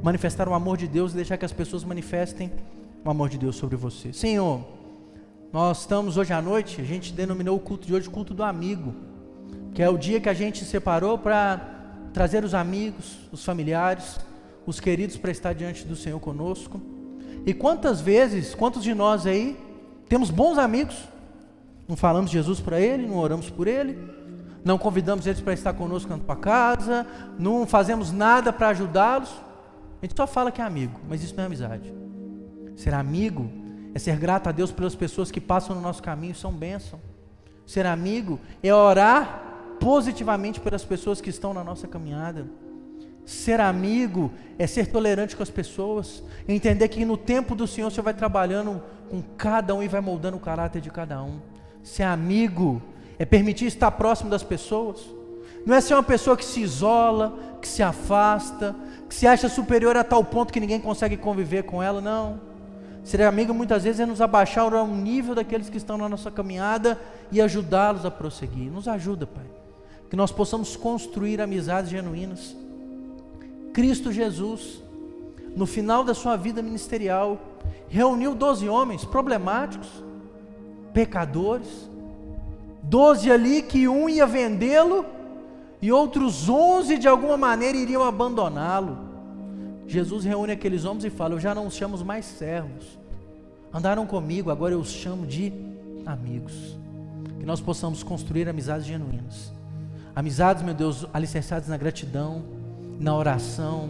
manifestar 0.02 0.48
o 0.48 0.54
amor 0.54 0.76
de 0.76 0.86
Deus 0.86 1.12
e 1.12 1.16
deixar 1.16 1.36
que 1.36 1.44
as 1.44 1.52
pessoas 1.52 1.84
manifestem 1.84 2.50
o 3.04 3.10
amor 3.10 3.28
de 3.28 3.38
Deus 3.38 3.56
sobre 3.56 3.76
você. 3.76 4.12
Senhor, 4.12 4.64
nós 5.52 5.80
estamos 5.80 6.16
hoje 6.16 6.32
à 6.32 6.42
noite, 6.42 6.80
a 6.80 6.84
gente 6.84 7.12
denominou 7.12 7.56
o 7.56 7.60
culto 7.60 7.86
de 7.86 7.94
hoje 7.94 8.08
culto 8.08 8.34
do 8.34 8.42
amigo, 8.42 8.94
que 9.74 9.82
é 9.82 9.88
o 9.88 9.96
dia 9.96 10.20
que 10.20 10.28
a 10.28 10.34
gente 10.34 10.64
separou 10.64 11.16
para 11.18 11.60
trazer 12.12 12.44
os 12.44 12.54
amigos, 12.54 13.18
os 13.32 13.44
familiares, 13.44 14.18
os 14.66 14.80
queridos 14.80 15.16
para 15.16 15.30
estar 15.30 15.54
diante 15.54 15.84
do 15.86 15.96
Senhor 15.96 16.20
conosco. 16.20 16.80
E 17.46 17.54
quantas 17.54 18.00
vezes, 18.00 18.54
quantos 18.54 18.82
de 18.82 18.94
nós 18.94 19.26
aí 19.26 19.56
temos 20.08 20.30
bons 20.30 20.58
amigos, 20.58 20.96
não 21.86 21.96
falamos 21.96 22.30
Jesus 22.30 22.60
para 22.60 22.78
ele, 22.80 23.06
não 23.06 23.16
oramos 23.16 23.48
por 23.48 23.66
ele, 23.66 23.98
não 24.64 24.76
convidamos 24.76 25.26
eles 25.26 25.40
para 25.40 25.54
estar 25.54 25.72
conosco 25.72 26.10
na 26.10 26.18
tua 26.18 26.36
casa, 26.36 27.06
não 27.38 27.66
fazemos 27.66 28.12
nada 28.12 28.52
para 28.52 28.68
ajudá-los, 28.68 29.30
a 30.00 30.06
gente 30.06 30.16
só 30.16 30.26
fala 30.26 30.52
que 30.52 30.60
é 30.60 30.64
amigo, 30.64 31.00
mas 31.08 31.22
isso 31.22 31.34
não 31.36 31.42
é 31.42 31.46
amizade. 31.46 31.92
Ser 32.76 32.94
amigo 32.94 33.50
é 33.94 33.98
ser 33.98 34.16
grato 34.16 34.48
a 34.48 34.52
Deus 34.52 34.70
pelas 34.70 34.94
pessoas 34.94 35.30
que 35.30 35.40
passam 35.40 35.74
no 35.74 35.82
nosso 35.82 36.02
caminho, 36.02 36.34
são 36.34 36.52
bênção. 36.52 37.00
Ser 37.66 37.84
amigo 37.84 38.38
é 38.62 38.72
orar 38.72 39.76
positivamente 39.80 40.60
pelas 40.60 40.84
pessoas 40.84 41.20
que 41.20 41.30
estão 41.30 41.52
na 41.52 41.64
nossa 41.64 41.88
caminhada. 41.88 42.46
Ser 43.24 43.60
amigo 43.60 44.32
é 44.58 44.66
ser 44.66 44.86
tolerante 44.86 45.36
com 45.36 45.42
as 45.42 45.50
pessoas, 45.50 46.22
entender 46.46 46.88
que 46.88 47.04
no 47.04 47.16
tempo 47.16 47.54
do 47.54 47.66
Senhor 47.66 47.90
você 47.90 48.00
vai 48.00 48.14
trabalhando 48.14 48.80
com 49.10 49.20
cada 49.36 49.74
um 49.74 49.82
e 49.82 49.88
vai 49.88 50.00
moldando 50.00 50.36
o 50.36 50.40
caráter 50.40 50.80
de 50.80 50.90
cada 50.90 51.22
um. 51.22 51.40
Ser 51.82 52.04
amigo 52.04 52.80
é 53.18 53.24
permitir 53.24 53.66
estar 53.66 53.90
próximo 53.90 54.30
das 54.30 54.42
pessoas, 54.42 55.04
não 55.68 55.76
é 55.76 55.82
ser 55.82 55.92
uma 55.92 56.02
pessoa 56.02 56.34
que 56.34 56.46
se 56.46 56.62
isola, 56.62 57.38
que 57.60 57.68
se 57.68 57.82
afasta, 57.82 58.74
que 59.06 59.14
se 59.14 59.26
acha 59.26 59.50
superior 59.50 59.98
a 59.98 60.02
tal 60.02 60.24
ponto 60.24 60.50
que 60.50 60.58
ninguém 60.58 60.80
consegue 60.80 61.14
conviver 61.14 61.64
com 61.64 61.82
ela, 61.82 62.00
não. 62.00 62.40
Ser 63.04 63.20
amigo 63.20 63.52
muitas 63.52 63.84
vezes 63.84 64.00
é 64.00 64.06
nos 64.06 64.22
abaixar 64.22 64.72
ao 64.72 64.86
nível 64.86 65.34
daqueles 65.34 65.68
que 65.68 65.76
estão 65.76 65.98
na 65.98 66.08
nossa 66.08 66.30
caminhada 66.30 66.98
e 67.30 67.38
ajudá-los 67.38 68.06
a 68.06 68.10
prosseguir. 68.10 68.72
Nos 68.72 68.88
ajuda, 68.88 69.26
Pai. 69.26 69.44
Que 70.08 70.16
nós 70.16 70.32
possamos 70.32 70.74
construir 70.74 71.38
amizades 71.38 71.90
genuínas. 71.90 72.56
Cristo 73.74 74.10
Jesus, 74.10 74.82
no 75.54 75.66
final 75.66 76.02
da 76.02 76.14
sua 76.14 76.34
vida 76.34 76.62
ministerial, 76.62 77.38
reuniu 77.90 78.34
doze 78.34 78.66
homens 78.70 79.04
problemáticos, 79.04 80.02
pecadores, 80.94 81.90
doze 82.82 83.30
ali 83.30 83.60
que 83.60 83.86
um 83.86 84.08
ia 84.08 84.26
vendê-lo 84.26 85.17
e 85.80 85.92
outros 85.92 86.48
onze 86.48 86.98
de 86.98 87.06
alguma 87.06 87.36
maneira 87.36 87.76
iriam 87.76 88.02
abandoná-lo. 88.02 88.98
Jesus 89.86 90.24
reúne 90.24 90.52
aqueles 90.52 90.84
homens 90.84 91.04
e 91.04 91.10
fala: 91.10 91.34
Eu 91.34 91.40
já 91.40 91.54
não 91.54 91.66
os 91.66 91.74
chamo 91.74 91.96
mais 92.04 92.24
servos, 92.24 92.98
andaram 93.72 94.06
comigo, 94.06 94.50
agora 94.50 94.74
eu 94.74 94.80
os 94.80 94.90
chamo 94.90 95.26
de 95.26 95.52
amigos. 96.04 96.78
Que 97.38 97.46
nós 97.46 97.60
possamos 97.60 98.02
construir 98.02 98.48
amizades 98.48 98.86
genuínas, 98.86 99.52
amizades, 100.14 100.62
meu 100.62 100.74
Deus, 100.74 101.06
alicerçadas 101.12 101.68
na 101.68 101.76
gratidão, 101.76 102.42
na 102.98 103.14
oração, 103.14 103.88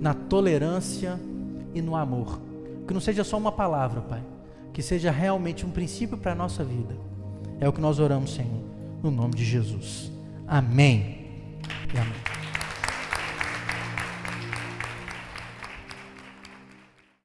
na 0.00 0.12
tolerância 0.12 1.18
e 1.74 1.80
no 1.80 1.94
amor. 1.94 2.40
Que 2.86 2.92
não 2.92 3.00
seja 3.00 3.22
só 3.22 3.38
uma 3.38 3.52
palavra, 3.52 4.00
Pai, 4.00 4.22
que 4.72 4.82
seja 4.82 5.10
realmente 5.10 5.64
um 5.64 5.70
princípio 5.70 6.18
para 6.18 6.32
a 6.32 6.34
nossa 6.34 6.64
vida. 6.64 6.96
É 7.60 7.68
o 7.68 7.72
que 7.72 7.80
nós 7.80 8.00
oramos, 8.00 8.34
Senhor 8.34 8.70
no 9.02 9.10
nome 9.10 9.34
de 9.34 9.44
Jesus. 9.44 10.10
Amém. 10.46 11.19
Amen. 11.92 12.49